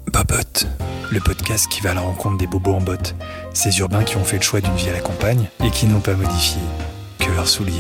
Bobot. 0.08 0.66
Le 1.12 1.20
podcast 1.20 1.68
qui 1.70 1.82
va 1.82 1.92
à 1.92 1.94
la 1.96 2.02
rencontre 2.02 2.38
des 2.38 2.48
bobos 2.48 2.76
en 2.76 2.80
botte. 2.80 3.14
Ces 3.54 3.78
urbains 3.80 4.06
qui 4.06 4.16
ont 4.16 4.24
fait 4.24 4.38
le 4.38 4.44
choix 4.44 4.62
d'une 4.62 4.76
vie 4.76 4.88
à 4.88 4.94
la 4.94 5.02
campagne 5.02 5.50
et 5.66 5.70
qui 5.70 5.86
n'ont 5.86 6.00
pas 6.00 6.14
modifié 6.14 6.62
que 7.20 7.30
leurs 7.32 7.50
souliers. 7.50 7.74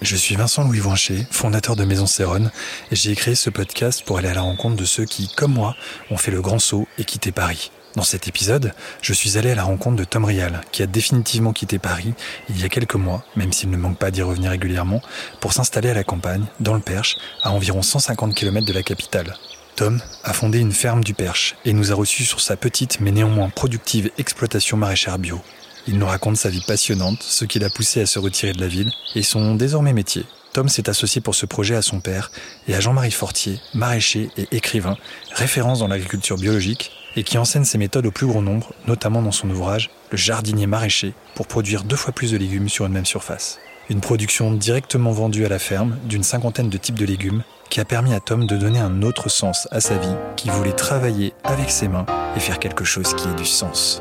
Je 0.00 0.16
suis 0.16 0.36
Vincent 0.36 0.64
Louis 0.64 0.80
Voincher, 0.80 1.26
fondateur 1.30 1.76
de 1.76 1.84
Maison 1.84 2.06
Céronne, 2.06 2.50
et 2.90 2.96
j'ai 2.96 3.14
créé 3.14 3.34
ce 3.34 3.50
podcast 3.50 4.02
pour 4.06 4.16
aller 4.16 4.28
à 4.28 4.34
la 4.34 4.40
rencontre 4.40 4.76
de 4.76 4.86
ceux 4.86 5.04
qui, 5.04 5.28
comme 5.36 5.52
moi, 5.52 5.74
ont 6.10 6.16
fait 6.16 6.30
le 6.30 6.40
grand 6.40 6.58
saut 6.58 6.88
et 6.98 7.04
quitté 7.04 7.30
Paris. 7.30 7.70
Dans 7.96 8.02
cet 8.02 8.28
épisode, 8.28 8.74
je 9.00 9.12
suis 9.12 9.38
allé 9.38 9.50
à 9.50 9.54
la 9.54 9.64
rencontre 9.64 9.96
de 9.96 10.04
Tom 10.04 10.24
Rial, 10.24 10.60
qui 10.72 10.82
a 10.82 10.86
définitivement 10.86 11.52
quitté 11.52 11.78
Paris 11.78 12.12
il 12.48 12.60
y 12.60 12.64
a 12.64 12.68
quelques 12.68 12.94
mois, 12.94 13.24
même 13.34 13.52
s'il 13.52 13.70
ne 13.70 13.76
manque 13.76 13.98
pas 13.98 14.10
d'y 14.10 14.22
revenir 14.22 14.50
régulièrement, 14.50 15.00
pour 15.40 15.52
s'installer 15.52 15.90
à 15.90 15.94
la 15.94 16.04
campagne, 16.04 16.44
dans 16.60 16.74
le 16.74 16.80
Perche, 16.80 17.16
à 17.42 17.50
environ 17.50 17.82
150 17.82 18.34
km 18.34 18.66
de 18.66 18.72
la 18.72 18.82
capitale. 18.82 19.34
Tom 19.74 20.00
a 20.24 20.32
fondé 20.32 20.58
une 20.58 20.72
ferme 20.72 21.02
du 21.02 21.14
Perche 21.14 21.56
et 21.64 21.72
nous 21.72 21.90
a 21.92 21.94
reçus 21.94 22.24
sur 22.24 22.40
sa 22.40 22.56
petite 22.56 23.00
mais 23.00 23.12
néanmoins 23.12 23.48
productive 23.48 24.10
exploitation 24.18 24.76
maraîchère 24.76 25.18
bio. 25.18 25.40
Il 25.86 25.98
nous 25.98 26.06
raconte 26.06 26.36
sa 26.36 26.50
vie 26.50 26.64
passionnante, 26.66 27.22
ce 27.22 27.44
qui 27.44 27.58
l'a 27.58 27.70
poussé 27.70 28.02
à 28.02 28.06
se 28.06 28.18
retirer 28.18 28.52
de 28.52 28.60
la 28.60 28.68
ville 28.68 28.90
et 29.14 29.22
son 29.22 29.54
désormais 29.54 29.92
métier. 29.92 30.24
Tom 30.52 30.68
s'est 30.68 30.90
associé 30.90 31.20
pour 31.20 31.34
ce 31.34 31.46
projet 31.46 31.76
à 31.76 31.82
son 31.82 32.00
père 32.00 32.30
et 32.66 32.74
à 32.74 32.80
Jean-Marie 32.80 33.12
Fortier, 33.12 33.60
maraîcher 33.72 34.30
et 34.36 34.48
écrivain, 34.50 34.96
référence 35.32 35.78
dans 35.78 35.88
l'agriculture 35.88 36.36
biologique 36.36 36.90
et 37.18 37.24
qui 37.24 37.36
enseigne 37.36 37.64
ses 37.64 37.78
méthodes 37.78 38.06
au 38.06 38.12
plus 38.12 38.28
grand 38.28 38.42
nombre, 38.42 38.72
notamment 38.86 39.22
dans 39.22 39.32
son 39.32 39.50
ouvrage 39.50 39.90
Le 40.12 40.16
jardinier 40.16 40.68
maraîcher, 40.68 41.14
pour 41.34 41.48
produire 41.48 41.82
deux 41.82 41.96
fois 41.96 42.12
plus 42.12 42.30
de 42.30 42.36
légumes 42.36 42.68
sur 42.68 42.86
une 42.86 42.92
même 42.92 43.06
surface. 43.06 43.58
Une 43.90 44.00
production 44.00 44.52
directement 44.52 45.10
vendue 45.10 45.44
à 45.44 45.48
la 45.48 45.58
ferme 45.58 45.98
d'une 46.04 46.22
cinquantaine 46.22 46.68
de 46.68 46.76
types 46.76 46.98
de 46.98 47.04
légumes 47.04 47.42
qui 47.70 47.80
a 47.80 47.84
permis 47.84 48.14
à 48.14 48.20
Tom 48.20 48.46
de 48.46 48.56
donner 48.56 48.78
un 48.78 49.02
autre 49.02 49.28
sens 49.28 49.66
à 49.72 49.80
sa 49.80 49.98
vie, 49.98 50.14
qui 50.36 50.48
voulait 50.48 50.72
travailler 50.72 51.34
avec 51.42 51.70
ses 51.70 51.88
mains 51.88 52.06
et 52.36 52.40
faire 52.40 52.60
quelque 52.60 52.84
chose 52.84 53.12
qui 53.14 53.28
ait 53.28 53.34
du 53.34 53.44
sens. 53.44 54.00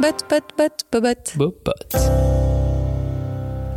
Bot, 0.00 0.24
bot, 0.30 0.44
bot, 0.56 0.84
bobot. 0.92 1.36
Bobot. 1.36 2.43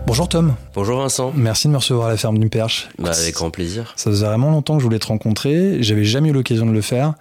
Bonjour 0.08 0.30
Tom, 0.30 0.56
Bonjour 0.74 1.00
Vincent. 1.00 1.34
merci 1.36 1.68
de 1.68 1.74
me 1.74 1.78
recevoir 1.78 2.08
à 2.08 2.12
la 2.12 2.16
ferme 2.18 2.40
du 2.40 2.48
Perche. 2.48 2.88
Bah, 2.98 3.12
avec 3.12 3.36
grand 3.36 3.52
plaisir. 3.52 3.92
Ça 3.98 4.10
faisait 4.10 4.26
vraiment 4.26 4.50
longtemps 4.50 4.76
que 4.76 4.80
je 4.80 4.86
voulais 4.86 5.00
te 5.00 5.08
rencontrer, 5.08 5.84
j'avais 5.84 6.06
jamais 6.06 6.30
eu 6.30 6.32
l'occasion 6.32 6.66
de 6.66 6.72
le 6.72 6.82
faire. 6.82 7.14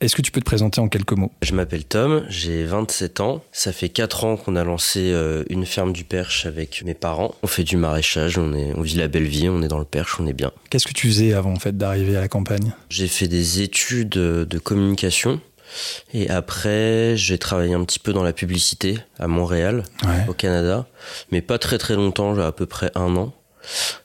Est-ce 0.00 0.14
que 0.14 0.22
tu 0.22 0.30
peux 0.30 0.38
te 0.40 0.44
présenter 0.44 0.80
en 0.80 0.88
quelques 0.88 1.12
mots? 1.12 1.32
Je 1.42 1.52
m'appelle 1.52 1.82
Tom, 1.84 2.22
j'ai 2.28 2.64
27 2.64 3.18
ans. 3.20 3.42
Ça 3.50 3.72
fait 3.72 3.88
4 3.88 4.24
ans 4.24 4.36
qu'on 4.36 4.54
a 4.54 4.62
lancé 4.62 5.10
euh, 5.12 5.42
une 5.50 5.66
ferme 5.66 5.92
du 5.92 6.04
Perche 6.04 6.46
avec 6.46 6.84
mes 6.84 6.94
parents. 6.94 7.34
On 7.42 7.48
fait 7.48 7.64
du 7.64 7.76
maraîchage, 7.76 8.38
on, 8.38 8.54
est, 8.54 8.72
on 8.76 8.82
vit 8.82 8.94
la 8.94 9.08
belle 9.08 9.26
vie, 9.26 9.48
on 9.48 9.60
est 9.62 9.68
dans 9.68 9.80
le 9.80 9.84
Perche, 9.84 10.18
on 10.20 10.26
est 10.28 10.32
bien. 10.32 10.52
Qu'est-ce 10.70 10.86
que 10.86 10.92
tu 10.94 11.08
faisais 11.08 11.32
avant 11.32 11.52
en 11.52 11.58
fait 11.58 11.76
d'arriver 11.76 12.16
à 12.16 12.20
la 12.20 12.28
campagne? 12.28 12.72
J'ai 12.88 13.08
fait 13.08 13.26
des 13.28 13.62
études 13.62 14.10
de 14.10 14.58
communication. 14.58 15.40
Et 16.14 16.28
après, 16.30 17.16
j'ai 17.16 17.38
travaillé 17.38 17.74
un 17.74 17.84
petit 17.84 17.98
peu 17.98 18.12
dans 18.12 18.22
la 18.22 18.32
publicité 18.32 18.98
à 19.18 19.26
Montréal, 19.28 19.84
Ouais. 20.04 20.24
au 20.28 20.32
Canada, 20.34 20.86
mais 21.30 21.40
pas 21.42 21.58
très 21.58 21.78
très 21.78 21.94
longtemps, 21.94 22.38
à 22.38 22.52
peu 22.52 22.66
près 22.66 22.90
un 22.94 23.16
an. 23.16 23.32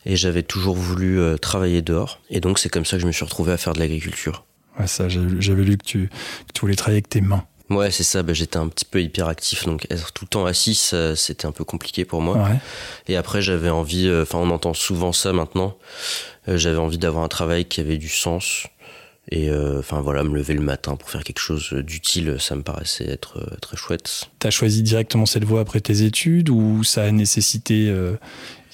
Et 0.06 0.16
j'avais 0.18 0.44
toujours 0.44 0.76
voulu 0.76 1.20
euh, 1.20 1.38
travailler 1.38 1.82
dehors. 1.82 2.20
Et 2.30 2.40
donc 2.42 2.60
c'est 2.60 2.70
comme 2.70 2.86
ça 2.86 2.98
que 2.98 3.02
je 3.02 3.08
me 3.08 3.12
suis 3.14 3.24
retrouvé 3.24 3.54
à 3.54 3.58
faire 3.58 3.74
de 3.74 3.80
l'agriculture. 3.80 4.44
Ouais, 4.80 4.88
ça, 4.88 5.08
j'avais 5.08 5.64
lu 5.64 5.78
que 5.78 5.86
tu, 5.86 6.10
que 6.10 6.54
tu 6.54 6.62
voulais 6.62 6.76
travailler 6.76 6.98
avec 6.98 7.10
tes 7.10 7.22
mains. 7.22 7.46
Ouais, 7.70 7.92
c'est 7.92 8.04
ça. 8.04 8.24
Bah, 8.24 8.34
j'étais 8.34 8.58
un 8.58 8.68
petit 8.68 8.84
peu 8.86 9.02
hyperactif, 9.02 9.66
donc 9.66 9.88
être 9.90 10.12
tout 10.12 10.26
le 10.26 10.30
temps 10.30 10.46
assis, 10.46 10.76
c'était 11.16 11.46
un 11.46 11.52
peu 11.54 11.64
compliqué 11.64 12.04
pour 12.06 12.22
moi. 12.22 12.38
Ouais. 12.38 12.58
Et 13.08 13.16
après, 13.16 13.42
j'avais 13.42 13.70
envie. 13.70 14.08
euh, 14.08 14.24
Enfin, 14.24 14.40
on 14.40 14.50
entend 14.50 14.74
souvent 14.74 15.14
ça 15.14 15.32
maintenant. 15.32 15.78
euh, 16.50 16.58
j'avais 16.58 16.78
envie 16.78 16.98
d'avoir 16.98 17.24
un 17.24 17.30
travail 17.30 17.64
qui 17.66 17.80
avait 17.80 17.98
du 17.98 18.10
sens. 18.10 18.68
Et 19.32 19.50
euh, 19.50 19.80
enfin 19.80 20.02
voilà, 20.02 20.24
me 20.24 20.36
lever 20.36 20.54
le 20.54 20.62
matin 20.62 20.96
pour 20.96 21.10
faire 21.10 21.24
quelque 21.24 21.40
chose 21.40 21.72
d'utile, 21.74 22.36
ça 22.40 22.56
me 22.56 22.62
paraissait 22.62 23.10
être 23.10 23.38
euh, 23.40 23.56
très 23.62 23.78
chouette. 23.78 24.26
T'as 24.40 24.50
choisi 24.52 24.84
directement 24.84 25.26
cette 25.26 25.46
voie 25.46 25.62
après 25.62 25.80
tes 25.80 26.04
études 26.04 26.50
ou 26.50 26.84
ça 26.84 27.04
a 27.04 27.12
nécessité. 27.12 27.88
euh, 27.88 28.16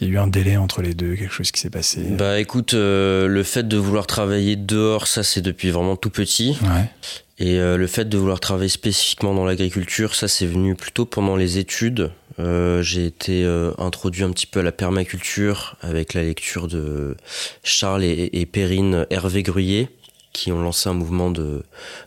Il 0.02 0.08
y 0.08 0.12
a 0.12 0.14
eu 0.16 0.18
un 0.18 0.28
délai 0.28 0.58
entre 0.58 0.82
les 0.82 0.96
deux, 0.96 1.16
quelque 1.16 1.32
chose 1.34 1.52
qui 1.52 1.62
s'est 1.62 1.70
passé 1.70 2.02
Bah 2.02 2.40
écoute, 2.40 2.74
euh, 2.74 3.28
le 3.28 3.44
fait 3.44 3.68
de 3.68 3.78
vouloir 3.78 4.08
travailler 4.08 4.56
dehors, 4.56 5.06
ça 5.08 5.22
c'est 5.24 5.42
depuis 5.42 5.70
vraiment 5.70 5.96
tout 5.96 6.10
petit. 6.10 6.58
Ouais. 6.64 6.90
Et 7.38 7.60
euh, 7.60 7.78
le 7.78 7.88
fait 7.88 8.10
de 8.10 8.18
vouloir 8.18 8.40
travailler 8.40 8.70
spécifiquement 8.70 9.34
dans 9.36 9.46
l'agriculture, 9.46 10.16
ça 10.16 10.28
c'est 10.28 10.48
venu 10.48 10.76
plutôt 10.76 11.06
pendant 11.06 11.36
les 11.36 11.58
études. 11.60 12.12
Euh, 12.40 12.82
j'ai 12.82 13.06
été 13.06 13.44
euh, 13.44 13.72
introduit 13.78 14.24
un 14.24 14.32
petit 14.32 14.48
peu 14.48 14.62
à 14.62 14.64
la 14.64 14.72
permaculture 14.72 15.76
avec 15.82 16.14
la 16.16 16.24
lecture 16.24 16.68
de 16.68 17.16
Charles 17.64 18.04
et, 18.04 18.30
et 18.34 18.46
Perrine 18.46 19.06
Hervé 19.10 19.44
Gruyé 19.44 19.90
qui 20.34 20.52
ont 20.52 20.62
lancé 20.62 20.90
un 20.90 20.94
mouvement 20.94 21.32
de, 21.32 21.64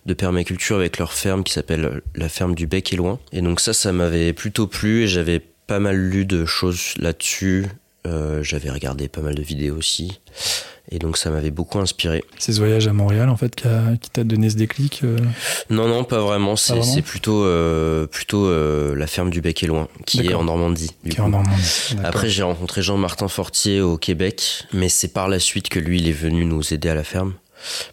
de 0.06 0.14
permaculture 0.14 0.76
avec 0.76 0.98
leur 0.98 1.12
ferme 1.12 1.42
qui 1.44 1.52
s'appelle 1.52 2.02
la 2.14 2.28
ferme 2.28 2.54
du 2.54 2.66
Bec 2.66 2.92
et 2.92 2.96
Loin. 2.96 3.18
Et 3.32 3.42
donc 3.42 3.60
ça, 3.60 3.72
ça 3.72 3.92
m'avait 3.92 4.32
plutôt 4.32 4.66
plu 4.66 5.02
et 5.02 5.06
j'avais 5.06 5.42
pas 5.66 5.80
mal 5.80 5.96
lu 5.96 6.24
de 6.24 6.44
choses 6.44 6.94
là-dessus. 6.98 7.66
Euh, 8.04 8.42
j'avais 8.42 8.70
regardé 8.70 9.08
pas 9.08 9.20
mal 9.20 9.34
de 9.34 9.42
vidéos 9.42 9.76
aussi. 9.76 10.20
Et 10.90 10.98
donc 10.98 11.16
ça 11.16 11.30
m'avait 11.30 11.52
beaucoup 11.52 11.78
inspiré. 11.78 12.24
C'est 12.38 12.52
ce 12.52 12.58
voyage 12.58 12.88
à 12.88 12.92
Montréal 12.92 13.28
en 13.28 13.36
fait 13.36 13.54
qui, 13.54 14.10
t'a 14.10 14.24
donné 14.24 14.50
ce 14.50 14.56
déclic 14.56 15.02
euh 15.04 15.16
Non, 15.70 15.86
non, 15.86 16.02
pas 16.02 16.20
vraiment. 16.20 16.56
C'est 16.56 16.82
c'est 16.82 17.02
plutôt, 17.02 17.44
euh, 17.44 18.06
plutôt 18.06 18.46
euh, 18.46 18.94
la 18.96 19.06
ferme 19.06 19.30
du 19.30 19.40
Bec 19.40 19.62
et 19.62 19.66
Loin, 19.66 19.88
qui 20.04 20.26
est 20.26 20.34
en 20.34 20.44
Normandie. 20.44 20.90
qui 21.08 21.16
est 21.16 21.20
en 21.20 21.28
Normandie. 21.28 21.96
Après, 22.02 22.28
j'ai 22.28 22.42
rencontré 22.42 22.82
Jean-Martin 22.82 23.28
Fortier 23.28 23.80
au 23.80 23.96
Québec, 23.96 24.64
mais 24.72 24.88
c'est 24.88 25.12
par 25.12 25.28
la 25.28 25.38
suite 25.38 25.68
que 25.68 25.78
lui, 25.78 26.00
il 26.00 26.08
est 26.08 26.12
venu 26.12 26.44
nous 26.44 26.74
aider 26.74 26.88
à 26.88 26.94
la 26.94 27.04
ferme. 27.04 27.34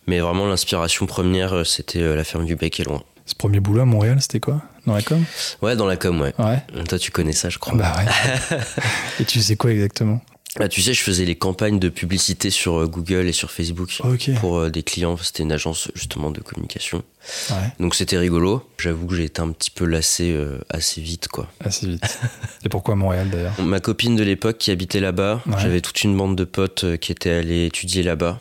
Mais 0.08 0.20
vraiment, 0.20 0.48
l'inspiration 0.48 1.06
première, 1.06 1.54
euh, 1.54 1.64
c'était 1.64 2.00
euh, 2.02 2.16
la 2.16 2.24
ferme 2.24 2.46
du 2.46 2.56
Bec 2.56 2.80
et 2.80 2.84
Loin. 2.84 3.04
Ce 3.26 3.36
premier 3.36 3.60
boulot 3.60 3.82
à 3.82 3.86
Montréal, 3.86 4.18
c'était 4.22 4.40
quoi? 4.40 4.62
Dans 4.88 4.94
la 4.96 5.02
com? 5.04 5.24
Ouais, 5.62 5.76
dans 5.76 5.86
la 5.86 5.98
com, 5.98 6.20
ouais. 6.22 6.34
Ouais. 6.40 6.64
Toi, 6.88 6.98
tu 6.98 7.12
connais 7.12 7.34
ça, 7.34 7.50
je 7.50 7.60
crois. 7.60 7.76
Bah 7.76 7.94
ouais. 7.98 8.58
Et 9.20 9.26
tu 9.26 9.40
sais 9.42 9.56
quoi 9.56 9.72
exactement? 9.72 10.20
Bah, 10.58 10.68
tu 10.68 10.82
sais, 10.82 10.96
je 10.96 11.04
faisais 11.04 11.26
les 11.26 11.36
campagnes 11.36 11.78
de 11.78 11.90
publicité 11.90 12.50
sur 12.50 12.80
euh, 12.82 12.88
Google 12.88 13.28
et 13.28 13.34
sur 13.34 13.52
Facebook 13.52 14.02
Ok. 14.04 14.32
pour 14.42 14.58
euh, 14.58 14.70
des 14.72 14.82
clients. 14.82 15.16
C'était 15.22 15.44
une 15.44 15.52
agence 15.52 15.92
justement 15.94 16.32
de 16.32 16.40
communication. 16.42 17.04
Ouais, 17.52 17.56
Donc 17.80 17.94
c'était 17.94 18.18
rigolo. 18.18 18.68
J'avoue 18.80 19.06
que 19.06 19.14
j'ai 19.16 19.26
été 19.26 19.42
un 19.44 19.52
petit 19.52 19.70
peu 19.70 19.86
lassé 19.86 20.32
euh, 20.32 20.58
assez 20.72 21.02
vite, 21.02 21.28
quoi. 21.28 21.48
assez 21.64 21.86
vite. 21.86 22.20
Et 22.66 22.70
pourquoi 22.70 22.96
Montréal 22.96 23.30
d'ailleurs? 23.30 23.62
Ma 23.62 23.80
copine 23.80 24.16
de 24.16 24.24
l'époque 24.24 24.58
qui 24.58 24.72
habitait 24.72 25.00
là-bas, 25.00 25.44
Ouais. 25.46 25.54
j'avais 25.60 25.82
toute 25.82 26.04
une 26.04 26.18
bande 26.18 26.36
de 26.36 26.46
potes 26.46 26.84
euh, 26.84 26.98
qui 26.98 27.12
étaient 27.12 27.30
allés 27.30 27.68
étudier 27.68 28.02
là-bas. 28.02 28.40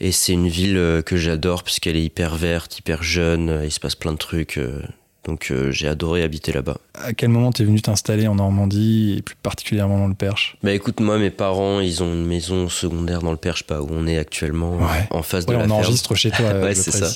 Et 0.00 0.12
c'est 0.12 0.32
une 0.32 0.48
ville 0.48 0.76
euh, 0.76 1.02
que 1.02 1.16
j'adore 1.16 1.62
parce 1.62 1.80
qu'elle 1.80 1.96
est 1.96 2.04
hyper 2.04 2.36
verte, 2.36 2.78
hyper 2.78 3.02
jeune, 3.02 3.48
euh, 3.50 3.64
il 3.64 3.70
se 3.70 3.80
passe 3.80 3.94
plein 3.94 4.12
de 4.12 4.18
trucs. 4.18 4.58
euh, 4.58 4.80
Donc 5.26 5.48
euh, 5.50 5.70
j'ai 5.70 5.86
adoré 5.86 6.22
habiter 6.22 6.50
là-bas. 6.52 6.78
À 6.94 7.12
quel 7.12 7.28
moment 7.28 7.52
t'es 7.52 7.64
venu 7.64 7.80
t'installer 7.82 8.26
en 8.26 8.36
Normandie 8.36 9.16
et 9.18 9.22
plus 9.22 9.36
particulièrement 9.42 9.98
dans 9.98 10.08
le 10.08 10.14
Perche? 10.14 10.56
Bah 10.62 10.72
écoute, 10.72 11.00
moi 11.00 11.18
mes 11.18 11.30
parents, 11.30 11.80
ils 11.80 12.02
ont 12.02 12.12
une 12.12 12.24
maison 12.26 12.68
secondaire 12.70 13.20
dans 13.20 13.30
le 13.30 13.36
Perche, 13.36 13.64
pas 13.64 13.82
où 13.82 13.88
on 13.90 14.06
est 14.06 14.16
actuellement, 14.18 14.78
Ouais. 14.78 15.06
en 15.10 15.22
face 15.22 15.44
Ouais, 15.44 15.48
de 15.54 15.58
la 15.58 15.58
on 15.58 15.68
ferme. 15.68 15.72
enregistre 15.72 16.14
chez 16.14 16.30
toi, 16.30 16.52
Ouais, 16.62 16.74
c'est 16.74 16.90
ça. 16.90 17.10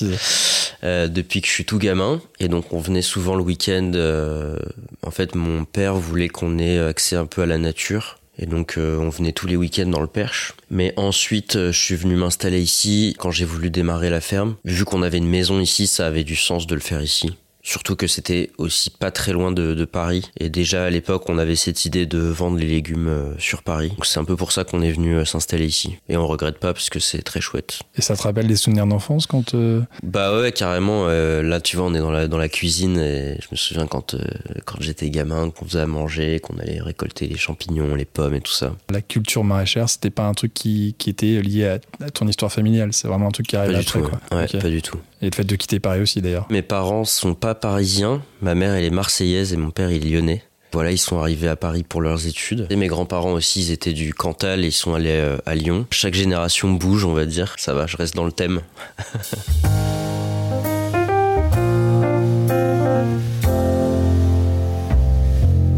Euh, 0.83 1.07
depuis 1.07 1.41
que 1.41 1.47
je 1.47 1.51
suis 1.53 1.65
tout 1.65 1.79
gamin. 1.79 2.21
Et 2.39 2.47
donc 2.47 2.73
on 2.73 2.79
venait 2.79 3.01
souvent 3.01 3.35
le 3.35 3.41
week-end. 3.43 3.91
euh, 3.95 4.57
en 5.01 5.11
fait, 5.11 5.33
mon 5.35 5.65
père 5.65 5.95
voulait 5.95 6.29
qu'on 6.29 6.59
ait 6.59 6.77
accès 6.79 7.15
un 7.15 7.25
peu 7.25 7.41
à 7.41 7.45
la 7.47 7.57
nature. 7.57 8.19
Et 8.37 8.45
donc 8.45 8.77
euh, 8.77 8.97
on 8.97 9.09
venait 9.09 9.31
tous 9.31 9.47
les 9.47 9.55
week-ends 9.55 9.87
dans 9.87 10.01
le 10.01 10.07
Perche. 10.07 10.53
Mais 10.69 10.93
ensuite, 10.97 11.55
euh, 11.55 11.71
je 11.71 11.79
suis 11.79 11.95
venu 11.95 12.15
m'installer 12.15 12.61
ici 12.61 13.15
quand 13.17 13.31
j'ai 13.31 13.45
voulu 13.45 13.69
démarrer 13.69 14.09
la 14.09 14.21
ferme. 14.21 14.55
Vu 14.65 14.85
qu'on 14.85 15.03
avait 15.03 15.17
une 15.17 15.29
maison 15.29 15.59
ici, 15.59 15.87
ça 15.87 16.07
avait 16.07 16.23
du 16.23 16.35
sens 16.35 16.67
de 16.67 16.75
le 16.75 16.81
faire 16.81 17.01
ici. 17.01 17.37
Surtout 17.67 17.95
que 17.95 18.05
c'était 18.05 18.51
aussi 18.59 18.91
pas 18.91 19.09
très 19.09 19.33
loin 19.33 19.51
de, 19.51 19.73
de 19.73 19.85
Paris. 19.85 20.29
Et 20.39 20.49
déjà 20.49 20.85
à 20.85 20.89
l'époque, 20.91 21.23
on 21.29 21.39
avait 21.39 21.55
cette 21.55 21.83
idée 21.85 22.05
de 22.05 22.19
vendre 22.19 22.57
les 22.59 22.67
légumes 22.67 23.07
euh, 23.07 23.33
sur 23.39 23.63
Paris. 23.63 23.89
Donc 23.89 24.05
c'est 24.05 24.19
un 24.19 24.23
peu 24.23 24.35
pour 24.35 24.51
ça 24.51 24.63
qu'on 24.63 24.83
est 24.83 24.91
venu 24.91 25.15
euh, 25.15 25.25
s'installer 25.25 25.65
ici. 25.65 25.97
Et 26.07 26.15
on 26.15 26.27
regrette 26.27 26.59
pas 26.59 26.73
parce 26.73 26.91
que 26.91 26.99
c'est 26.99 27.23
très 27.23 27.41
chouette. 27.41 27.79
Et 27.97 28.01
ça 28.03 28.15
te 28.15 28.21
rappelle 28.21 28.45
des 28.45 28.55
souvenirs 28.55 28.85
d'enfance 28.85 29.25
quand 29.25 29.55
euh, 29.55 29.81
Bah 30.03 30.39
ouais, 30.39 30.51
carrément. 30.51 31.07
euh, 31.09 31.41
là, 31.41 31.59
tu 31.59 31.75
vois, 31.75 31.87
on 31.87 31.95
est 31.95 31.99
dans 31.99 32.11
la, 32.11 32.27
dans 32.27 32.37
la 32.37 32.49
cuisine 32.49 32.99
et 32.99 33.39
je 33.41 33.47
me 33.51 33.55
souviens 33.57 33.87
quand, 33.87 34.13
euh, 34.13 34.19
quand 34.65 34.77
j'étais 34.79 35.09
gamin, 35.09 35.49
qu'on 35.49 35.65
faisait 35.65 35.79
à 35.81 35.87
manger, 35.87 36.39
qu'on 36.39 36.57
allait 36.59 36.79
récolter 36.81 37.25
les 37.27 37.37
champignons, 37.37 37.95
les 37.95 38.05
pommes 38.05 38.35
et 38.35 38.41
tout 38.41 38.51
ça. 38.53 38.75
la 38.91 39.01
culture 39.01 39.43
maraîchère, 39.43 39.89
c'était 39.89 40.11
pas 40.11 40.27
un 40.27 40.33
truc 40.35 40.53
qui, 40.53 40.93
qui 40.99 41.09
était 41.09 41.41
lié 41.41 41.65
à, 41.67 41.79
à 42.05 42.11
ton 42.11 42.27
histoire 42.27 42.51
familiale 42.51 42.93
C'est 42.93 43.07
vraiment 43.07 43.29
un 43.29 43.31
truc 43.31 43.47
qui 43.47 43.55
Pas 43.55 43.63
arrive 43.63 43.73
du 43.79 43.79
après 43.79 44.01
tout. 44.01 44.07
quoi. 44.07 44.37
Ouais, 44.37 44.43
Ok. 44.53 44.61
pas 44.61 44.69
du 44.69 44.83
tout. 44.83 44.99
Et 45.21 45.29
le 45.29 45.35
fait 45.35 45.43
de 45.43 45.55
quitter 45.55 45.79
Paris 45.79 46.01
aussi 46.01 46.21
d'ailleurs. 46.21 46.47
Mes 46.49 46.61
parents 46.61 47.05
sont 47.05 47.33
pas 47.33 47.55
parisiens. 47.55 48.21
Ma 48.41 48.55
mère, 48.55 48.73
elle 48.73 48.83
est 48.83 48.89
marseillaise 48.89 49.53
et 49.53 49.57
mon 49.57 49.71
père, 49.71 49.91
il 49.91 50.05
est 50.05 50.09
lyonnais. 50.09 50.43
Voilà, 50.73 50.91
ils 50.91 50.97
sont 50.97 51.19
arrivés 51.19 51.47
à 51.47 51.55
Paris 51.55 51.83
pour 51.83 52.01
leurs 52.01 52.27
études. 52.27 52.67
Et 52.69 52.75
mes 52.75 52.87
grands-parents 52.87 53.31
aussi, 53.31 53.61
ils 53.61 53.71
étaient 53.71 53.93
du 53.93 54.13
Cantal 54.13 54.65
et 54.65 54.67
ils 54.67 54.73
sont 54.73 54.93
allés 54.93 55.09
euh, 55.11 55.37
à 55.45 55.55
Lyon. 55.55 55.87
Chaque 55.89 56.15
génération 56.15 56.69
bouge, 56.71 57.05
on 57.05 57.13
va 57.13 57.25
dire. 57.25 57.55
Ça 57.57 57.73
va, 57.73 57.87
je 57.87 57.95
reste 57.95 58.13
dans 58.13 58.25
le 58.25 58.33
thème. 58.33 58.59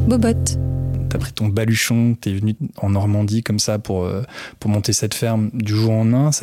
Bobot. 0.07 0.76
T'as 1.09 1.19
pris 1.19 1.31
ton 1.31 1.47
baluchon, 1.47 2.15
t'es 2.19 2.33
venu 2.33 2.55
en 2.77 2.89
Normandie 2.89 3.43
comme 3.43 3.59
ça 3.59 3.79
pour, 3.79 4.05
euh, 4.05 4.23
monter 4.65 4.91
cette 4.91 5.13
ferme 5.13 5.49
du 5.53 5.73
jour 5.73 5.93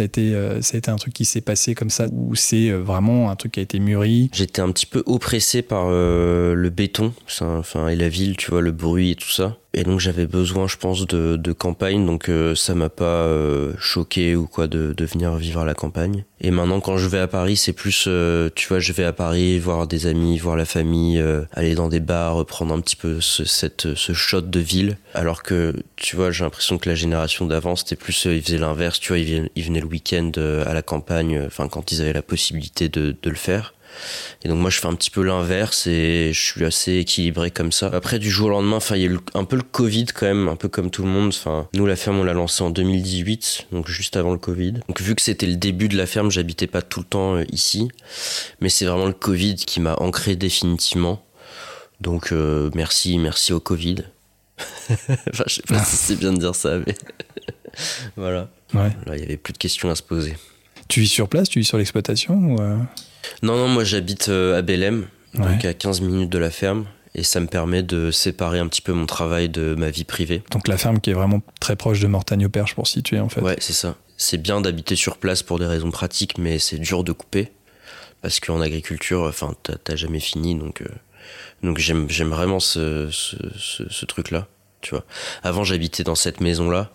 a 0.03 0.05
été, 0.05 0.35
euh, 0.35 0.63
ça 0.63 0.77
a 0.77 0.79
été 0.79 0.91
un 0.91 0.97
truc 0.97 1.13
qui 1.13 1.25
s'est 1.25 1.43
passé 1.43 1.75
comme 1.75 1.91
ça 1.91 2.07
ou 2.11 2.35
c'est 2.35 2.71
euh, 2.71 2.79
vraiment 2.79 3.31
un 3.31 3.37
truc 3.37 3.53
qui 3.53 3.61
a 3.61 3.63
été 3.63 3.79
mûri? 3.79 4.31
J'étais 4.33 4.63
un 4.63 4.73
petit 4.73 4.87
peu 4.87 5.03
oppressé 5.07 5.63
par 5.63 5.91
le 5.91 6.71
béton 6.71 7.13
enfin, 7.41 7.89
et 7.89 7.97
la 7.97 8.09
ville, 8.09 8.37
tu 8.37 8.51
vois, 8.51 8.63
le 8.63 8.73
bruit 8.73 9.11
et 9.11 9.15
tout 9.17 9.31
ça. 9.31 9.59
Et 9.75 9.83
donc 9.83 10.01
j'avais 10.01 10.27
besoin, 10.27 10.67
je 10.69 10.77
pense, 10.77 11.07
de, 11.07 11.37
de 11.37 11.53
campagne. 11.53 12.07
Donc 12.07 12.31
ça 12.55 12.75
m'a 12.75 12.89
pas 12.89 13.29
choqué 13.79 14.37
ou 14.37 14.47
quoi 14.47 14.67
de, 14.67 14.93
de 14.93 15.05
venir 15.05 15.35
vivre 15.35 15.61
à 15.61 15.65
la 15.65 15.75
campagne. 15.75 16.25
Et 16.41 16.51
maintenant, 16.51 16.81
quand 16.81 16.97
je 16.97 17.09
vais 17.09 17.19
à 17.19 17.27
Paris, 17.27 17.57
c'est 17.57 17.73
plus, 17.73 18.09
tu 18.55 18.69
vois, 18.69 18.79
je 18.79 18.93
vais 18.93 19.05
à 19.05 19.13
Paris 19.13 19.59
voir 19.59 19.87
des 19.87 20.07
amis, 20.07 20.39
voir 20.39 20.57
la 20.57 20.65
famille, 20.65 21.23
aller 21.53 21.75
dans 21.75 21.89
des 21.89 22.01
bars, 22.01 22.45
prendre 22.47 22.75
un 22.75 22.81
petit 22.81 22.97
peu 22.97 23.21
ce, 23.21 23.45
cette, 23.45 23.95
ce 23.95 24.13
shot 24.13 24.43
de 24.43 24.61
ville. 24.61 24.97
Alors 25.15 25.43
que, 25.43 25.75
tu 25.97 26.17
vois, 26.17 26.31
j'ai 26.31 26.45
l'impression 26.45 26.79
que 26.79 26.89
la 26.89 26.95
génération 26.95 27.47
d'avant, 27.47 27.77
c'était 27.77 27.97
plus, 27.97 28.27
ils 28.27 28.43
faisaient 28.43 28.59
l'inverse, 28.59 29.01
tu 29.01 29.09
vois, 29.09 29.19
ils 29.19 29.65
venaient, 29.65 29.81
le 29.81 29.87
week-end 29.87 30.33
à 30.67 30.73
la 30.73 30.83
campagne, 30.83 31.43
enfin, 31.47 31.69
quand 31.69 31.93
ils 31.93 32.01
avaient 32.01 32.13
la 32.13 32.23
possibilité 32.23 32.89
de, 32.89 33.17
de 33.21 33.31
le 33.31 33.37
faire. 33.37 33.74
Et 34.45 34.49
donc 34.49 34.59
moi 34.59 34.71
je 34.71 34.81
fais 34.81 34.87
un 34.87 34.95
petit 34.95 35.11
peu 35.11 35.23
l'inverse 35.23 35.87
et 35.87 36.33
je 36.33 36.41
suis 36.41 36.65
assez 36.65 36.97
équilibré 36.99 37.51
comme 37.51 37.73
ça. 37.73 37.91
Après 37.93 38.19
du 38.19 38.31
jour 38.31 38.49
au 38.49 38.51
lendemain, 38.51 38.77
enfin 38.77 38.97
il 38.97 39.03
y 39.03 39.07
a 39.07 39.11
eu 39.11 39.19
un 39.35 39.45
peu 39.45 39.57
le 39.57 39.63
Covid 39.63 40.07
quand 40.07 40.27
même, 40.27 40.49
un 40.49 40.57
peu 40.57 40.69
comme 40.69 40.91
tout 40.91 41.03
le 41.03 41.09
monde. 41.09 41.29
Enfin 41.29 41.69
nous 41.75 41.87
la 41.87 41.97
ferme 41.97 42.19
on 42.19 42.25
l'a 42.25 42.33
lancée 42.33 42.63
en 42.63 42.71
2018, 42.71 43.69
donc 43.73 43.89
juste 43.89 44.17
avant 44.17 44.33
le 44.33 44.39
Covid. 44.39 44.73
Donc 44.89 45.01
vu 45.01 45.15
que 45.15 45.23
c'était 45.23 45.47
le 45.47 45.57
début 45.57 45.89
de 45.89 45.97
la 45.97 46.07
ferme, 46.07 46.31
j'habitais 46.31 46.67
pas 46.67 46.83
tout 46.83 47.01
le 47.01 47.07
temps 47.07 47.37
euh, 47.37 47.45
ici, 47.51 47.89
mais 48.61 48.69
c'est 48.69 48.85
vraiment 48.85 49.07
le 49.07 49.13
Covid 49.13 49.57
qui 49.57 49.81
m'a 49.81 49.95
ancré 49.97 50.37
définitivement. 50.37 51.25
Donc 52.01 52.33
euh, 52.33 52.71
merci, 52.75 53.19
merci 53.19 53.53
au 53.53 53.61
Covid. 53.61 53.97
enfin, 54.91 55.45
je 55.47 55.55
sais 55.55 55.63
pas 55.63 55.83
si 55.85 55.97
c'est 55.97 56.17
bien 56.17 56.33
de 56.33 56.39
dire 56.39 56.55
ça, 56.55 56.79
mais 56.79 56.95
voilà. 58.17 58.51
Ouais. 58.73 58.91
Là, 59.07 59.17
il 59.17 59.21
y 59.21 59.25
avait 59.25 59.37
plus 59.37 59.53
de 59.53 59.59
questions 59.59 59.91
à 59.91 59.95
se 59.95 60.03
poser. 60.03 60.37
Tu 60.89 61.01
vis 61.01 61.09
sur 61.09 61.29
place 61.29 61.49
Tu 61.49 61.59
vis 61.61 61.65
sur 61.65 61.79
l'exploitation 61.79 62.57
euh? 62.61 62.77
Non, 63.43 63.57
non, 63.57 63.69
moi 63.69 63.85
j'habite 63.85 64.29
euh, 64.29 64.59
à 64.59 64.63
Belém, 64.63 65.07
donc 65.35 65.65
à 65.65 65.75
15 65.75 66.01
minutes 66.01 66.31
de 66.31 66.39
la 66.39 66.51
ferme. 66.51 66.87
Et 67.17 67.23
ça 67.23 67.39
me 67.39 67.47
permet 67.47 67.85
de 67.85 68.11
séparer 68.11 68.59
un 68.59 68.67
petit 68.67 68.83
peu 68.83 68.93
mon 68.93 69.07
travail 69.07 69.49
de 69.49 69.77
ma 69.79 69.91
vie 69.91 70.03
privée. 70.03 70.43
Donc 70.51 70.67
la 70.67 70.77
ferme 70.77 70.99
qui 70.99 71.11
est 71.11 71.15
vraiment 71.15 71.43
très 71.61 71.77
proche 71.77 72.01
de 72.01 72.09
Mortagne-au-Perche 72.09 72.75
pour 72.75 72.89
situer 72.89 73.21
en 73.21 73.29
fait. 73.29 73.41
Ouais, 73.41 73.57
c'est 73.61 73.73
ça. 73.73 73.95
C'est 74.17 74.39
bien 74.39 74.61
d'habiter 74.61 74.97
sur 74.97 75.19
place 75.19 75.45
pour 75.45 75.61
des 75.61 75.67
raisons 75.67 75.93
pratiques, 75.93 76.39
mais 76.39 76.59
c'est 76.59 76.79
dur 76.79 77.05
de 77.05 77.13
couper. 77.13 77.53
Parce 78.21 78.41
qu'en 78.41 78.61
agriculture, 78.61 79.23
enfin, 79.29 79.55
t'as 79.63 79.97
jamais 79.97 80.19
fini, 80.19 80.57
donc 80.57 80.83
donc 81.63 81.79
j'aime 81.79 82.07
j'aime 82.09 82.29
vraiment 82.29 82.61
ce, 82.61 83.09
ce, 83.11 83.37
ce, 83.89 84.05
truc 84.05 84.31
là, 84.31 84.47
tu 84.81 84.91
vois. 84.91 85.05
Avant 85.43 85.65
j'habitais 85.65 86.05
dans 86.05 86.15
cette 86.15 86.41
maison 86.41 86.71
là 86.71 86.91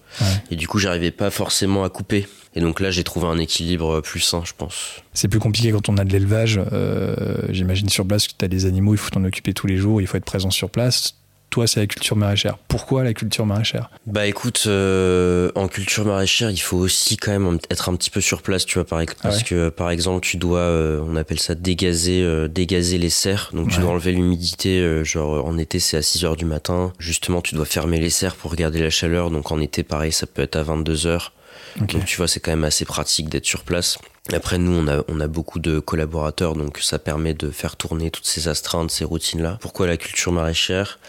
et 0.52 0.56
du 0.56 0.68
coup 0.68 0.80
j'arrivais 0.80 1.12
pas 1.12 1.32
forcément 1.32 1.84
à 1.84 1.90
couper. 1.90 2.28
Et 2.56 2.62
donc 2.62 2.80
là 2.80 2.92
j'ai 2.92 3.04
trouvé 3.04 3.28
un 3.28 3.38
équilibre 3.38 4.02
plus 4.02 4.20
sain, 4.20 4.42
je 4.46 4.54
pense. 4.58 5.02
C'est 5.14 5.28
plus 5.28 5.40
compliqué 5.40 5.72
quand 5.72 5.90
on 5.90 5.98
a 5.98 6.04
de 6.04 6.12
l'élevage. 6.12 6.60
Euh, 6.72 7.38
J'imagine 7.50 7.90
sur 7.90 8.06
place 8.06 8.28
que 8.28 8.34
tu 8.38 8.44
as 8.44 8.48
des 8.48 8.66
animaux, 8.66 8.94
il 8.94 8.98
faut 8.98 9.10
t'en 9.10 9.24
occuper 9.24 9.54
tous 9.54 9.68
les 9.68 9.78
jours, 9.78 10.02
il 10.02 10.08
faut 10.08 10.18
être 10.18 10.26
présent 10.26 10.50
sur 10.50 10.70
place 10.70 11.16
toi, 11.50 11.66
c'est 11.66 11.80
la 11.80 11.88
culture 11.88 12.16
maraîchère. 12.16 12.58
Pourquoi 12.68 13.04
la 13.04 13.14
culture 13.14 13.46
maraîchère? 13.46 13.90
Bah 14.06 14.28
écoute, 14.28 14.66
euh, 14.68 15.52
en 15.56 15.68
culture 15.68 16.06
maraîchère, 16.06 16.52
il 16.52 16.60
faut 16.60 16.78
aussi 16.78 17.18
quand 17.18 17.32
même 17.32 17.58
être 17.72 17.90
un 17.90 17.96
petit 17.96 18.10
peu 18.10 18.22
sur 18.22 18.42
place, 18.42 18.66
tu 18.66 18.76
vois, 18.76 18.86
par, 18.86 19.02
parce 19.22 19.40
ah 19.40 19.44
que 19.44 19.70
par 19.70 19.90
exemple, 19.90 20.22
tu 20.22 20.38
dois, 20.38 20.60
euh, 20.60 21.02
on 21.06 21.16
appelle 21.16 21.40
ça 21.40 21.56
dégazer, 21.56 22.22
euh, 22.22 22.48
dégazer 22.48 22.98
les 22.98 23.10
serres. 23.10 23.50
Donc 23.54 23.70
tu 23.70 23.80
dois 23.80 23.90
enlever 23.90 24.12
l'humidité, 24.12 25.04
genre 25.04 25.46
en 25.46 25.58
été 25.58 25.80
c'est 25.80 25.98
à 25.98 26.02
6 26.02 26.26
heures 26.26 26.36
du 26.36 26.46
matin. 26.46 26.94
Justement, 27.00 27.42
tu 27.42 27.56
dois 27.56 27.66
fermer 27.66 28.00
les 28.00 28.10
serres 28.10 28.36
pour 28.36 28.56
garder 28.56 28.80
la 28.80 28.90
chaleur. 28.90 29.32
Donc 29.32 29.52
en 29.52 29.60
été, 29.60 29.84
pareil, 29.84 30.12
ça 30.12 30.28
peut 30.28 30.42
être 30.42 30.56
à 30.56 30.64
22 30.64 31.08
heures. 31.08 31.34
Donc 31.78 32.06
tu 32.06 32.18
vois, 32.18 32.28
c'est 32.28 32.40
quand 32.40 32.52
même 32.52 32.64
assez 32.64 32.86
pratique 32.86 33.30
d'être 33.30 33.46
sur 33.46 33.64
place. 33.64 33.98
Après, 34.34 34.58
nous, 34.58 34.72
on 34.72 34.88
a, 34.88 35.04
on 35.08 35.20
a 35.20 35.28
beaucoup 35.28 35.60
de 35.60 35.80
collaborateurs, 35.80 36.54
donc 36.54 36.78
ça 36.80 37.00
permet 37.00 37.34
de 37.34 37.50
faire 37.50 37.76
tourner 37.76 38.12
toutes 38.12 38.26
ces 38.26 38.48
astreintes, 38.48 38.92
ces 38.92 39.06
routines-là. 39.06 39.58
Pourquoi 39.62 39.88
la 39.88 39.98
culture 39.98 40.32
maraîchère? 40.32 41.00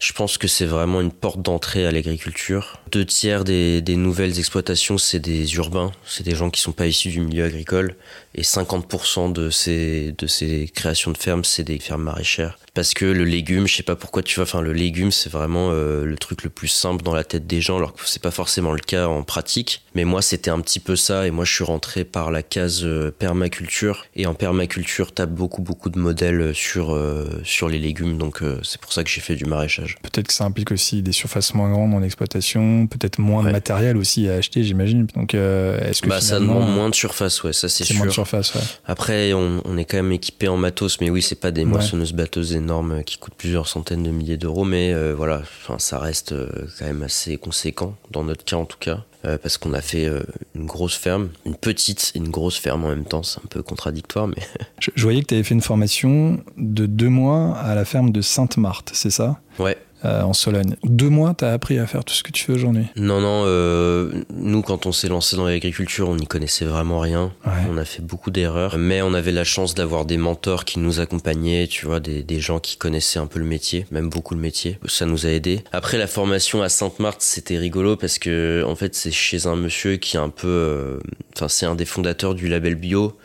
Je 0.00 0.12
pense 0.12 0.38
que 0.38 0.48
c'est 0.48 0.66
vraiment 0.66 1.00
une 1.00 1.12
porte 1.12 1.42
d'entrée 1.42 1.86
à 1.86 1.92
l'agriculture. 1.92 2.80
Deux 2.90 3.04
tiers 3.04 3.44
des, 3.44 3.82
des 3.82 3.96
nouvelles 3.96 4.38
exploitations, 4.38 4.96
c'est 4.96 5.20
des 5.20 5.54
urbains, 5.56 5.92
c'est 6.06 6.24
des 6.24 6.34
gens 6.34 6.50
qui 6.50 6.60
sont 6.60 6.72
pas 6.72 6.86
issus 6.86 7.10
du 7.10 7.20
milieu 7.20 7.44
agricole, 7.44 7.96
et 8.34 8.42
50% 8.42 9.32
de 9.32 9.50
ces, 9.50 10.14
de 10.16 10.26
ces 10.26 10.70
créations 10.74 11.10
de 11.10 11.18
fermes, 11.18 11.44
c'est 11.44 11.64
des 11.64 11.78
fermes 11.78 12.04
maraîchères 12.04 12.58
parce 12.74 12.94
que 12.94 13.04
le 13.04 13.24
légume, 13.24 13.66
je 13.66 13.76
sais 13.76 13.82
pas 13.82 13.96
pourquoi 13.96 14.22
tu 14.22 14.36
vois, 14.36 14.44
enfin 14.44 14.62
le 14.62 14.72
légume 14.72 15.12
c'est 15.12 15.30
vraiment 15.30 15.68
euh, 15.70 16.04
le 16.04 16.16
truc 16.16 16.42
le 16.42 16.50
plus 16.50 16.68
simple 16.68 17.02
dans 17.02 17.14
la 17.14 17.24
tête 17.24 17.46
des 17.46 17.60
gens, 17.60 17.76
alors 17.76 17.92
que 17.92 18.00
c'est 18.06 18.22
pas 18.22 18.30
forcément 18.30 18.72
le 18.72 18.80
cas 18.80 19.06
en 19.08 19.22
pratique. 19.22 19.82
Mais 19.94 20.04
moi 20.04 20.22
c'était 20.22 20.50
un 20.50 20.60
petit 20.60 20.80
peu 20.80 20.96
ça, 20.96 21.26
et 21.26 21.30
moi 21.30 21.44
je 21.44 21.52
suis 21.52 21.64
rentré 21.64 22.04
par 22.04 22.30
la 22.30 22.42
case 22.42 22.61
euh, 22.84 23.10
permaculture, 23.10 24.06
et 24.16 24.26
en 24.26 24.34
permaculture 24.34 25.12
t'as 25.12 25.26
beaucoup 25.26 25.62
beaucoup 25.62 25.90
de 25.90 25.98
modèles 25.98 26.54
sur 26.54 26.94
euh, 26.94 27.40
sur 27.44 27.68
les 27.68 27.78
légumes, 27.78 28.18
donc 28.18 28.40
c'est 28.62 28.80
pour 28.80 28.92
ça 28.92 29.04
que 29.04 29.10
j'ai 29.10 29.20
fait 29.20 29.36
du 29.36 29.44
maraîchage. 29.44 29.96
Peut-être 30.02 30.28
que 30.28 30.32
ça 30.32 30.44
implique 30.44 30.72
aussi 30.72 31.02
des 31.02 31.12
surfaces 31.12 31.54
moins 31.54 31.70
grandes 31.70 31.94
en 31.94 32.02
exploitation, 32.02 32.86
peut-être 32.86 33.18
moins 33.18 33.44
de 33.44 33.50
matériel 33.50 33.96
aussi 33.96 34.28
à 34.28 34.34
acheter, 34.34 34.62
j'imagine. 34.64 35.06
Donc 35.14 35.34
est-ce 35.34 36.02
que 36.02 36.08
bah 36.08 36.20
ça 36.20 36.38
demande 36.40 36.70
moins 36.70 36.90
de 36.90 36.94
surface, 36.94 37.42
ouais, 37.42 37.52
ça 37.52 37.68
c'est 37.68 37.84
sûr. 37.84 37.96
Moins 37.96 38.06
de 38.06 38.12
surface, 38.12 38.54
ouais. 38.54 38.60
Après 38.86 39.32
on, 39.32 39.62
on, 39.64 39.76
est 39.76 39.84
quand 39.84 39.98
même 39.98 40.12
équipé 40.12 40.48
en 40.48 40.56
matos, 40.56 41.00
mais 41.00 41.10
oui 41.10 41.22
c'est 41.22 41.40
pas 41.40 41.50
des 41.50 41.64
moissonneuses 41.64 42.12
batteuses 42.12 42.54
énorme 42.54 43.02
qui 43.04 43.18
coûte 43.18 43.34
plusieurs 43.36 43.68
centaines 43.68 44.02
de 44.02 44.10
milliers 44.10 44.36
d'euros, 44.36 44.64
mais 44.64 44.92
euh, 44.92 45.14
voilà, 45.14 45.42
ça 45.78 45.98
reste 45.98 46.32
euh, 46.32 46.48
quand 46.78 46.86
même 46.86 47.02
assez 47.02 47.36
conséquent, 47.36 47.96
dans 48.10 48.24
notre 48.24 48.44
cas 48.44 48.56
en 48.56 48.64
tout 48.64 48.78
cas, 48.78 49.04
euh, 49.24 49.38
parce 49.38 49.58
qu'on 49.58 49.72
a 49.72 49.80
fait 49.80 50.08
une 50.54 50.66
grosse 50.66 50.96
ferme, 50.96 51.30
une 51.46 51.54
petite 51.54 52.12
et 52.14 52.18
une 52.18 52.30
grosse 52.30 52.58
ferme 52.58 52.84
en 52.84 52.88
même 52.88 53.04
temps, 53.04 53.22
c'est 53.22 53.38
un 53.38 53.48
peu 53.48 53.62
contradictoire, 53.62 54.28
mais... 54.28 54.36
je, 54.80 54.90
je 54.94 55.02
voyais 55.02 55.22
que 55.22 55.26
tu 55.26 55.34
avais 55.34 55.42
fait 55.44 55.54
une 55.54 55.60
formation 55.60 56.42
de 56.56 56.86
deux 56.86 57.08
mois 57.08 57.56
à 57.56 57.74
la 57.74 57.84
ferme 57.84 58.10
de 58.10 58.20
Sainte-Marthe, 58.20 58.90
c'est 58.94 59.10
ça? 59.10 59.40
Ouais, 59.58 59.76
euh, 60.04 60.22
en 60.22 60.32
Sologne. 60.32 60.76
Deux 60.84 61.08
mois, 61.08 61.34
t'as 61.36 61.52
appris 61.52 61.78
à 61.78 61.86
faire 61.86 62.04
tout 62.04 62.14
ce 62.14 62.22
que 62.22 62.32
tu 62.32 62.44
fais 62.44 62.52
aujourd'hui? 62.52 62.86
Non, 62.96 63.20
non. 63.20 63.44
Euh, 63.46 64.10
nous, 64.34 64.62
quand 64.62 64.86
on 64.86 64.92
s'est 64.92 65.08
lancé 65.08 65.36
dans 65.36 65.46
l'agriculture, 65.46 66.08
on 66.08 66.16
n'y 66.16 66.26
connaissait 66.26 66.64
vraiment 66.64 67.00
rien. 67.00 67.32
On 67.70 67.76
a 67.76 67.84
fait 67.84 68.02
beaucoup 68.02 68.30
d'erreurs, 68.30 68.78
mais 68.78 69.02
on 69.02 69.14
avait 69.14 69.32
la 69.32 69.44
chance 69.44 69.74
d'avoir 69.74 70.04
des 70.04 70.16
mentors 70.16 70.64
qui 70.64 70.78
nous 70.78 71.00
accompagnaient, 71.00 71.66
tu 71.66 71.86
vois, 71.86 72.00
des, 72.00 72.22
des, 72.22 72.40
gens 72.40 72.58
qui 72.58 72.76
connaissaient 72.76 73.18
un 73.18 73.26
peu 73.26 73.38
le 73.38 73.44
métier, 73.44 73.86
même 73.90 74.08
beaucoup 74.08 74.34
le 74.34 74.40
métier. 74.40 74.78
Ça 74.86 75.06
nous 75.06 75.26
a 75.26 75.30
aidé. 75.30 75.62
Après, 75.72 75.98
la 75.98 76.06
formation 76.06 76.62
à 76.62 76.68
Sainte-Marthe, 76.68 77.22
c'était 77.22 77.58
rigolo 77.58 77.96
parce 77.96 78.18
que, 78.18 78.64
en 78.66 78.74
fait, 78.74 78.94
c'est 78.94 79.12
chez 79.12 79.46
un 79.46 79.56
monsieur 79.56 79.96
qui 79.96 80.16
est 80.16 80.20
un 80.20 80.28
peu, 80.28 80.48
euh, 80.48 80.98
enfin, 81.36 81.48
c'est 81.48 81.66
un 81.66 81.74
des 81.74 81.84
fondateurs 81.84 82.34
du 82.34 82.48
label 82.48 82.74
bio, 82.74 83.16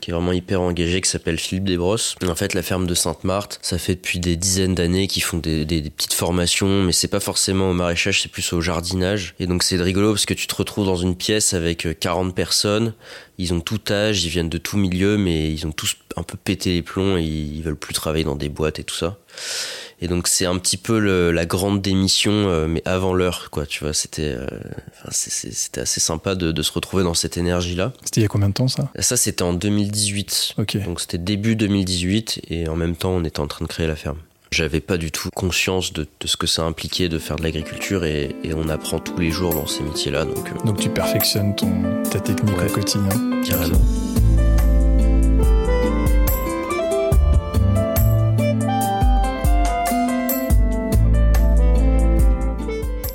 qui 0.00 0.10
est 0.10 0.14
vraiment 0.14 0.32
hyper 0.32 0.60
engagé, 0.60 1.00
qui 1.00 1.08
s'appelle 1.08 1.38
Philippe 1.38 1.64
Desbrosses. 1.64 2.16
En 2.26 2.34
fait, 2.34 2.54
la 2.54 2.62
ferme 2.62 2.86
de 2.86 2.94
Sainte-Marthe, 2.94 3.58
ça 3.62 3.78
fait 3.78 3.94
depuis 3.94 4.18
des 4.18 4.36
dizaines 4.36 4.74
d'années 4.74 5.06
qu'ils 5.06 5.22
font 5.22 5.38
des, 5.38 5.64
des, 5.64 5.80
des 5.80 5.90
petites 5.90 6.14
formation, 6.16 6.82
mais 6.82 6.92
c'est 6.92 7.08
pas 7.08 7.20
forcément 7.20 7.70
au 7.70 7.72
maraîchage, 7.72 8.22
c'est 8.22 8.30
plus 8.30 8.52
au 8.52 8.60
jardinage. 8.60 9.34
Et 9.38 9.46
donc 9.46 9.62
c'est 9.62 9.76
rigolo 9.76 10.12
parce 10.12 10.26
que 10.26 10.34
tu 10.34 10.46
te 10.46 10.54
retrouves 10.54 10.86
dans 10.86 10.96
une 10.96 11.16
pièce 11.16 11.54
avec 11.54 11.86
40 12.00 12.28
euh, 12.28 12.32
personnes, 12.32 12.94
ils 13.38 13.52
ont 13.54 13.60
tout 13.60 13.80
âge, 13.90 14.24
ils 14.24 14.30
viennent 14.30 14.48
de 14.48 14.58
tout 14.58 14.76
milieu, 14.76 15.16
mais 15.16 15.52
ils 15.52 15.66
ont 15.66 15.72
tous 15.72 15.96
un 16.16 16.22
peu 16.22 16.36
pété 16.36 16.72
les 16.72 16.82
plombs 16.82 17.16
et 17.18 17.22
ils 17.22 17.62
veulent 17.62 17.76
plus 17.76 17.94
travailler 17.94 18.24
dans 18.24 18.36
des 18.36 18.48
boîtes 18.48 18.78
et 18.78 18.84
tout 18.84 18.94
ça. 18.94 19.18
Et 20.00 20.08
donc 20.08 20.28
c'est 20.28 20.44
un 20.44 20.58
petit 20.58 20.76
peu 20.76 20.98
la 21.30 21.46
grande 21.46 21.80
démission, 21.80 22.32
euh, 22.32 22.66
mais 22.66 22.82
avant 22.84 23.14
l'heure, 23.14 23.50
quoi. 23.50 23.64
Tu 23.64 23.84
vois, 23.84 23.94
c'était, 23.94 24.34
euh, 24.36 24.46
c'était 25.10 25.80
assez 25.80 26.00
sympa 26.00 26.34
de, 26.34 26.52
de, 26.52 26.62
se 26.62 26.72
retrouver 26.72 27.02
dans 27.02 27.14
cette 27.14 27.36
énergie-là. 27.36 27.92
C'était 28.04 28.20
il 28.20 28.24
y 28.24 28.26
a 28.26 28.28
combien 28.28 28.48
de 28.48 28.54
temps 28.54 28.68
ça? 28.68 28.90
Ça, 28.98 29.16
c'était 29.16 29.42
en 29.42 29.54
2018. 29.54 30.54
Ok. 30.58 30.76
Donc 30.84 31.00
c'était 31.00 31.18
début 31.18 31.56
2018 31.56 32.42
et 32.48 32.68
en 32.68 32.76
même 32.76 32.96
temps, 32.96 33.12
on 33.12 33.24
était 33.24 33.40
en 33.40 33.46
train 33.46 33.64
de 33.64 33.70
créer 33.70 33.86
la 33.86 33.96
ferme. 33.96 34.18
J'avais 34.52 34.80
pas 34.80 34.96
du 34.96 35.10
tout 35.10 35.28
conscience 35.34 35.92
de, 35.92 36.06
ce 36.24 36.36
que 36.36 36.46
ça 36.46 36.62
impliquait 36.62 37.08
de 37.08 37.18
faire 37.18 37.36
de 37.36 37.42
l'agriculture 37.42 38.04
et, 38.04 38.34
on 38.54 38.68
apprend 38.68 38.98
tous 39.00 39.18
les 39.18 39.30
jours 39.30 39.54
dans 39.54 39.66
ces 39.66 39.82
métiers-là. 39.82 40.24
Donc, 40.24 40.48
euh, 40.48 40.64
donc 40.64 40.78
tu 40.78 40.88
perfectionnes 40.88 41.54
ton, 41.56 41.70
ta 42.10 42.20
technique 42.20 42.56
au 42.56 42.72
quotidien. 42.72 43.08
Carrément. 43.46 43.80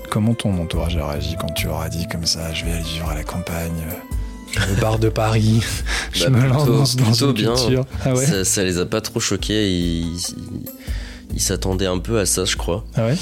Comment 0.10 0.34
ton 0.34 0.62
entourage 0.62 0.98
a 0.98 1.08
réagi 1.08 1.38
quand 1.40 1.54
tu 1.54 1.68
leur 1.68 1.80
as 1.80 1.90
dit 1.90 2.06
comme 2.08 2.26
ça, 2.26 2.54
je 2.54 2.66
vais 2.66 2.72
aller 2.74 2.84
vivre 2.84 3.10
à 3.10 3.16
la 3.16 3.24
campagne 3.24 3.86
le 4.70 4.82
bar 4.82 5.00
de 5.00 5.10
Paris, 5.10 5.62
je 6.14 6.26
bah, 6.26 6.30
me 6.30 6.48
lance 6.48 6.96
dans, 6.96 7.14
une 7.14 7.32
bien. 7.32 7.54
culture. 7.56 7.86
Ah 8.04 8.14
ouais 8.14 8.26
ça, 8.26 8.44
ça, 8.44 8.64
les 8.64 8.80
a 8.80 8.86
pas 8.86 9.02
trop 9.02 9.20
choqués. 9.20 9.70
Ils, 9.72 10.18
il 11.34 11.42
s'attendait 11.42 11.86
un 11.86 12.00
peu 12.00 12.20
à 12.20 12.26
ça, 12.26 12.46
je 12.46 12.58
crois. 12.58 12.86
Ah 12.96 13.06
ouais? 13.06 13.16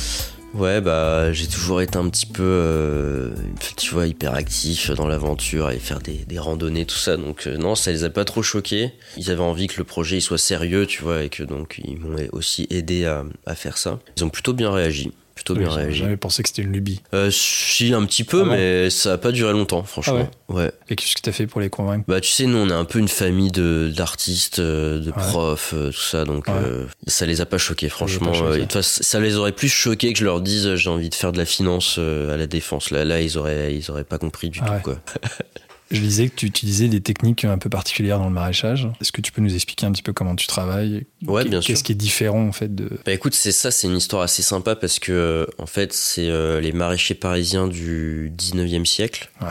Ouais, 0.56 0.82
bah 0.82 1.32
j'ai 1.32 1.46
toujours 1.46 1.80
été 1.82 1.98
un 1.98 2.10
petit 2.10 2.26
peu, 2.26 2.42
euh, 2.44 3.36
tu 3.78 3.94
vois, 3.94 4.08
hyper 4.08 4.34
actif 4.34 4.90
dans 4.92 5.08
l'aventure 5.08 5.70
et 5.70 5.78
faire 5.78 6.00
des, 6.00 6.26
des, 6.26 6.40
randonnées, 6.40 6.86
tout 6.86 6.98
ça. 6.98 7.18
Donc 7.18 7.46
euh, 7.46 7.58
non, 7.58 7.76
ça 7.76 7.92
les 7.92 8.04
a 8.04 8.10
pas 8.10 8.26
trop 8.26 8.42
choqués. 8.42 8.94
Ils 9.16 9.30
avaient 9.30 9.42
envie 9.42 9.68
que 9.68 9.78
le 9.78 9.84
projet 9.84 10.18
il 10.18 10.22
soit 10.22 10.40
sérieux, 10.40 10.88
tu 10.88 11.04
vois, 11.04 11.24
et 11.24 11.30
que 11.30 11.44
donc 11.44 11.80
ils 11.86 12.00
m'ont 12.00 12.16
aussi 12.32 12.66
aidé 12.72 13.06
à, 13.06 13.26
à 13.46 13.54
faire 13.54 13.78
ça. 13.78 14.00
Ils 14.18 14.24
ont 14.24 14.30
plutôt 14.30 14.54
bien 14.54 14.72
réagi 14.72 15.12
plutôt 15.40 15.54
Oui, 15.54 15.60
bien 15.62 15.70
J'avais 15.70 15.94
réagi. 15.94 16.18
pensé 16.18 16.44
que 16.44 16.50
c'était 16.50 16.64
une 16.64 16.74
lubie. 16.74 17.00
Euh, 17.14 17.32
si, 17.32 17.94
un 17.94 18.04
petit 18.06 18.26
peu, 18.26 18.42
Ah 18.42 18.44
bon 18.44 18.50
mais 18.52 18.90
ça 18.90 19.14
a 19.14 19.18
pas 19.18 19.32
duré 19.32 19.54
longtemps, 19.54 19.84
franchement. 19.84 20.30
ouais. 20.50 20.70
Et 20.90 20.98
qu'est-ce 20.98 21.16
que 21.16 21.22
t'as 21.22 21.32
fait 21.32 21.48
pour 21.48 21.62
les 21.62 21.70
convaincre? 21.70 22.04
Bah, 22.10 22.20
tu 22.20 22.30
sais, 22.30 22.46
nous, 22.46 22.58
on 22.58 22.70
est 22.70 22.74
un 22.74 22.84
peu 22.84 23.00
une 23.00 23.08
famille 23.08 23.52
d'artistes, 23.52 24.60
euh, 24.60 25.00
de 25.00 25.12
profs, 25.12 25.74
euh, 25.74 25.92
tout 25.92 25.98
ça, 26.02 26.26
donc 26.26 26.48
Ouais. 26.48 26.54
euh, 26.56 26.86
ça 27.08 27.26
les 27.26 27.40
a 27.40 27.46
pas 27.46 27.58
choqués, 27.58 27.86
les 27.86 27.90
franchement. 27.90 28.34
choqués. 28.34 28.48
euh, 28.50 28.56
et 28.56 28.58
de 28.58 28.64
toute 28.64 28.74
façon, 28.74 29.02
ça 29.02 29.20
les 29.22 29.38
aurait 29.38 29.54
plus 29.54 29.70
choqués 29.70 30.12
que 30.12 30.20
je 30.20 30.26
leur 30.26 30.42
dise 30.42 30.68
euh, 30.68 30.76
j'ai 30.76 30.90
envie 30.90 31.10
de 31.10 31.16
faire 31.16 31.32
de 31.32 31.38
la 31.38 31.46
finance 31.46 31.96
euh, 32.00 32.34
à 32.34 32.38
la 32.38 32.46
défense. 32.48 32.92
Là, 32.92 33.06
là, 33.06 33.22
ils 33.22 33.38
auraient, 33.38 33.74
ils 33.74 33.90
auraient 33.90 34.04
pas 34.04 34.18
compris 34.18 34.50
du 34.50 34.60
Ah 34.62 34.76
tout, 34.78 34.84
quoi. 34.84 34.96
Je 35.92 36.00
disais 36.02 36.30
que 36.30 36.36
tu 36.36 36.46
utilisais 36.46 36.88
des 36.88 37.02
techniques 37.02 37.46
un 37.46 37.58
peu 37.58 37.70
particulières 37.70 38.20
dans 38.20 38.28
le 38.28 38.34
maraîchage. 38.34 38.88
Est-ce 39.02 39.12
que 39.12 39.22
tu 39.22 39.32
peux 39.32 39.42
nous 39.42 39.56
expliquer 39.56 39.88
un 39.88 39.92
petit 39.92 40.04
peu 40.04 40.14
comment 40.14 40.36
tu 40.36 40.46
travailles? 40.46 41.06
Ouais, 41.26 41.44
bien 41.46 41.62
sûr. 41.62 41.68
Qu'est-ce 41.74 41.84
qui 41.84 41.94
est 41.94 41.96
différent 41.96 42.48
en 42.48 42.52
fait 42.52 42.74
de. 42.76 42.90
Bah 43.06 43.12
écoute, 43.12 43.34
c'est 43.34 43.52
ça, 43.52 43.72
c'est 43.72 43.88
une 43.88 43.98
histoire 43.98 44.22
assez 44.22 44.44
sympa 44.44 44.76
parce 44.76 45.00
que 45.00 45.12
euh, 45.12 45.46
en 45.58 45.66
fait, 45.66 45.92
c'est 45.94 46.30
euh, 46.30 46.62
les 46.62 46.74
maraîchers 46.74 47.16
parisiens 47.16 47.68
du 47.68 48.32
19e 48.38 48.86
siècle 48.86 49.32
Ouais. 49.42 49.48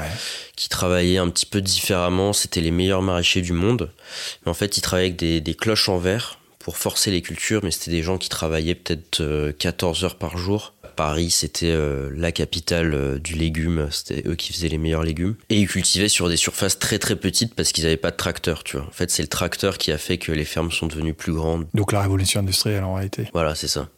qui 0.54 0.68
travaillaient 0.68 1.18
un 1.18 1.28
petit 1.28 1.47
peu 1.47 1.61
différemment. 1.61 2.33
C'était 2.33 2.61
les 2.61 2.71
meilleurs 2.71 3.02
maraîchers 3.02 3.42
du 3.42 3.52
monde. 3.52 3.90
Mais 4.47 4.50
en 4.50 4.54
fait, 4.54 4.76
ils 4.76 4.80
travaillaient 4.80 5.09
avec 5.09 5.18
des, 5.18 5.40
des 5.40 5.54
cloches 5.54 5.88
en 5.88 5.99
verre 5.99 6.38
pour 6.61 6.76
forcer 6.76 7.11
les 7.11 7.23
cultures, 7.23 7.61
mais 7.64 7.71
c'était 7.71 7.90
des 7.92 8.02
gens 8.02 8.18
qui 8.18 8.28
travaillaient 8.28 8.75
peut-être 8.75 9.21
euh, 9.23 9.52
14 9.59 10.04
heures 10.04 10.16
par 10.18 10.37
jour. 10.37 10.75
Paris, 10.99 11.31
c'était 11.31 11.71
euh, 11.71 12.11
la 12.12 12.33
capitale 12.33 12.93
euh, 12.93 13.19
du 13.21 13.35
légume, 13.35 13.87
c'était 13.93 14.25
eux 14.26 14.35
qui 14.35 14.52
faisaient 14.52 14.67
les 14.67 14.78
meilleurs 14.78 15.05
légumes. 15.05 15.37
Et 15.49 15.61
ils 15.61 15.69
cultivaient 15.69 16.09
sur 16.09 16.28
des 16.28 16.37
surfaces 16.37 16.81
très 16.81 16.99
très 16.99 17.14
petites 17.14 17.55
parce 17.55 17.71
qu'ils 17.71 17.85
n'avaient 17.85 17.97
pas 17.97 18.11
de 18.11 18.17
tracteur, 18.17 18.64
tu 18.64 18.78
vois. 18.78 18.87
En 18.87 18.90
fait, 18.90 19.09
c'est 19.09 19.23
le 19.23 19.28
tracteur 19.28 19.78
qui 19.78 19.93
a 19.93 19.97
fait 19.97 20.19
que 20.19 20.33
les 20.33 20.45
fermes 20.45 20.73
sont 20.73 20.88
devenues 20.88 21.14
plus 21.14 21.33
grandes. 21.33 21.69
Donc 21.73 21.93
la 21.93 22.00
révolution 22.00 22.40
industrielle 22.40 22.83
en 22.83 22.95
réalité. 22.95 23.31
Voilà, 23.33 23.55
c'est 23.55 23.69
ça. 23.69 23.88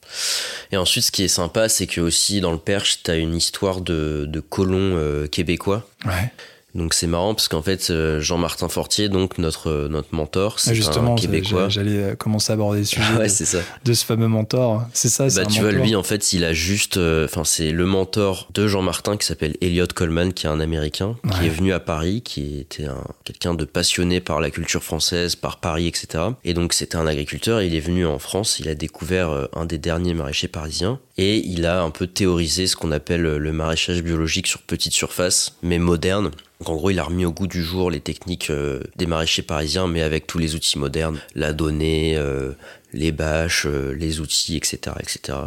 Et 0.72 0.76
ensuite, 0.76 1.04
ce 1.04 1.10
qui 1.10 1.22
est 1.22 1.28
sympa, 1.28 1.70
c'est 1.70 1.86
que 1.86 2.02
aussi 2.02 2.42
dans 2.42 2.52
le 2.52 2.58
Perche, 2.58 3.02
t'as 3.02 3.16
une 3.16 3.34
histoire 3.34 3.80
de, 3.80 4.26
de 4.28 4.40
colons 4.40 4.96
euh, 4.98 5.26
québécois. 5.26 5.88
Ouais. 6.04 6.30
Donc 6.74 6.94
c'est 6.94 7.06
marrant 7.06 7.34
parce 7.34 7.48
qu'en 7.48 7.62
fait, 7.62 7.90
euh, 7.90 8.20
Jean-Martin 8.20 8.68
Fortier, 8.68 9.08
donc 9.08 9.38
notre, 9.38 9.68
euh, 9.70 9.88
notre 9.88 10.14
mentor, 10.14 10.54
Ah, 10.56 10.60
c'est 10.62 10.74
justement, 10.74 11.14
un 11.14 11.16
Québécois. 11.16 11.68
j'allais 11.68 11.96
euh, 11.96 12.14
commencer 12.14 12.52
à 12.52 12.54
aborder 12.54 12.80
le 12.80 12.84
sujet 12.86 13.02
Ah 13.14 13.18
ouais, 13.18 13.24
de, 13.24 13.28
c'est 13.28 13.44
ça. 13.44 13.58
de 13.84 13.92
ce 13.92 14.04
fameux 14.04 14.28
mentor. 14.28 14.84
C'est 14.92 15.08
ça, 15.08 15.28
c'est 15.28 15.40
Bah, 15.42 15.46
tu 15.46 15.60
vois, 15.60 15.72
lui, 15.72 15.96
en 15.96 16.02
fait, 16.02 16.32
il 16.32 16.44
a 16.44 16.52
juste. 16.52 16.96
euh, 16.96 17.24
Enfin, 17.24 17.44
c'est 17.44 17.70
le 17.72 17.84
mentor 17.86 18.48
de 18.54 18.66
Jean-Martin 18.68 19.16
qui 19.16 19.26
s'appelle 19.26 19.56
Elliot 19.60 19.86
Coleman, 19.94 20.32
qui 20.32 20.46
est 20.46 20.50
un 20.50 20.60
Américain, 20.60 21.16
qui 21.40 21.46
est 21.46 21.50
venu 21.50 21.72
à 21.72 21.80
Paris, 21.80 22.22
qui 22.22 22.60
était 22.60 22.86
un, 22.86 23.02
quelqu'un 23.24 23.54
de 23.54 23.64
passionné 23.64 24.20
par 24.20 24.40
la 24.40 24.50
culture 24.50 24.82
française, 24.84 25.34
par 25.36 25.58
Paris, 25.58 25.86
etc. 25.88 26.24
Et 26.44 26.54
donc, 26.54 26.72
c'était 26.72 26.96
un 26.96 27.06
agriculteur. 27.06 27.62
Il 27.62 27.74
est 27.74 27.80
venu 27.80 28.06
en 28.06 28.18
France, 28.18 28.58
il 28.60 28.68
a 28.68 28.74
découvert 28.74 29.48
un 29.54 29.64
des 29.66 29.78
derniers 29.78 30.14
maraîchers 30.14 30.48
parisiens, 30.48 30.98
et 31.18 31.38
il 31.38 31.66
a 31.66 31.82
un 31.82 31.90
peu 31.90 32.06
théorisé 32.06 32.66
ce 32.66 32.76
qu'on 32.76 32.92
appelle 32.92 33.22
le 33.22 33.52
maraîchage 33.52 34.02
biologique 34.02 34.46
sur 34.46 34.60
petite 34.62 34.92
surface, 34.92 35.56
mais 35.62 35.78
moderne. 35.78 36.30
Donc 36.60 36.68
en 36.68 36.76
gros, 36.76 36.90
il 36.90 36.98
a 36.98 37.04
remis 37.04 37.24
au 37.24 37.32
goût 37.32 37.46
du 37.46 37.62
jour 37.62 37.90
les 37.90 38.00
techniques 38.00 38.50
euh, 38.50 38.80
des 38.96 39.06
maraîchers 39.06 39.42
parisiens, 39.42 39.86
mais 39.86 40.02
avec 40.02 40.26
tous 40.26 40.38
les 40.38 40.54
outils 40.54 40.78
modernes, 40.78 41.18
la 41.34 41.52
donnée, 41.52 42.16
euh, 42.16 42.52
les 42.92 43.12
bâches, 43.12 43.66
euh, 43.66 43.92
les 43.94 44.20
outils, 44.20 44.56
etc., 44.56 44.78
etc. 45.00 45.38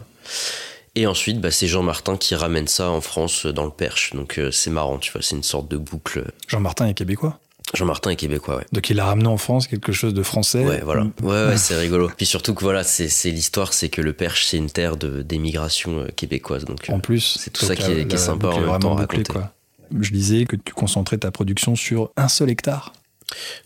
Et 0.95 1.07
ensuite, 1.07 1.39
bah, 1.41 1.49
c'est 1.51 1.67
Jean 1.67 1.81
Martin 1.83 2.17
qui 2.17 2.35
ramène 2.35 2.67
ça 2.67 2.89
en 2.89 3.01
France 3.01 3.45
euh, 3.45 3.53
dans 3.53 3.65
le 3.65 3.71
Perche. 3.71 4.13
Donc 4.13 4.37
euh, 4.39 4.51
c'est 4.51 4.69
marrant, 4.69 4.97
tu 4.97 5.11
vois, 5.11 5.21
c'est 5.21 5.35
une 5.35 5.43
sorte 5.43 5.67
de 5.69 5.77
boucle. 5.77 6.25
Jean-Martin 6.47 6.87
est 6.87 6.93
québécois? 6.93 7.39
Jean 7.73 7.85
Martin 7.85 8.11
est 8.11 8.15
québécois, 8.15 8.57
ouais. 8.57 8.65
Donc 8.71 8.89
il 8.89 8.99
a 8.99 9.05
ramené 9.05 9.27
en 9.27 9.37
France 9.37 9.67
quelque 9.67 9.91
chose 9.91 10.13
de 10.13 10.21
français. 10.21 10.63
Ouais, 10.63 10.81
voilà. 10.83 11.07
Ouais, 11.23 11.47
ouais, 11.47 11.57
c'est 11.57 11.75
rigolo. 11.75 12.11
Puis 12.15 12.25
surtout 12.27 12.53
que 12.53 12.61
voilà, 12.63 12.83
c'est 12.83 13.07
l'histoire, 13.31 13.73
c'est 13.73 13.89
que 13.89 14.01
le 14.01 14.13
Perche, 14.13 14.45
c'est 14.45 14.57
une 14.57 14.69
terre 14.69 14.97
de- 14.97 15.21
d'émigration 15.23 15.99
euh, 16.01 16.07
québécoise. 16.15 16.65
Donc 16.65 16.85
En 16.89 16.99
plus, 16.99 17.37
c'est 17.39 17.51
tout 17.51 17.65
ça 17.65 17.75
qui 17.75 17.83
est- 17.83 17.97
la- 17.99 18.03
qui 18.05 18.15
est 18.15 18.19
sympa 18.19 18.47
en 18.49 18.59
même 18.61 18.79
temps 18.79 18.93
raconter. 18.95 19.23
quoi. 19.33 19.53
Je 20.01 20.11
disais 20.11 20.45
que 20.45 20.55
tu 20.55 20.73
concentrais 20.73 21.17
ta 21.17 21.31
production 21.31 21.75
sur 21.75 22.11
un 22.17 22.27
seul 22.27 22.49
hectare. 22.49 22.93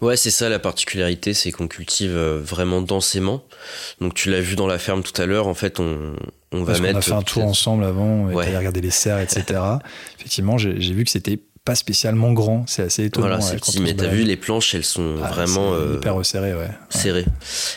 Ouais, 0.02 0.16
c'est 0.16 0.30
ça 0.30 0.48
la 0.50 0.60
particularité, 0.60 1.34
c'est 1.34 1.52
qu'on 1.52 1.68
cultive 1.68 2.16
euh, 2.16 2.40
vraiment 2.42 2.82
densément. 2.82 3.44
Donc 4.00 4.14
tu 4.14 4.30
l'as 4.30 4.40
vu 4.40 4.56
dans 4.56 4.68
la 4.68 4.78
ferme 4.80 5.04
tout 5.04 5.20
à 5.22 5.26
l'heure, 5.26 5.48
en 5.48 5.54
fait, 5.56 5.80
on, 5.80 6.16
on 6.54 6.60
va 6.60 6.68
Parce 6.68 6.82
mettre. 6.82 6.98
a 7.00 7.02
fait 7.02 7.12
un 7.12 7.22
tour 7.22 7.44
ensemble 7.44 7.84
avant, 7.84 8.30
et 8.30 8.34
Ouais. 8.36 8.58
regarder 8.58 8.80
les 8.82 8.92
serres, 8.92 9.20
etc. 9.20 9.60
Effectivement, 10.20 10.58
j'ai 10.58 10.74
vu 10.94 11.04
que 11.04 11.10
c'était 11.12 11.40
pas 11.68 11.76
spécialement 11.76 12.32
grand. 12.32 12.64
C'est 12.66 12.84
assez 12.84 13.04
étonnant. 13.06 13.28
Voilà, 13.28 13.42
c'est 13.42 13.58
petit, 13.58 13.82
mais 13.82 13.94
t'as 13.94 14.08
vu, 14.08 14.24
les 14.24 14.38
planches, 14.38 14.74
elles 14.74 14.86
sont 14.86 15.18
Ah, 15.22 15.28
vraiment 15.28 15.74
euh, 15.74 15.96
hyper 15.98 16.16
resserré, 16.16 16.54
ouais. 16.54 16.70
serrées. 16.90 17.26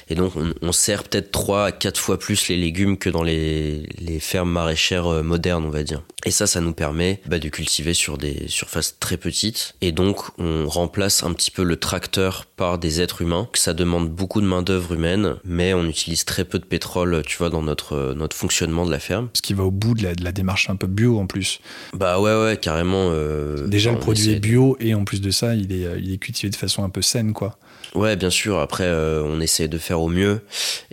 Et 0.09 0.15
donc, 0.15 0.37
on, 0.37 0.55
on 0.63 0.71
sert 0.73 1.03
peut-être 1.03 1.33
3 1.33 1.65
à 1.67 1.73
4 1.73 1.99
fois 1.99 2.19
plus 2.19 2.47
les 2.49 2.57
légumes 2.57 2.97
que 2.99 3.11
dans 3.11 3.25
les, 3.25 3.83
les 3.99 4.21
fermes 4.21 4.51
maraîchères 4.51 5.09
euh, 5.09 5.23
modernes, 5.25 5.65
on 5.67 5.71
va 5.71 5.83
dire. 5.83 6.03
Et 6.25 6.31
ça, 6.31 6.47
ça 6.47 6.61
nous 6.61 6.73
permet 6.73 7.21
bah, 7.27 7.39
de 7.41 7.49
cultiver 7.49 7.93
sur 7.95 8.17
des 8.17 8.45
surfaces 8.47 8.97
très 9.01 9.17
petites. 9.17 9.75
Et 9.81 9.91
donc, 9.91 10.19
on 10.39 10.69
remplace 10.69 11.25
un 11.25 11.33
petit 11.33 11.51
peu 11.51 11.65
le 11.65 11.77
tracteur 11.77 12.45
par 12.57 12.79
des 12.79 13.01
êtres 13.01 13.23
humains. 13.23 13.49
Ça 13.55 13.73
demande 13.75 14.09
beaucoup 14.11 14.41
de 14.41 14.47
main-d'œuvre 14.47 14.93
humaine, 14.93 15.37
mais 15.45 15.75
on 15.75 15.85
utilise 15.87 16.25
très 16.25 16.45
peu 16.45 16.59
de 16.61 16.65
pétrole, 16.65 17.23
tu 17.27 17.39
vois, 17.39 17.51
dans 17.51 17.63
notre, 17.63 17.95
euh, 17.97 18.15
notre 18.15 18.37
fonctionnement 18.37 18.87
de 18.87 18.93
la 18.93 19.01
ferme. 19.01 19.31
Ce 19.35 19.43
qui 19.43 19.55
va 19.55 19.65
au 19.65 19.71
bout 19.73 19.95
de 19.95 20.05
la, 20.05 20.15
de 20.15 20.23
la 20.23 20.31
démarche 20.33 20.69
un 20.71 20.77
peu 20.77 20.87
bio 20.87 21.19
en 21.19 21.27
plus. 21.27 21.59
Bah 21.95 22.21
ouais, 22.21 22.35
ouais, 22.45 22.57
carrément. 22.59 23.09
euh, 23.13 23.67
Déjà, 23.67 23.80
enfin, 23.89 23.93
le 23.93 24.01
produit 24.01 24.31
est 24.31 24.41
bio 24.41 24.77
et 24.81 24.95
en 24.95 25.05
plus 25.05 25.21
de 25.21 25.31
ça, 25.31 25.55
il 25.55 25.73
est, 25.73 25.87
euh, 25.87 25.99
il 25.99 26.13
est 26.13 26.19
cultivé 26.19 26.51
de 26.51 26.57
façon 26.57 26.85
un 26.85 26.91
peu 26.91 27.03
saine, 27.03 27.33
quoi. 27.33 27.59
Ouais, 27.95 28.17
bien 28.17 28.31
sûr. 28.31 28.59
Après, 28.59 28.85
euh, 28.85 29.23
on 29.25 29.41
essaie 29.41 29.69
de 29.69 29.79
faire 29.79 30.01
au 30.01 30.09
mieux. 30.09 30.41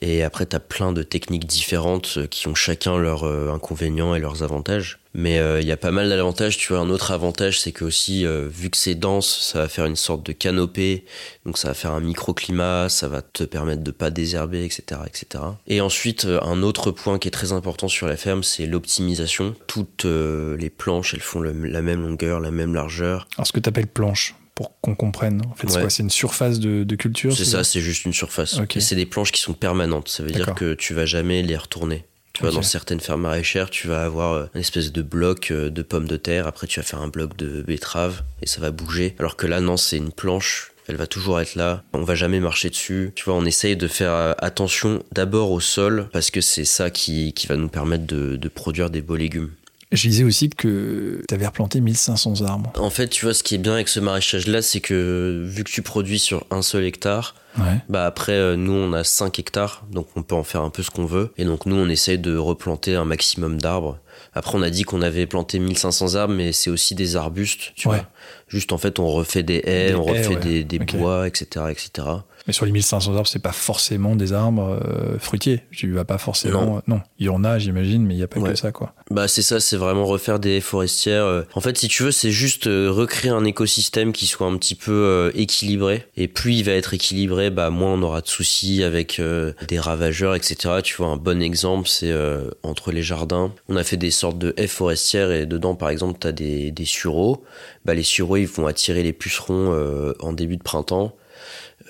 Et 0.02 0.24
après, 0.24 0.46
t'as 0.46 0.60
plein 0.60 0.94
de 0.94 1.04
techniques 1.04 1.46
différentes 1.46 2.16
euh, 2.18 2.28
qui 2.28 2.48
ont 2.48 2.56
chacun 2.56 2.98
leurs 2.98 3.24
euh, 3.24 3.52
inconvénients 3.54 4.16
et 4.16 4.20
leurs 4.20 4.44
avantages. 4.44 5.00
Mais 5.20 5.40
euh, 5.40 5.60
il 5.62 5.68
y 5.68 5.72
a 5.72 5.78
pas 5.78 5.90
mal 5.92 6.10
d'avantages. 6.10 6.58
Tu 6.58 6.72
vois, 6.72 6.80
un 6.82 6.90
autre 6.90 7.10
avantage, 7.12 7.60
c'est 7.60 7.72
que 7.72 7.84
aussi, 7.84 8.24
euh, 8.26 8.48
vu 8.50 8.70
que 8.70 8.78
c'est 8.78 8.94
dense, 8.94 9.40
ça 9.52 9.60
va 9.60 9.68
faire 9.68 9.86
une 9.88 9.96
sorte 9.96 10.24
de 10.24 10.32
canopée. 10.32 11.06
Donc, 11.46 11.58
ça 11.58 11.70
va 11.70 11.74
faire 11.74 11.92
un 11.92 12.00
microclimat. 12.02 12.88
Ça 12.90 13.08
va 13.08 13.24
te 13.24 13.44
permettre 13.44 13.82
de 13.84 13.90
pas 13.92 14.12
désherber, 14.12 14.64
etc., 14.64 15.02
etc. 15.08 15.44
Et 15.68 15.82
ensuite, 15.82 16.26
euh, 16.26 16.40
un 16.44 16.62
autre 16.62 16.92
point 16.92 17.18
qui 17.18 17.28
est 17.28 17.32
très 17.32 17.52
important 17.52 17.88
sur 17.88 18.08
la 18.08 18.16
ferme, 18.16 18.44
c'est 18.44 18.68
l'optimisation. 18.68 19.56
Toutes 19.66 20.06
les 20.06 20.70
planches, 20.70 21.14
elles 21.16 21.20
font 21.20 21.40
le- 21.40 21.52
la 21.68 21.82
même 21.82 22.02
longueur, 22.04 22.40
la 22.40 22.52
même 22.52 22.74
largeur. 22.76 23.28
Alors, 23.38 23.48
ce 23.48 23.52
que 23.54 23.60
tu 23.60 23.68
appelles 23.70 23.88
planche, 23.88 24.36
pour 24.54 24.80
qu'on 24.82 24.96
comprenne, 24.96 25.42
en 25.52 25.56
fait, 25.56 25.68
c'est 25.68 25.76
Ouais. 25.78 25.82
quoi? 25.82 25.90
C'est 25.90 26.04
une 26.04 26.10
surface 26.10 26.60
de, 26.60 26.84
de 26.84 26.96
culture 26.96 27.36
C'est 27.36 27.46
ça, 27.46 27.64
c'est 27.64 27.82
juste 27.82 28.06
une 28.06 28.14
surface. 28.14 28.60
Et 28.76 28.80
c'est 28.82 28.96
des 28.96 29.06
planches 29.06 29.32
qui 29.32 29.42
sont 29.42 29.54
permanentes. 29.54 30.10
Ça 30.10 30.22
veut 30.24 30.32
dire 30.32 30.54
que 30.56 30.74
tu 30.76 30.94
vas 30.94 31.06
jamais 31.06 31.42
les 31.44 31.58
retourner. 31.58 32.06
Tu 32.38 32.44
vois, 32.44 32.52
dans 32.52 32.62
certaines 32.62 33.00
fermes 33.00 33.22
maraîchères, 33.22 33.72
tu 33.72 33.88
vas 33.88 34.04
avoir 34.04 34.34
euh, 34.34 34.46
une 34.54 34.62
espèce 34.62 34.92
de 34.92 35.02
bloc 35.02 35.50
euh, 35.50 35.72
de 35.72 35.82
pommes 35.82 36.08
de 36.08 36.18
terre. 36.18 36.46
Après, 36.46 36.68
tu 36.68 36.80
vas 36.80 36.84
faire 36.84 37.02
un 37.02 37.08
bloc 37.08 37.36
de 37.36 37.64
betteraves 37.64 38.22
et 38.44 38.46
ça 38.46 38.62
va 38.62 38.70
bouger. 38.70 39.16
Alors 39.18 39.38
que 39.38 39.48
là, 39.48 39.60
non, 39.60 39.76
c'est 39.76 39.98
une 39.98 40.12
planche. 40.12 40.72
Elle 40.88 40.98
va 40.98 41.08
toujours 41.08 41.42
être 41.42 41.56
là. 41.56 41.82
On 41.94 42.04
va 42.04 42.14
jamais 42.14 42.40
marcher 42.40 42.70
dessus. 42.70 43.12
Tu 43.16 43.26
vois, 43.26 43.34
on 43.34 43.44
essaye 43.44 43.76
de 43.76 43.88
faire 43.88 44.12
euh, 44.12 44.34
attention 44.38 45.04
d'abord 45.14 45.50
au 45.50 45.60
sol 45.60 46.10
parce 46.14 46.30
que 46.30 46.42
c'est 46.42 46.64
ça 46.64 46.92
qui, 46.92 47.34
qui 47.34 47.48
va 47.48 47.56
nous 47.56 47.70
permettre 47.70 48.06
de, 48.06 48.36
de 48.36 48.50
produire 48.50 48.92
des 48.92 49.02
beaux 49.02 49.16
légumes. 49.16 49.50
Je 49.92 50.08
disais 50.10 50.24
aussi 50.26 50.50
que 50.50 51.22
tu 51.28 51.34
avais 51.34 51.46
replanté 51.48 51.80
1500 51.80 52.42
arbres. 52.42 52.74
En 52.78 52.90
fait, 52.90 53.08
tu 53.08 53.24
vois, 53.24 53.34
ce 53.34 53.42
qui 53.42 53.56
est 53.56 53.60
bien 53.60 53.74
avec 53.74 53.88
ce 53.88 54.00
maraîchage-là, 54.02 54.62
c'est 54.62 54.82
que 54.82 55.46
vu 55.48 55.64
que 55.64 55.72
tu 55.72 55.82
produis 55.82 56.20
sur 56.20 56.46
un 56.52 56.62
seul 56.62 56.84
hectare, 56.84 57.36
Ouais. 57.58 57.80
Bah 57.90 58.06
après, 58.06 58.34
euh, 58.34 58.56
nous, 58.56 58.72
on 58.74 58.94
a 58.94 59.04
5 59.04 59.40
hectares, 59.40 59.84
donc 59.92 60.06
on 60.16 60.22
peut 60.22 60.36
en 60.36 60.44
faire 60.44 60.62
un 60.62 60.70
peu 60.70 60.84
ce 60.84 60.92
qu'on 60.92 61.06
veut. 61.06 61.34
Et 61.40 61.46
donc 61.46 61.66
nous, 61.66 61.76
on 61.76 61.90
essaye 61.90 62.20
de 62.20 62.38
replanter 62.38 62.94
un 62.96 63.04
maximum 63.06 63.60
d'arbres. 63.60 63.98
Après, 64.36 64.56
on 64.56 64.62
a 64.62 64.70
dit 64.70 64.84
qu'on 64.84 65.02
avait 65.02 65.26
planté 65.26 65.58
1500 65.58 66.14
arbres, 66.16 66.36
mais 66.36 66.52
c'est 66.52 66.70
aussi 66.70 66.94
des 66.94 67.16
arbustes, 67.16 67.72
tu 67.76 67.88
Ouais. 67.88 67.96
vois. 67.98 68.06
Juste, 68.48 68.74
en 68.74 68.78
fait, 68.78 69.00
on 69.00 69.08
refait 69.08 69.42
des 69.42 69.62
haies, 69.66 69.88
Des 69.90 69.96
on 69.96 70.06
haies, 70.08 70.20
refait 70.20 70.36
ouais. 70.38 70.64
des, 70.66 70.78
bois, 70.80 71.28
etc., 71.28 71.66
etc. 71.72 72.08
Mais 72.48 72.54
sur 72.54 72.66
les 72.66 72.72
1500 72.72 73.14
arbres, 73.16 73.28
c'est 73.28 73.40
pas 73.42 73.52
forcément 73.52 74.16
des 74.16 74.32
arbres 74.34 74.80
euh, 74.82 75.20
fruitiers. 75.20 75.62
Tu 75.72 75.92
vas 75.92 76.06
pas 76.06 76.18
forcément. 76.18 76.82
Non. 76.88 77.02
il 77.20 77.26
y 77.26 77.30
en 77.30 77.44
a, 77.44 77.60
j'imagine, 77.60 78.06
mais 78.06 78.16
il 78.16 78.20
y 78.20 78.24
a 78.24 78.28
pas 78.28 78.40
Ouais. 78.40 78.52
que 78.52 78.56
ça, 78.56 78.72
quoi. 78.72 78.94
Bah 79.12 79.28
c'est 79.28 79.42
ça, 79.42 79.60
c'est 79.60 79.76
vraiment 79.78 80.06
refaire 80.06 80.40
des 80.40 80.58
haies 80.58 80.62
forestières. 80.62 81.26
euh. 81.26 81.42
En 81.56 81.62
fait, 81.62 81.78
si 81.78 81.88
tu 81.90 82.04
veux, 82.04 82.12
c'est 82.12 82.32
juste 82.32 82.68
euh, 82.68 82.90
recréer 82.90 83.32
un 83.32 83.44
écosystème 83.46 84.14
qui 84.14 84.28
soit 84.28 84.48
un 84.48 84.56
petit 84.58 84.76
peu 84.76 84.92
euh, 84.92 85.32
équilibré. 85.36 86.06
Et 86.16 86.28
plus 86.28 86.54
il 86.54 86.64
va 86.64 86.72
être 86.74 86.94
équilibré, 86.94 87.50
bah 87.50 87.70
moins 87.70 87.94
on 87.94 88.02
aura 88.02 88.22
de 88.22 88.28
soucis 88.28 88.84
avec 88.84 89.20
euh, 89.20 89.54
des 89.68 89.80
ravageurs, 89.80 90.36
etc. 90.36 90.76
Tu 90.84 90.96
vois, 90.96 91.08
un 91.08 91.18
bon 91.18 91.42
exemple, 91.42 91.88
c'est 91.90 92.12
euh, 92.12 92.50
entre 92.64 92.92
les 92.92 93.04
jardins. 93.04 93.52
On 93.68 93.76
a 93.76 93.84
fait 93.84 93.98
des 93.98 94.12
sortes 94.12 94.38
de 94.38 94.54
haies 94.58 94.68
forestières 94.68 95.32
et 95.32 95.46
dedans, 95.46 95.76
par 95.76 95.90
exemple, 95.90 96.18
t'as 96.20 96.32
des, 96.32 96.72
des 96.72 96.86
sureaux. 96.86 97.44
Bah 97.86 97.94
les 97.94 98.04
sureaux, 98.04 98.38
ils 98.38 98.48
vont 98.48 98.68
attirer 98.68 99.04
les 99.04 99.14
pucerons 99.14 99.74
euh, 99.74 100.14
en 100.22 100.32
début 100.32 100.58
de 100.58 100.64
printemps. 100.64 101.14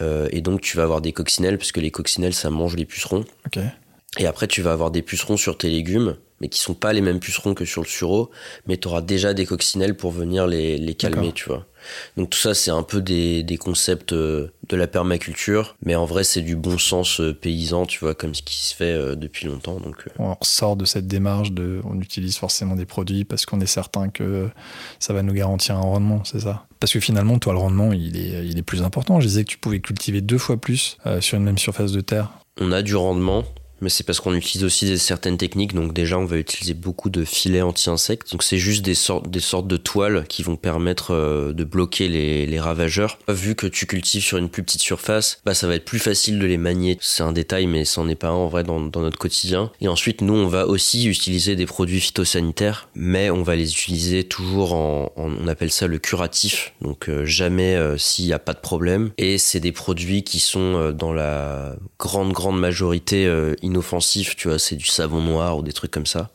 Euh, 0.02 0.28
et 0.32 0.42
donc 0.42 0.62
tu 0.62 0.78
vas 0.78 0.84
avoir 0.84 1.02
des 1.02 1.14
coccinelles, 1.14 1.58
parce 1.58 1.72
que 1.72 1.80
les 1.80 1.92
coccinelles, 1.92 2.34
ça 2.34 2.50
mange 2.50 2.76
les 2.76 2.86
pucerons. 2.86 3.26
Et 4.18 4.26
après, 4.26 4.48
tu 4.48 4.62
vas 4.62 4.72
avoir 4.72 4.92
des 4.92 5.02
pucerons 5.02 5.38
sur 5.38 5.58
tes 5.58 5.70
légumes, 5.70 6.16
mais 6.40 6.48
qui 6.50 6.60
sont 6.60 6.74
pas 6.74 6.94
les 6.94 7.02
mêmes 7.02 7.20
pucerons 7.20 7.54
que 7.54 7.66
sur 7.66 7.82
le 7.82 7.88
sureau, 7.88 8.30
mais 8.68 8.78
tu 8.78 8.88
auras 8.88 9.02
déjà 9.02 9.34
des 9.34 9.46
coccinelles 9.46 9.96
pour 9.98 10.12
venir 10.12 10.48
les, 10.48 10.78
les 10.78 10.94
calmer, 10.96 11.32
tu 11.34 11.46
vois. 11.46 11.66
Donc 12.16 12.30
tout 12.32 12.38
ça, 12.38 12.54
c'est 12.54 12.72
un 12.72 12.84
peu 12.84 13.02
des, 13.02 13.44
des 13.44 13.58
concepts 13.58 14.14
euh, 14.14 14.52
de 14.70 14.76
la 14.76 14.88
permaculture, 14.88 15.76
mais 15.86 15.96
en 15.96 16.06
vrai, 16.06 16.24
c'est 16.24 16.42
du 16.42 16.56
bon 16.56 16.78
sens 16.78 17.20
euh, 17.22 17.34
paysan, 17.34 17.86
tu 17.86 18.00
vois, 18.00 18.16
comme 18.16 18.34
ce 18.34 18.42
qui 18.42 18.58
se 18.58 18.76
fait 18.76 18.94
euh, 18.94 19.16
depuis 19.16 19.48
longtemps. 19.48 19.80
Donc, 19.80 20.06
On 20.20 20.36
sort 20.42 20.76
de 20.78 20.86
cette 20.86 21.08
démarche 21.08 21.52
de 21.52 21.82
on 21.84 22.00
utilise 22.00 22.38
forcément 22.38 22.76
des 22.76 22.86
produits 22.86 23.24
parce 23.26 23.46
qu'on 23.46 23.60
est 23.62 23.68
certain 23.68 24.10
que 24.10 24.50
ça 25.00 25.14
va 25.14 25.24
nous 25.24 25.34
garantir 25.34 25.76
un 25.76 25.82
rendement, 25.82 26.24
c'est 26.24 26.42
ça? 26.42 26.66
Parce 26.80 26.94
que 26.94 27.00
finalement, 27.00 27.40
toi, 27.40 27.54
le 27.54 27.60
rendement, 27.60 27.92
il 27.94 28.18
est, 28.18 28.46
il 28.48 28.58
est 28.58 28.64
plus 28.64 28.84
important. 28.84 29.20
Je 29.20 29.28
disais 29.28 29.44
que 29.44 29.50
tu 29.50 29.58
pouvais 29.58 29.80
cultiver 29.80 30.22
deux 30.22 30.38
fois 30.38 30.58
plus 30.58 30.98
sur 31.22 31.38
une 31.38 31.44
même 31.44 31.58
surface 31.58 31.92
de 31.92 32.02
terre. 32.02 32.30
on 32.60 32.72
a 32.72 32.82
du 32.84 32.96
rendement, 32.96 33.44
mais 33.82 33.90
c'est 33.90 34.04
parce 34.04 34.20
qu'on 34.20 34.34
utilise 34.34 34.64
aussi 34.64 34.86
des, 34.86 34.98
certaines 34.98 35.38
techniques. 35.38 35.74
Donc 35.74 35.94
déjà, 35.94 36.18
on 36.18 36.26
va 36.26 36.38
utiliser 36.38 36.74
beaucoup 36.74 37.10
de 37.10 37.24
filets 37.24 37.62
anti-insectes. 37.62 38.32
Donc 38.32 38.44
c'est 38.44 38.58
juste 38.58 38.84
des 38.84 38.96
sortes, 38.96 39.30
des 39.30 39.40
sortes 39.40 39.68
de 39.68 39.78
toiles 39.78 40.26
qui 40.28 40.44
vont 40.44 40.56
permettre 40.56 41.14
euh, 41.14 41.54
de 41.54 41.64
bloquer 41.64 42.08
les, 42.08 42.46
les 42.46 42.60
ravageurs. 42.60 43.20
Vu 43.28 43.56
que 43.56 43.68
tu 43.68 43.86
cultives 43.86 44.24
sur 44.24 44.38
une 44.38 44.50
plus 44.50 44.64
petite 44.64 44.82
surface, 44.82 45.42
bah 45.46 45.54
ça 45.54 45.68
va 45.68 45.76
être 45.76 45.86
plus 45.86 46.00
facile 46.00 46.40
de 46.40 46.46
les 46.46 46.58
manier. 46.58 46.98
C'est 47.02 47.24
un 47.24 47.32
détail, 47.32 47.68
mais 47.68 47.86
c'en 47.86 48.08
est 48.08 48.16
pas 48.16 48.30
un 48.30 48.32
en 48.32 48.48
vrai 48.48 48.64
dans, 48.64 48.80
dans 48.80 49.02
notre 49.02 49.18
quotidien. 49.18 49.72
Et 49.82 49.88
ensuite, 49.88 50.22
nous, 50.22 50.34
on 50.34 50.48
va 50.48 50.68
aussi 50.68 51.08
utiliser 51.08 51.56
des 51.56 51.66
produits 51.66 52.00
phytosanitaires, 52.00 52.90
mais 52.96 53.30
on 53.30 53.44
va 53.44 53.56
les 53.56 53.72
utiliser 53.72 54.24
toujours 54.24 54.74
en, 54.74 55.12
on 55.16 55.48
appelle 55.48 55.72
ça 55.72 55.88
le 55.88 56.00
curatif. 56.00 56.74
Donc 56.82 57.10
euh, 57.10 57.26
jamais 57.26 57.76
euh, 57.76 57.98
s'il 57.98 58.26
n'y 58.26 58.34
a 58.34 58.40
pas 58.40 58.54
de 58.54 58.60
problème. 58.60 59.12
Et 59.18 59.38
c'est 59.38 59.60
des 59.60 59.72
produits 59.72 60.24
qui 60.24 60.40
sont 60.40 60.92
dans 60.92 61.14
la 61.14 61.76
grande 62.00 62.32
grande 62.32 62.60
majorité 62.60 63.28
inoffensifs. 63.68 64.36
Tu 64.36 64.48
vois, 64.48 64.60
c'est 64.60 64.76
du 64.76 64.88
savon 64.88 65.22
noir 65.22 65.58
ou 65.58 65.62
des 65.62 65.74
trucs 65.74 65.92
comme 65.92 66.06
ça. 66.06 66.30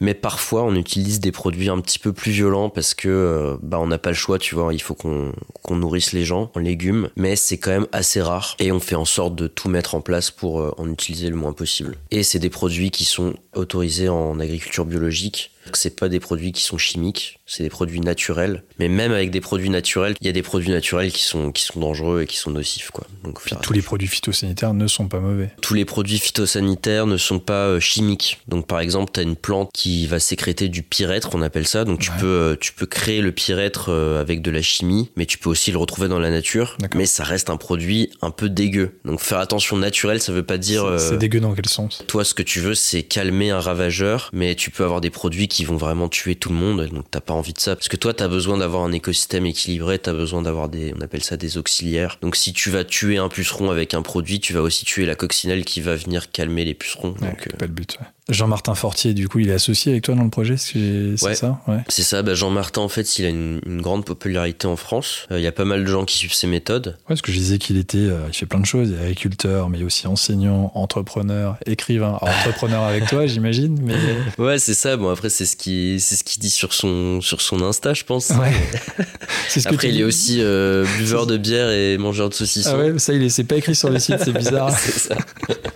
Mais 0.00 0.14
parfois, 0.14 0.64
on 0.64 0.74
utilise 0.74 1.20
des 1.20 1.32
produits 1.32 1.68
un 1.68 1.80
petit 1.80 1.98
peu 1.98 2.12
plus 2.12 2.32
violents 2.32 2.70
parce 2.70 2.94
que 2.94 3.08
euh, 3.08 3.56
bah 3.62 3.78
on 3.80 3.86
n'a 3.86 3.98
pas 3.98 4.10
le 4.10 4.16
choix. 4.16 4.38
Tu 4.38 4.54
vois, 4.54 4.74
il 4.74 4.82
faut 4.82 4.94
qu'on 4.94 5.32
qu'on 5.62 5.76
nourrisse 5.76 6.12
les 6.12 6.24
gens 6.24 6.50
en 6.54 6.58
légumes, 6.58 7.08
mais 7.16 7.36
c'est 7.36 7.58
quand 7.58 7.70
même 7.70 7.86
assez 7.92 8.20
rare. 8.20 8.56
Et 8.58 8.72
on 8.72 8.80
fait 8.80 8.96
en 8.96 9.04
sorte 9.04 9.36
de 9.36 9.46
tout 9.46 9.68
mettre 9.68 9.94
en 9.94 10.00
place 10.00 10.30
pour 10.30 10.60
euh, 10.60 10.74
en 10.78 10.90
utiliser 10.90 11.28
le 11.28 11.36
moins 11.36 11.52
possible. 11.52 11.96
Et 12.10 12.22
c'est 12.22 12.38
des 12.38 12.50
produits 12.50 12.90
qui 12.90 13.04
sont 13.04 13.34
autorisés 13.54 14.08
en 14.08 14.40
agriculture 14.40 14.84
biologique. 14.84 15.52
C'est 15.74 15.96
pas 15.98 16.08
des 16.08 16.20
produits 16.20 16.52
qui 16.52 16.62
sont 16.62 16.78
chimiques, 16.78 17.38
c'est 17.46 17.62
des 17.62 17.70
produits 17.70 18.00
naturels. 18.00 18.64
Mais 18.78 18.88
même 18.88 19.12
avec 19.12 19.30
des 19.30 19.40
produits 19.40 19.70
naturels, 19.70 20.14
il 20.20 20.26
y 20.26 20.30
a 20.30 20.32
des 20.32 20.42
produits 20.42 20.70
naturels 20.70 21.12
qui 21.12 21.22
sont, 21.22 21.52
qui 21.52 21.64
sont 21.64 21.80
dangereux 21.80 22.22
et 22.22 22.26
qui 22.26 22.36
sont 22.36 22.50
nocifs, 22.50 22.90
quoi. 22.90 23.06
Donc, 23.24 23.40
Puis 23.42 23.54
tous 23.62 23.72
les 23.72 23.82
produits 23.82 24.08
phytosanitaires 24.08 24.74
ne 24.74 24.86
sont 24.86 25.08
pas 25.08 25.20
mauvais. 25.20 25.50
tous 25.60 25.74
les 25.74 25.84
produits 25.84 26.18
phytosanitaires 26.18 27.06
ne 27.06 27.16
sont 27.16 27.38
pas 27.38 27.66
euh, 27.66 27.80
chimiques. 27.80 28.40
Donc 28.48 28.66
par 28.66 28.80
exemple, 28.80 29.10
tu 29.14 29.20
as 29.20 29.22
une 29.22 29.36
plante 29.36 29.70
qui 29.72 30.06
va 30.06 30.18
sécréter 30.18 30.68
du 30.68 30.82
pyrètre, 30.82 31.30
on 31.34 31.42
appelle 31.42 31.66
ça. 31.66 31.84
Donc 31.84 32.00
tu 32.00 32.10
Ouais. 32.10 32.16
peux 32.20 32.26
euh, 32.26 32.56
tu 32.60 32.72
peux 32.72 32.86
créer 32.86 33.20
le 33.20 33.32
pyrètre 33.32 33.86
euh, 33.88 34.20
avec 34.20 34.42
de 34.42 34.50
la 34.50 34.62
chimie, 34.62 35.10
mais 35.16 35.24
tu 35.26 35.38
peux 35.38 35.48
aussi 35.50 35.70
le 35.72 35.78
retrouver 35.78 36.08
dans 36.08 36.18
la 36.18 36.30
nature, 36.30 36.76
mais 36.94 37.06
ça 37.06 37.24
reste 37.24 37.48
un 37.50 37.56
produit 37.56 38.10
un 38.20 38.30
peu 38.30 38.48
dégueu. 38.48 38.98
Donc 39.04 39.20
faire 39.20 39.38
attention 39.38 39.76
naturel, 39.76 40.20
ça 40.20 40.32
veut 40.32 40.42
pas 40.42 40.58
dire 40.58 40.98
C'est- 40.98 41.16
dégueu 41.16 41.40
dans 41.40 41.54
quel 41.54 41.68
sens? 41.68 42.02
toi, 42.08 42.24
ce 42.24 42.34
que 42.34 42.42
tu 42.42 42.60
veux, 42.60 42.74
c'est 42.74 43.02
calmer 43.02 43.50
un 43.50 43.60
ravageur, 43.60 44.30
mais 44.32 44.54
tu 44.54 44.70
peux 44.70 44.84
avoir 44.84 45.00
des 45.00 45.10
produits 45.10 45.48
qui 45.52 45.64
vont 45.64 45.76
vraiment 45.76 46.08
tuer 46.08 46.34
tout 46.34 46.48
le 46.48 46.54
monde, 46.54 46.88
donc 46.88 47.04
t'as 47.10 47.20
pas 47.20 47.34
envie 47.34 47.52
de 47.52 47.58
ça. 47.60 47.76
Parce 47.76 47.88
que 47.88 47.96
toi, 47.96 48.14
t'as 48.14 48.28
besoin 48.28 48.56
d'avoir 48.56 48.84
un 48.84 48.92
écosystème 48.92 49.44
équilibré, 49.44 49.98
t'as 49.98 50.14
besoin 50.14 50.40
d'avoir 50.42 50.68
des, 50.68 50.94
on 50.96 51.00
appelle 51.02 51.22
ça 51.22 51.36
des 51.36 51.58
auxiliaires. 51.58 52.18
Donc 52.22 52.36
si 52.36 52.52
tu 52.52 52.70
vas 52.70 52.84
tuer 52.84 53.18
un 53.18 53.28
puceron 53.28 53.70
avec 53.70 53.92
un 53.94 54.02
produit, 54.02 54.40
tu 54.40 54.54
vas 54.54 54.62
aussi 54.62 54.84
tuer 54.84 55.04
la 55.04 55.14
coccinelle 55.14 55.64
qui 55.64 55.80
va 55.80 55.94
venir 55.94 56.30
calmer 56.30 56.64
les 56.64 56.74
pucerons. 56.74 57.14
Ouais, 57.20 57.28
Donc, 57.28 57.48
euh, 57.48 57.56
pas 57.58 57.66
le 57.66 57.72
but. 57.72 57.98
ouais. 58.00 58.06
Jean-Martin 58.28 58.76
Fortier, 58.76 59.14
du 59.14 59.28
coup, 59.28 59.40
il 59.40 59.48
est 59.48 59.52
associé 59.54 59.90
avec 59.92 60.04
toi 60.04 60.14
dans 60.14 60.22
le 60.22 60.30
projet, 60.30 60.56
c'est 60.56 60.78
Ouais. 61.24 61.34
ça 61.34 61.60
ouais. 61.66 61.78
c'est 61.88 62.04
ça, 62.04 62.22
bah, 62.22 62.34
Jean-Martin, 62.34 62.80
en 62.80 62.88
fait, 62.88 63.18
il 63.18 63.26
a 63.26 63.28
une, 63.28 63.60
une 63.66 63.82
grande 63.82 64.04
popularité 64.04 64.68
en 64.68 64.76
France. 64.76 65.26
Euh, 65.32 65.40
Il 65.40 65.42
y 65.42 65.46
a 65.48 65.52
pas 65.52 65.64
mal 65.64 65.82
de 65.82 65.88
gens 65.88 66.04
qui 66.04 66.16
suivent 66.16 66.32
ses 66.32 66.46
méthodes. 66.46 66.86
Ouais, 66.86 66.94
parce 67.08 67.20
que 67.22 67.32
je 67.32 67.38
disais 67.38 67.58
qu'il 67.58 67.78
était, 67.78 67.98
euh, 67.98 68.20
il 68.28 68.34
fait 68.34 68.46
plein 68.46 68.60
de 68.60 68.64
choses, 68.66 68.90
il 68.90 68.94
est 68.94 69.00
agriculteur, 69.06 69.68
mais 69.68 69.82
aussi 69.82 70.06
enseignant, 70.06 70.70
entrepreneur, 70.76 71.56
écrivain. 71.66 72.16
Alors, 72.22 72.34
entrepreneur 72.38 72.82
avec 72.84 73.06
toi, 73.06 73.26
j'imagine, 73.26 73.78
mais 73.82 73.96
Ouais, 74.38 74.60
c'est 74.60 74.74
ça. 74.74 74.96
Bon, 74.96 75.10
après, 75.10 75.28
c'est 75.28 75.44
ce 75.44 75.56
qui, 75.56 75.98
c'est 75.98 76.14
ce 76.14 76.22
qu'il 76.22 76.40
dit 76.40 76.50
sur 76.50 76.72
son, 76.74 77.20
sur 77.20 77.40
son 77.40 77.60
Insta, 77.62 77.92
je 77.92 78.04
pense. 78.04 78.30
ouais. 78.30 78.52
c'est 79.48 79.58
ce 79.60 79.68
que 79.68 79.74
Après, 79.74 79.88
il 79.88 79.98
est 80.00 80.04
aussi 80.04 80.36
euh, 80.40 80.84
buveur 80.96 81.26
de 81.26 81.36
bière 81.36 81.70
et 81.70 81.98
mangeur 81.98 82.28
de 82.28 82.34
saucissons. 82.34 82.70
Ah 82.72 82.78
ouais, 82.78 82.98
ça, 83.00 83.14
il 83.14 83.22
est, 83.24 83.30
c'est 83.30 83.42
pas 83.44 83.56
écrit 83.56 83.74
sur 83.74 83.90
le 83.90 83.98
site, 83.98 84.18
c'est 84.24 84.32
bizarre. 84.32 84.70
c'est 84.78 84.92
ça. 84.98 85.16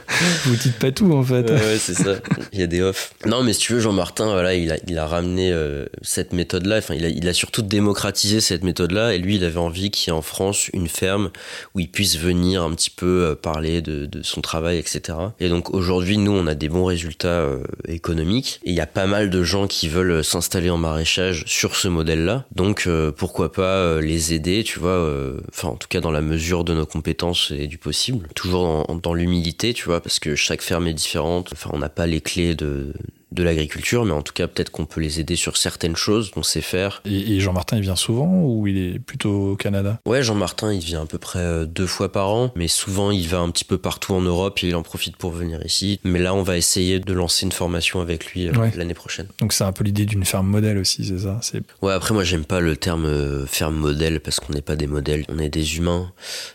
Vous 0.44 0.56
dites 0.56 0.78
pas 0.78 0.92
tout 0.92 1.12
en 1.12 1.22
fait. 1.22 1.50
C'est 1.78 1.94
ça. 1.94 2.16
Il 2.52 2.60
y 2.60 2.62
a 2.62 2.66
des 2.66 2.82
off. 2.82 3.12
Non, 3.26 3.42
mais 3.42 3.52
si 3.52 3.60
tu 3.60 3.74
veux, 3.74 3.80
Jean-Martin, 3.80 4.52
il 4.52 4.98
a, 4.98 5.06
ramené 5.06 5.52
euh, 5.52 5.86
cette 6.02 6.32
méthode-là. 6.32 6.80
Il 6.90 7.28
a, 7.28 7.32
surtout 7.32 7.62
démocratisé 7.62 8.40
cette 8.40 8.64
méthode-là. 8.64 9.14
Et 9.14 9.18
lui, 9.18 9.36
il 9.36 9.44
avait 9.44 9.58
envie 9.58 9.90
qu'il 9.90 10.10
y 10.12 10.14
ait 10.14 10.18
en 10.18 10.22
France 10.22 10.68
une 10.72 10.88
ferme 10.88 11.30
où 11.74 11.80
il 11.80 11.90
puisse 11.90 12.18
venir 12.18 12.62
un 12.62 12.72
petit 12.74 12.90
peu 12.90 13.06
euh, 13.06 13.34
parler 13.34 13.82
de, 13.82 14.08
son 14.22 14.40
travail, 14.40 14.78
etc. 14.78 15.18
Et 15.40 15.48
donc 15.48 15.74
aujourd'hui, 15.74 16.18
nous, 16.18 16.32
on 16.32 16.46
a 16.46 16.54
des 16.54 16.68
bons 16.68 16.84
résultats 16.84 17.28
euh, 17.28 17.62
économiques. 17.88 18.60
Et 18.64 18.70
il 18.70 18.76
y 18.76 18.80
a 18.80 18.86
pas 18.86 19.06
mal 19.06 19.30
de 19.30 19.42
gens 19.42 19.66
qui 19.66 19.88
veulent 19.88 20.24
s'installer 20.24 20.70
en 20.70 20.78
maraîchage 20.78 21.44
sur 21.46 21.76
ce 21.76 21.88
modèle-là. 21.88 22.44
Donc 22.54 22.88
pourquoi 23.16 23.52
pas 23.52 24.00
les 24.00 24.34
aider, 24.34 24.62
tu 24.64 24.78
vois. 24.78 25.10
Enfin, 25.48 25.68
en 25.68 25.76
tout 25.76 25.88
cas, 25.88 26.00
dans 26.00 26.10
la 26.10 26.20
mesure 26.20 26.64
de 26.64 26.74
nos 26.74 26.86
compétences 26.86 27.52
et 27.56 27.66
du 27.66 27.78
possible. 27.78 28.28
Toujours 28.34 28.86
dans, 28.88 28.94
dans 28.94 29.14
l'humilité, 29.14 29.72
tu 29.74 29.84
vois, 29.84 29.95
parce 30.00 30.18
que 30.18 30.34
chaque 30.34 30.62
ferme 30.62 30.86
est 30.86 30.94
différente. 30.94 31.50
Enfin, 31.52 31.70
on 31.72 31.78
n'a 31.78 31.88
pas 31.88 32.06
les 32.06 32.20
clés 32.20 32.54
de 32.54 32.92
de 33.32 33.42
l'agriculture, 33.42 34.04
mais 34.04 34.12
en 34.12 34.22
tout 34.22 34.32
cas, 34.32 34.46
peut-être 34.46 34.70
qu'on 34.70 34.86
peut 34.86 35.00
les 35.00 35.18
aider 35.20 35.34
sur 35.36 35.56
certaines 35.56 35.96
choses, 35.96 36.30
on 36.36 36.42
sait 36.44 36.60
faire. 36.60 37.02
Et, 37.04 37.34
et 37.36 37.40
Jean-Martin, 37.40 37.76
il 37.76 37.82
vient 37.82 37.96
souvent 37.96 38.26
ou 38.44 38.66
il 38.68 38.78
est 38.78 38.98
plutôt 39.00 39.52
au 39.52 39.56
Canada? 39.56 39.98
Ouais, 40.06 40.22
Jean-Martin, 40.22 40.72
il 40.72 40.80
vient 40.84 41.02
à 41.02 41.06
peu 41.06 41.18
près 41.18 41.40
euh, 41.40 41.64
deux 41.66 41.86
fois 41.88 42.12
par 42.12 42.28
an, 42.30 42.52
mais 42.54 42.68
souvent 42.68 43.10
il 43.10 43.26
va 43.28 43.38
un 43.38 43.50
petit 43.50 43.64
peu 43.64 43.78
partout 43.78 44.14
en 44.14 44.20
Europe 44.20 44.60
et 44.62 44.68
il 44.68 44.76
en 44.76 44.82
profite 44.82 45.16
pour 45.16 45.32
venir 45.32 45.60
ici. 45.66 45.98
Mais 46.04 46.20
là, 46.20 46.34
on 46.34 46.42
va 46.42 46.56
essayer 46.56 47.00
de 47.00 47.12
lancer 47.12 47.46
une 47.46 47.52
formation 47.52 48.00
avec 48.00 48.26
lui 48.26 48.48
euh, 48.48 48.52
Ouais. 48.52 48.70
l'année 48.76 48.94
prochaine. 48.94 49.26
Donc 49.40 49.52
c'est 49.52 49.64
un 49.64 49.72
peu 49.72 49.82
l'idée 49.84 50.06
d'une 50.06 50.24
ferme 50.24 50.46
modèle 50.46 50.78
aussi, 50.78 51.04
c'est 51.04 51.18
ça? 51.18 51.40
Ouais, 51.82 51.92
après, 51.92 52.14
moi, 52.14 52.22
j'aime 52.24 52.44
pas 52.44 52.60
le 52.60 52.76
terme 52.76 53.06
euh, 53.06 53.44
ferme 53.46 53.74
modèle 53.76 54.20
parce 54.20 54.38
qu'on 54.40 54.52
n'est 54.52 54.62
pas 54.62 54.76
des 54.76 54.86
modèles, 54.86 55.24
on 55.28 55.38
est 55.40 55.48
des 55.48 55.76
humains. 55.78 56.12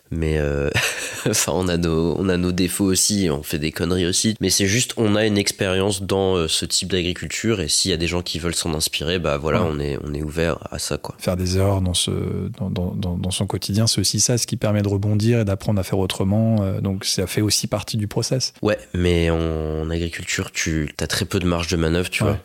Mais 0.09 0.37
euh, 0.39 0.69
enfin, 1.29 1.51
on 1.53 1.67
a 1.67 1.77
nos, 1.77 2.15
on 2.17 2.29
a 2.29 2.37
nos 2.37 2.51
défauts 2.51 2.85
aussi, 2.85 3.29
on 3.29 3.43
fait 3.43 3.59
des 3.59 3.71
conneries 3.71 4.05
aussi. 4.05 4.35
Mais 4.41 4.49
c'est 4.49 4.67
juste, 4.67 4.93
on 4.97 5.15
a 5.15 5.25
une 5.25 5.37
expérience 5.37 6.01
dans 6.03 6.35
euh, 6.37 6.47
ce 6.61 6.65
type 6.67 6.89
d'agriculture 6.91 7.59
et 7.59 7.67
s'il 7.67 7.91
y 7.91 7.93
a 7.93 7.97
des 7.97 8.07
gens 8.07 8.21
qui 8.21 8.39
veulent 8.39 8.55
s'en 8.55 8.73
inspirer, 8.73 9.19
bah 9.19 9.37
voilà, 9.37 9.61
Ouais. 9.63 9.69
on 9.71 9.79
est, 9.79 9.97
on 10.03 10.13
est 10.13 10.21
ouvert 10.23 10.57
à 10.71 10.79
ça, 10.79 10.97
quoi. 10.97 11.15
Faire 11.17 11.35
des 11.35 11.57
erreurs 11.57 11.81
dans, 11.81 11.93
ce, 11.93 12.11
dans, 12.57 12.69
dans, 12.69 12.93
dans, 13.17 13.31
son 13.31 13.47
quotidien, 13.47 13.87
c'est 13.87 13.99
aussi 13.99 14.19
ça, 14.19 14.37
ce 14.37 14.45
qui 14.47 14.57
permet 14.57 14.81
de 14.81 14.87
rebondir 14.87 15.39
et 15.39 15.45
d'apprendre 15.45 15.79
à 15.79 15.83
faire 15.83 15.99
autrement. 15.99 16.61
euh, 16.61 16.79
Donc 16.81 17.03
ça 17.05 17.25
fait 17.27 17.41
aussi 17.41 17.67
partie 17.67 17.97
du 17.97 18.07
process. 18.07 18.53
Ouais, 18.61 18.77
mais 18.93 19.29
en, 19.31 19.37
en 19.39 19.89
agriculture, 19.89 20.51
tu 20.51 20.93
as 20.99 21.07
très 21.07 21.25
peu 21.25 21.39
de 21.39 21.45
marge 21.47 21.67
de 21.67 21.77
manœuvre, 21.77 22.09
tu 22.09 22.23
Ouais. 22.23 22.29
vois. 22.29 22.39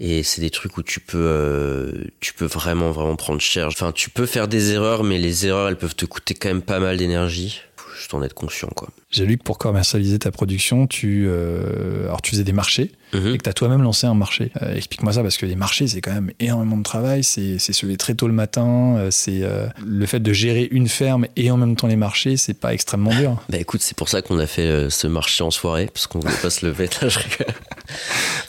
Et 0.00 0.22
c'est 0.22 0.40
des 0.40 0.50
trucs 0.50 0.78
où 0.78 0.82
tu 0.82 1.00
peux, 1.00 1.18
euh, 1.18 1.92
tu 2.20 2.32
peux 2.32 2.46
vraiment, 2.46 2.90
vraiment 2.92 3.16
prendre 3.16 3.40
cher. 3.40 3.66
Enfin, 3.66 3.90
tu 3.92 4.10
peux 4.10 4.26
faire 4.26 4.46
des 4.48 4.70
erreurs, 4.72 5.02
mais 5.04 5.18
les 5.18 5.46
erreurs, 5.46 5.68
elles 5.68 5.76
peuvent 5.76 5.96
te 5.96 6.06
coûter 6.06 6.34
quand 6.34 6.48
même 6.48 6.62
pas 6.62 6.78
mal 6.78 6.96
d'énergie. 6.96 7.60
Faut 7.76 7.90
juste 7.96 8.14
en 8.14 8.22
être 8.22 8.34
conscient, 8.34 8.68
quoi. 8.76 8.88
J'ai 9.10 9.24
lu 9.24 9.38
que 9.38 9.42
pour 9.42 9.56
commercialiser 9.56 10.18
ta 10.18 10.30
production, 10.30 10.86
tu, 10.86 11.24
euh, 11.28 12.04
alors 12.04 12.20
tu 12.20 12.32
faisais 12.32 12.44
des 12.44 12.52
marchés 12.52 12.92
Mhm. 13.14 13.28
et 13.34 13.38
que 13.38 13.42
tu 13.44 13.48
as 13.48 13.54
toi-même 13.54 13.80
lancé 13.82 14.06
un 14.06 14.12
marché. 14.12 14.52
Euh, 14.62 14.74
Explique-moi 14.76 15.14
ça 15.14 15.22
parce 15.22 15.38
que 15.38 15.46
les 15.46 15.56
marchés, 15.56 15.86
c'est 15.86 16.02
quand 16.02 16.12
même 16.12 16.30
énormément 16.40 16.76
de 16.76 16.82
travail. 16.82 17.24
C'est 17.24 17.58
se 17.58 17.86
lever 17.86 17.96
très 17.96 18.14
tôt 18.14 18.26
le 18.26 18.34
matin. 18.34 18.96
euh, 18.98 19.08
C'est 19.10 19.42
le 19.82 20.04
fait 20.06 20.20
de 20.20 20.32
gérer 20.34 20.68
une 20.70 20.88
ferme 20.88 21.26
et 21.36 21.50
en 21.50 21.56
même 21.56 21.74
temps 21.74 21.86
les 21.86 21.96
marchés, 21.96 22.36
c'est 22.36 22.52
pas 22.52 22.74
extrêmement 22.74 23.14
dur. 23.14 23.42
Bah 23.48 23.56
écoute, 23.56 23.80
c'est 23.80 23.96
pour 23.96 24.10
ça 24.10 24.20
qu'on 24.20 24.38
a 24.38 24.46
fait 24.46 24.90
ce 24.90 25.06
marché 25.06 25.42
en 25.42 25.50
soirée, 25.50 25.86
parce 25.92 26.06
qu'on 26.06 26.18
voulait 26.20 26.34
pas 26.42 26.50
se 26.50 26.66
lever. 26.66 26.88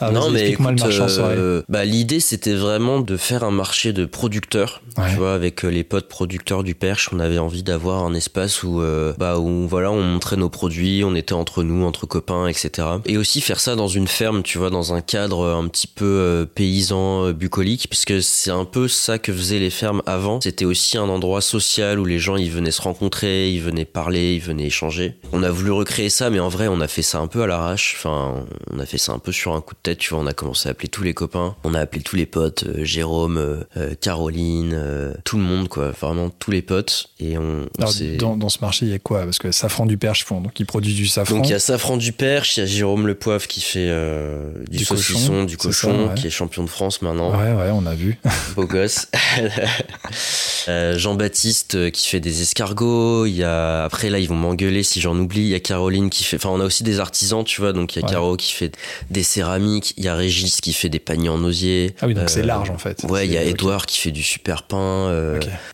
Ah, 0.02 0.12
non, 0.12 0.30
mais 0.32 0.40
explique-moi 0.50 0.72
écoute, 0.72 0.82
le 0.82 0.86
marché 0.88 1.02
en 1.02 1.08
soirée. 1.08 1.62
bah, 1.70 1.86
l'idée 1.86 2.20
c'était 2.20 2.54
vraiment 2.56 3.00
de 3.00 3.16
faire 3.18 3.44
un 3.46 3.52
marché 3.52 3.94
de 3.94 4.06
producteurs. 4.06 4.82
Ouais. 4.98 5.10
Tu 5.12 5.16
vois, 5.18 5.34
avec 5.34 5.64
les 5.64 5.84
potes 5.86 6.10
producteurs 6.10 6.64
du 6.64 6.76
Perche, 6.76 7.10
on 7.14 7.20
avait 7.20 7.38
envie 7.38 7.64
d'avoir 7.64 8.04
un 8.04 8.14
espace 8.14 8.64
où, 8.64 8.82
bah, 9.18 9.40
où 9.40 9.68
voilà, 9.68 9.92
on 9.92 10.02
montrait 10.04 10.36
nos 10.36 10.49
produits, 10.50 11.04
on 11.06 11.16
était 11.16 11.34
entre 11.34 11.64
nous, 11.64 11.86
entre 11.86 12.06
copains, 12.06 12.48
etc. 12.48 12.88
Et 13.06 13.18
aussi 13.18 13.42
faire 13.42 13.60
ça 13.60 13.76
dans 13.76 13.88
une 13.88 14.08
ferme, 14.08 14.44
tu 14.44 14.58
vois, 14.58 14.70
dans 14.70 14.94
un 14.94 15.02
cadre 15.02 15.46
un 15.48 15.68
petit 15.68 15.88
peu 15.88 16.06
euh, 16.06 16.46
paysan, 16.46 17.26
euh, 17.28 17.34
bucolique, 17.34 17.88
puisque 17.90 18.22
c'est 18.22 18.52
un 18.52 18.66
peu 18.66 18.88
ça 18.88 19.18
que 19.20 19.32
faisaient 19.34 19.60
les 19.60 19.70
fermes 19.70 20.02
avant. 20.06 20.42
C'était 20.42 20.66
aussi 20.66 20.98
un 20.98 21.08
endroit 21.10 21.42
social 21.42 22.00
où 22.00 22.06
les 22.06 22.20
gens 22.20 22.36
ils 22.36 22.52
venaient 22.52 22.72
se 22.72 22.82
rencontrer, 22.82 23.52
ils 23.52 23.62
venaient 23.62 23.86
parler, 23.86 24.36
ils 24.36 24.42
venaient 24.42 24.66
échanger. 24.66 25.16
On 25.32 25.44
a 25.44 25.52
voulu 25.52 25.72
recréer 25.72 26.10
ça, 26.10 26.30
mais 26.30 26.40
en 26.40 26.50
vrai, 26.50 26.68
on 26.68 26.82
a 26.82 26.88
fait 26.88 27.02
ça 27.02 27.20
un 27.20 27.28
peu 27.28 27.42
à 27.44 27.48
l'arrache. 27.48 27.96
Enfin, 27.98 28.46
on 28.72 28.80
a 28.80 28.86
fait 28.86 28.98
ça 28.98 29.12
un 29.14 29.20
peu 29.20 29.32
sur 29.32 29.54
un 29.54 29.62
coup 29.62 29.74
de 29.76 29.80
tête, 29.82 30.00
tu 30.00 30.14
vois. 30.14 30.24
On 30.24 30.28
a 30.28 30.34
commencé 30.34 30.68
à 30.68 30.72
appeler 30.72 30.90
tous 30.90 31.04
les 31.04 31.14
copains, 31.14 31.56
on 31.64 31.74
a 31.74 31.80
appelé 31.80 32.02
tous 32.02 32.16
les 32.16 32.26
potes, 32.26 32.64
euh, 32.68 32.84
Jérôme, 32.84 33.38
euh, 33.38 33.94
Caroline, 34.02 34.72
euh, 34.74 35.14
tout 35.24 35.38
le 35.38 35.44
monde, 35.44 35.68
quoi. 35.70 35.92
Vraiment 35.92 36.30
tous 36.30 36.52
les 36.52 36.62
potes. 36.62 37.10
Et 37.20 37.38
on, 37.38 37.68
on 37.78 37.82
Alors, 37.82 37.92
s'est- 37.92 38.18
dans, 38.18 38.36
dans 38.36 38.50
ce 38.50 38.60
marché, 38.62 38.86
il 38.86 38.92
y 38.92 38.96
a 38.96 39.00
quoi? 39.00 39.24
Parce 39.24 39.38
que 39.40 39.52
Safran 39.52 39.86
du 39.86 39.98
Perche 39.98 40.26
font, 40.26 40.39
donc 40.42 40.60
ils 40.60 40.66
produisent 40.66 40.96
du 40.96 41.08
safran. 41.08 41.36
Donc 41.36 41.48
il 41.48 41.52
y 41.52 41.54
a 41.54 41.60
Safran 41.60 41.98
du 41.98 42.12
Perche, 42.12 42.58
il 42.58 42.62
y 42.62 42.64
a 42.64 42.66
Jérôme 42.66 43.08
Le 43.08 43.16
Poivre 43.16 43.48
qui 43.48 43.62
fait 43.62 43.88
euh, 43.90 44.52
du, 44.70 44.78
Du 44.80 44.86
saucisson, 44.86 45.20
cochon, 45.20 45.44
du 45.46 45.58
cochon, 45.58 45.92
ça, 46.08 46.14
ouais. 46.14 46.16
qui 46.20 46.28
est 46.28 46.30
champion 46.30 46.64
de 46.64 46.70
France 46.70 47.02
maintenant. 47.02 47.32
Ouais, 47.32 47.52
ouais, 47.54 47.70
on 47.74 47.86
a 47.86 47.96
vu. 47.96 48.18
beau 48.56 48.66
gosse. 48.66 49.08
Euh, 50.68 50.98
Jean-Baptiste 51.00 51.76
euh, 51.76 51.90
qui 51.90 52.08
fait 52.08 52.20
des 52.20 52.42
escargots. 52.42 53.26
Il 53.26 53.36
y 53.36 53.44
a 53.44 53.86
après 53.86 54.10
là 54.10 54.20
ils 54.20 54.28
vont 54.28 54.36
m'engueuler 54.36 54.84
si 54.84 55.02
j'en 55.02 55.18
oublie. 55.18 55.42
Il 55.42 55.48
y 55.48 55.56
a 55.56 55.60
Caroline 55.60 56.10
qui 56.10 56.24
fait. 56.24 56.36
Enfin 56.36 56.50
on 56.50 56.60
a 56.60 56.66
aussi 56.66 56.84
des 56.84 57.00
artisans 57.00 57.44
tu 57.44 57.62
vois 57.62 57.74
donc 57.74 57.96
il 57.96 58.00
y 58.00 58.04
a 58.04 58.06
Ouais. 58.06 58.12
Caro 58.14 58.36
qui 58.38 58.52
fait 58.54 58.76
des 59.10 59.24
céramiques. 59.24 59.94
Il 59.98 60.04
y 60.04 60.08
a 60.10 60.16
Régis 60.16 60.62
qui 60.62 60.74
fait 60.74 60.90
des 60.90 61.00
paniers 61.00 61.30
en 61.30 61.44
osier. 61.44 61.96
Ah 62.02 62.08
oui, 62.08 62.14
donc 62.14 62.26
Euh, 62.26 62.28
c'est 62.28 62.44
large 62.44 62.70
en 62.70 62.78
fait. 62.78 63.04
Ouais, 63.10 63.26
il 63.26 63.32
y 63.34 63.38
a. 63.38 63.44
Edouard 63.44 63.86
qui 63.88 63.98
fait 63.98 64.12
du 64.12 64.22
super 64.22 64.64
pain. 64.64 65.12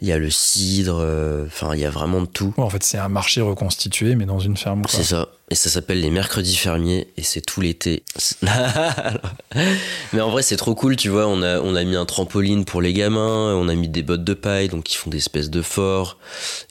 Il 0.01 0.07
y 0.07 0.11
a 0.13 0.17
le 0.17 0.29
cidre. 0.29 1.05
Enfin 1.47 1.73
il 1.73 1.81
y 1.81 1.85
a 1.85 1.89
vraiment 1.89 2.21
de 2.21 2.27
tout. 2.27 2.53
Ouais, 2.57 2.63
en 2.63 2.69
fait, 2.69 2.83
c'est 2.83 2.97
un 2.97 3.09
marché 3.09 3.41
reconstitué, 3.41 4.15
mais 4.15 4.25
dans 4.25 4.39
une 4.39 4.54
C'est 4.89 5.03
ça. 5.03 5.27
Et 5.51 5.55
ça 5.55 5.69
s'appelle 5.69 6.01
les 6.01 6.09
mercredis 6.09 6.55
fermiers 6.55 7.07
et 7.17 7.21
c'est 7.23 7.41
tout 7.41 7.61
l'été. 7.61 8.03
Mais 10.13 10.21
en 10.21 10.29
vrai, 10.29 10.41
c'est 10.41 10.55
trop 10.55 10.73
cool, 10.75 10.95
tu 10.95 11.09
vois. 11.09 11.27
On 11.27 11.41
a, 11.43 11.59
on 11.59 11.75
a 11.75 11.83
mis 11.83 11.95
un 11.95 12.05
trampoline 12.05 12.65
pour 12.65 12.81
les 12.81 12.93
gamins, 12.93 13.53
on 13.55 13.69
a 13.69 13.75
mis 13.75 13.87
des 13.87 14.01
bottes 14.01 14.23
de 14.23 14.33
paille, 14.33 14.69
donc 14.69 14.91
ils 14.91 14.97
font 14.97 15.09
des 15.09 15.17
espèces 15.17 15.49
de 15.49 15.61
forts. 15.61 16.17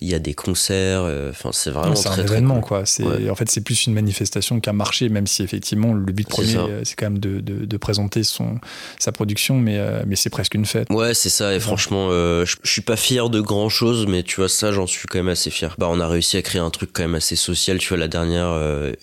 Il 0.00 0.08
y 0.08 0.14
a 0.14 0.18
des 0.18 0.34
concerts. 0.34 1.02
euh, 1.04 1.30
Enfin, 1.30 1.50
c'est 1.52 1.70
vraiment 1.70 1.94
très, 1.94 2.08
un 2.08 2.12
très 2.12 2.22
événement, 2.22 2.54
cool. 2.60 2.64
quoi. 2.64 2.86
C'est, 2.86 3.04
Ouais. 3.04 3.30
En 3.30 3.34
fait, 3.34 3.50
c'est 3.50 3.60
plus 3.60 3.86
une 3.86 3.92
manifestation 3.94 4.60
qu'un 4.60 4.72
marché, 4.72 5.08
même 5.08 5.26
si 5.26 5.42
effectivement 5.42 5.92
le 5.92 6.12
but 6.12 6.28
premier, 6.28 6.56
euh, 6.56 6.80
c'est 6.84 6.94
quand 6.96 7.06
même 7.06 7.18
de, 7.18 7.40
de- 7.40 7.64
de 7.64 7.76
présenter 7.76 8.24
son, 8.24 8.58
sa 8.98 9.12
production, 9.12 9.56
mais, 9.58 9.78
euh, 9.78 10.02
mais 10.06 10.16
c'est 10.16 10.30
presque 10.30 10.54
une 10.54 10.66
fête. 10.66 10.88
Ouais, 10.90 11.14
c'est 11.14 11.28
ça. 11.28 11.54
Et 11.54 11.60
franchement, 11.60 12.08
euh, 12.10 12.44
je 12.44 12.56
suis 12.70 12.82
pas 12.82 12.96
fier 12.96 13.30
de 13.30 13.40
grand 13.40 13.68
chose, 13.68 14.06
mais 14.08 14.22
tu 14.22 14.36
vois, 14.36 14.48
ça, 14.48 14.72
j'en 14.72 14.86
suis 14.86 15.06
quand 15.06 15.18
même 15.18 15.28
assez 15.28 15.50
fier. 15.50 15.74
Bah, 15.78 15.88
on 15.90 16.00
a 16.00 16.08
réussi 16.08 16.36
à 16.36 16.42
créer 16.42 16.60
un 16.60 16.70
truc 16.70 16.90
quand 16.92 17.02
même 17.02 17.14
assez 17.14 17.36
social. 17.36 17.78
Tu 17.78 17.88
vois, 17.88 17.98
la 17.98 18.08
dernière, 18.08 18.48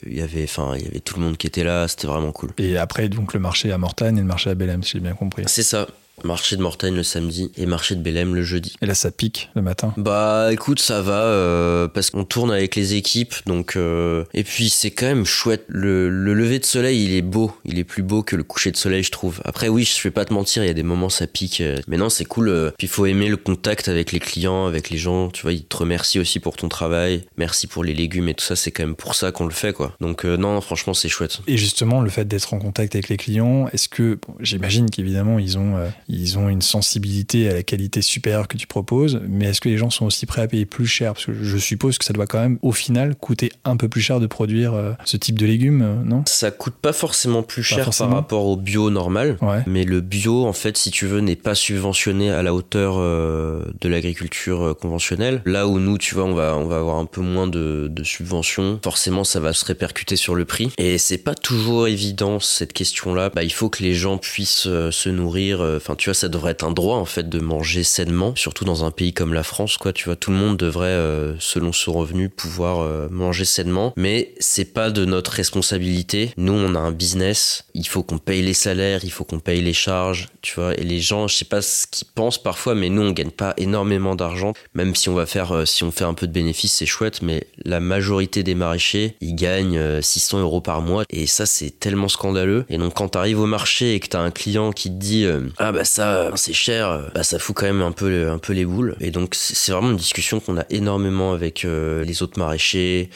il 0.06 0.18
y 0.18 0.22
avait, 0.22 0.44
enfin, 0.44 0.74
il 0.78 0.84
y 0.84 0.88
avait 0.88 1.00
tout 1.00 1.20
le 1.20 1.26
monde 1.26 1.38
qui 1.38 1.48
était 1.48 1.64
là. 1.64 1.88
C'était 1.88 2.08
vraiment 2.08 2.32
cool. 2.32 2.52
Et 2.58 2.78
après, 2.78 3.10
donc, 3.10 3.34
le 3.34 3.40
marché 3.40 3.72
à 3.72 3.78
Mortagne 3.78 4.18
et 4.18 4.22
le 4.22 4.28
marché 4.28 4.50
à 4.50 4.56
Belém, 4.56 4.84
si 4.84 4.94
j'ai 4.94 5.00
bien 5.00 5.14
compris. 5.14 5.44
C'est 5.48 5.64
ça. 5.64 5.88
Marché 6.24 6.56
de 6.56 6.62
Mortagne 6.62 6.96
le 6.96 7.04
samedi 7.04 7.52
et 7.58 7.66
marché 7.66 7.96
de 7.96 8.02
Bélem 8.02 8.36
le 8.36 8.44
jeudi. 8.44 8.76
Et 8.82 8.86
là, 8.86 8.94
ça 8.94 9.12
pique 9.12 9.50
le 9.56 9.62
matin. 9.62 9.94
Bah 9.98 10.50
écoute 10.52 10.80
ça 10.80 11.02
va 11.02 11.24
euh, 11.24 11.88
parce 11.88 12.10
qu'on 12.10 12.24
tourne 12.24 12.52
avec 12.52 12.76
les 12.76 12.96
équipes 12.96 13.34
donc 13.46 13.76
euh, 13.76 14.24
et 14.34 14.44
puis 14.44 14.70
c'est 14.70 14.92
quand 14.92 15.06
même 15.06 15.26
chouette. 15.26 15.66
Le, 15.68 16.10
le 16.10 16.34
lever 16.34 16.60
de 16.60 16.66
soleil 16.66 17.04
il 17.04 17.14
est 17.14 17.22
beau. 17.22 17.52
Il 17.66 17.80
est 17.80 17.84
plus 17.84 18.04
beau 18.04 18.24
que 18.24 18.36
le 18.36 18.44
coucher 18.44 18.72
de 18.72 18.78
soleil 18.78 19.04
je 19.04 19.12
trouve. 19.12 19.42
Après 19.46 19.68
oui 19.68 19.84
je 19.84 20.02
vais 20.04 20.12
pas 20.12 20.26
te 20.26 20.34
mentir 20.34 20.64
il 20.64 20.68
y 20.68 20.70
a 20.70 20.74
des 20.74 20.84
moments 20.84 21.10
ça 21.10 21.28
pique 21.28 21.62
euh, 21.62 21.78
mais 21.88 21.98
non 21.98 22.10
c'est 22.10 22.26
cool 22.26 22.74
puis 22.78 22.88
il 22.88 22.90
faut 22.90 23.06
aimer 23.06 23.28
le 23.28 23.38
contact 23.38 23.88
avec 23.88 24.12
les 24.12 24.20
clients 24.20 24.68
avec 24.68 24.90
les 24.90 24.98
gens. 24.98 25.30
Tu 25.30 25.44
vois 25.44 25.54
ils 25.54 25.64
te 25.64 25.78
remercient 25.78 26.20
aussi 26.20 26.40
pour 26.40 26.56
ton 26.56 26.70
travail. 26.70 27.24
Merci 27.38 27.68
pour 27.68 27.84
les 27.84 27.94
légumes 27.94 28.30
et 28.30 28.34
tout 28.34 28.46
ça 28.46 28.56
c'est 28.56 28.72
quand 28.72 28.84
même 28.84 28.96
pour 28.96 29.16
ça 29.16 29.32
qu'on 29.32 29.46
le 29.46 29.52
fait 29.52 29.74
quoi. 29.74 29.96
Donc 30.00 30.26
non 30.26 30.60
franchement 30.62 30.94
c'est 30.94 31.10
chouette. 31.10 31.40
Et 31.48 31.58
justement, 31.58 32.02
le 32.02 32.10
fait 32.10 32.26
d'être 32.26 32.54
en 32.54 32.60
contact 32.60 32.96
avec 32.96 33.10
les 33.10 33.18
clients, 33.18 33.68
est-ce 33.74 33.90
que, 33.90 34.20
bon, 34.26 34.36
j'imagine 34.40 34.90
qu'évidemment, 34.90 35.40
ils 35.40 35.58
ont, 35.58 35.78
ils 36.12 36.38
ont 36.38 36.50
une 36.50 36.62
sensibilité 36.62 37.50
à 37.50 37.54
la 37.54 37.64
qualité 37.64 38.02
supérieure 38.02 38.50
que 38.50 38.58
tu 38.58 38.68
proposes, 38.68 39.22
mais 39.28 39.46
est-ce 39.46 39.62
que 39.62 39.70
les 39.70 39.78
gens 39.78 39.90
sont 39.90 40.06
aussi 40.06 40.26
prêts 40.26 40.42
à 40.42 40.48
payer 40.48 40.66
plus 40.66 40.86
cher? 40.86 41.14
Parce 41.14 41.26
que 41.26 41.34
je 41.34 41.58
suppose 41.58 41.98
que 41.98 42.04
ça 42.04 42.12
doit 42.12 42.28
quand 42.28 42.40
même, 42.40 42.60
au 42.62 42.74
final, 42.74 43.16
coûter 43.16 43.52
un 43.64 43.78
peu 43.78 43.88
plus 43.88 44.02
cher 44.02 44.20
de 44.20 44.28
produire 44.28 44.74
euh, 44.74 44.92
ce 45.06 45.16
type 45.16 45.40
de 45.40 45.46
légumes, 45.46 45.82
euh, 45.82 46.04
non? 46.04 46.24
Ça 46.28 46.52
coûte 46.52 46.74
pas 46.74 46.92
forcément 46.92 47.44
plus 47.44 47.64
cher 47.64 47.86
forcément. 47.86 48.10
par 48.10 48.18
rapport 48.18 48.46
au 48.46 48.58
bio 48.58 48.90
normal 48.90 49.38
Ouais. 49.42 49.64
Mais 49.68 49.86
le 49.86 50.02
bio, 50.02 50.46
en 50.46 50.54
fait, 50.54 50.78
si 50.78 50.92
tu 50.92 51.06
veux, 51.06 51.22
n'est 51.22 51.38
pas 51.38 51.56
subventionné 51.56 52.30
à 52.30 52.44
la 52.44 52.54
hauteur 52.54 52.96
euh, 52.98 53.64
de 53.80 53.88
l'agriculture 53.88 54.76
conventionnelle. 54.80 55.42
Là 55.46 55.68
où 55.68 55.80
nous, 55.80 55.98
tu 55.98 56.16
vois, 56.16 56.26
on 56.26 56.34
va, 56.34 56.58
on 56.58 56.66
va 56.66 56.78
avoir 56.78 56.98
un 56.98 57.06
peu 57.06 57.22
moins 57.22 57.48
de, 57.48 57.88
de 57.90 58.04
subventions. 58.04 58.80
Forcément, 58.84 59.24
ça 59.24 59.40
va 59.40 59.54
se 59.54 59.64
répercuter 59.64 60.18
sur 60.18 60.36
le 60.36 60.44
prix. 60.44 60.72
Et 60.78 60.98
c'est 60.98 61.18
pas 61.18 61.36
toujours 61.36 61.88
évident 61.88 62.40
cette 62.42 62.74
question-là. 62.74 63.30
Bah, 63.30 63.44
il 63.44 63.54
faut 63.54 63.70
que 63.70 63.82
les 63.82 63.94
gens 63.94 64.18
puissent 64.18 64.68
se 64.68 65.10
nourrir. 65.10 65.80
Tu 65.96 66.10
vois, 66.10 66.14
ça 66.14 66.30
devrait 66.30 66.52
être 66.52 66.64
un 66.64 66.72
droit 66.72 66.98
en 66.98 67.06
fait 67.06 67.30
de 67.30 67.40
manger 67.40 67.84
sainement, 67.84 68.36
surtout 68.36 68.66
dans 68.66 68.86
un 68.86 68.92
pays 68.92 69.14
comme 69.14 69.34
la 69.34 69.44
France, 69.44 69.78
quoi. 69.78 69.94
Tu 69.94 70.06
vois, 70.06 70.16
tout 70.16 70.32
le 70.32 70.38
monde 70.38 70.58
devrait, 70.58 70.88
euh, 70.88 71.36
selon 71.40 71.72
son 71.72 71.94
revenu, 71.94 72.30
pouvoir 72.30 72.82
euh, 72.82 73.08
manger 73.10 73.46
sainement. 73.46 73.94
Mais 73.98 74.34
c'est 74.40 74.74
pas 74.74 74.90
de 74.90 75.06
notre 75.06 75.32
responsabilité. 75.32 76.34
Nous, 76.38 76.54
on 76.54 76.76
a 76.76 76.80
un 76.80 76.92
business. 76.92 77.66
Il 77.74 77.88
faut 77.88 78.04
qu'on 78.04 78.18
paye 78.18 78.42
les 78.42 78.54
salaires, 78.54 79.02
il 79.04 79.12
faut 79.12 79.24
qu'on 79.24 79.40
paye 79.40 79.62
les 79.62 79.74
charges, 79.74 80.30
tu 80.42 80.56
vois. 80.56 80.74
Et 80.76 80.84
les 80.84 81.00
gens, 81.00 81.28
je 81.28 81.36
sais 81.36 81.46
pas 81.46 81.62
ce 81.62 81.88
qu'ils 81.88 82.08
pensent 82.08 82.42
parfois, 82.42 82.76
mais 82.76 82.90
nous, 82.90 83.02
on 83.02 83.12
gagne 83.12 83.32
pas 83.32 83.54
énormément 83.58 84.16
d'argent. 84.16 84.54
Même 84.74 84.96
si 84.96 85.10
on 85.10 85.14
va 85.14 85.26
faire, 85.26 85.52
euh, 85.52 85.66
si 85.66 85.84
on 85.84 85.92
fait 85.92 86.06
un 86.06 86.14
peu 86.14 86.28
de 86.28 86.34
bénéfices, 86.34 86.74
c'est 86.74 86.86
chouette. 86.86 87.22
Mais 87.22 87.48
la 87.64 87.80
majorité 87.80 88.44
des 88.44 88.56
maraîchers, 88.56 89.16
ils 89.22 89.36
gagnent 89.36 89.78
euh, 89.78 90.02
600 90.02 90.40
euros 90.42 90.62
par 90.62 90.82
mois. 90.82 91.04
Et 91.10 91.28
ça, 91.28 91.46
c'est 91.46 91.80
tellement 91.80 92.08
scandaleux. 92.08 92.66
Et 92.70 92.78
donc, 92.78 92.94
quand 92.96 93.10
t'arrives 93.10 93.40
au 93.40 93.46
marché 93.46 93.96
et 93.96 94.00
que 94.00 94.08
t'as 94.08 94.22
un 94.22 94.32
client 94.32 94.72
qui 94.72 94.90
te 94.90 94.96
dit, 94.96 95.26
ah 95.58 95.72
bah 95.72 95.81
ça, 95.84 96.16
euh, 96.16 96.32
c'est 96.36 96.54
cher, 96.54 96.90
euh, 96.90 97.08
bah 97.14 97.24
ça 97.24 97.40
fout 97.40 97.56
quand 97.56 97.66
même 97.66 97.82
un 97.82 97.92
peu, 97.92 98.30
un 98.30 98.40
les 98.54 98.66
boules. 98.66 98.96
Et 99.00 99.12
donc, 99.12 99.36
c'est 99.36 99.72
vraiment 99.72 99.92
une 99.92 99.98
discussion 99.98 100.40
qu'on 100.40 100.58
a 100.58 100.66
énormément 100.70 101.34
avec 101.34 101.66
euh, 101.66 102.04
les 102.04 102.24
autres 102.24 102.40
maraîchers, 102.40 103.10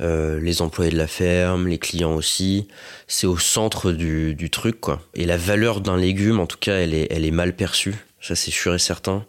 les 0.00 0.62
employés 0.62 0.90
de 0.90 0.96
la 0.96 1.06
ferme, 1.06 1.68
les 1.68 1.78
clients 1.78 2.14
aussi. 2.14 2.68
C'est 3.06 3.26
au 3.26 3.38
centre 3.38 3.92
du, 3.92 4.50
truc, 4.50 4.80
quoi. 4.80 5.00
Et 5.14 5.24
la 5.24 5.36
valeur 5.36 5.80
d'un 5.80 5.96
légume, 5.96 6.40
en 6.40 6.46
tout 6.46 6.58
cas, 6.58 6.74
elle 6.76 6.94
est 6.94 7.30
mal 7.30 7.54
perçue. 7.54 7.94
Ça, 8.22 8.36
c'est 8.36 8.52
sûr 8.52 8.72
et 8.72 8.78
certain. 8.78 9.24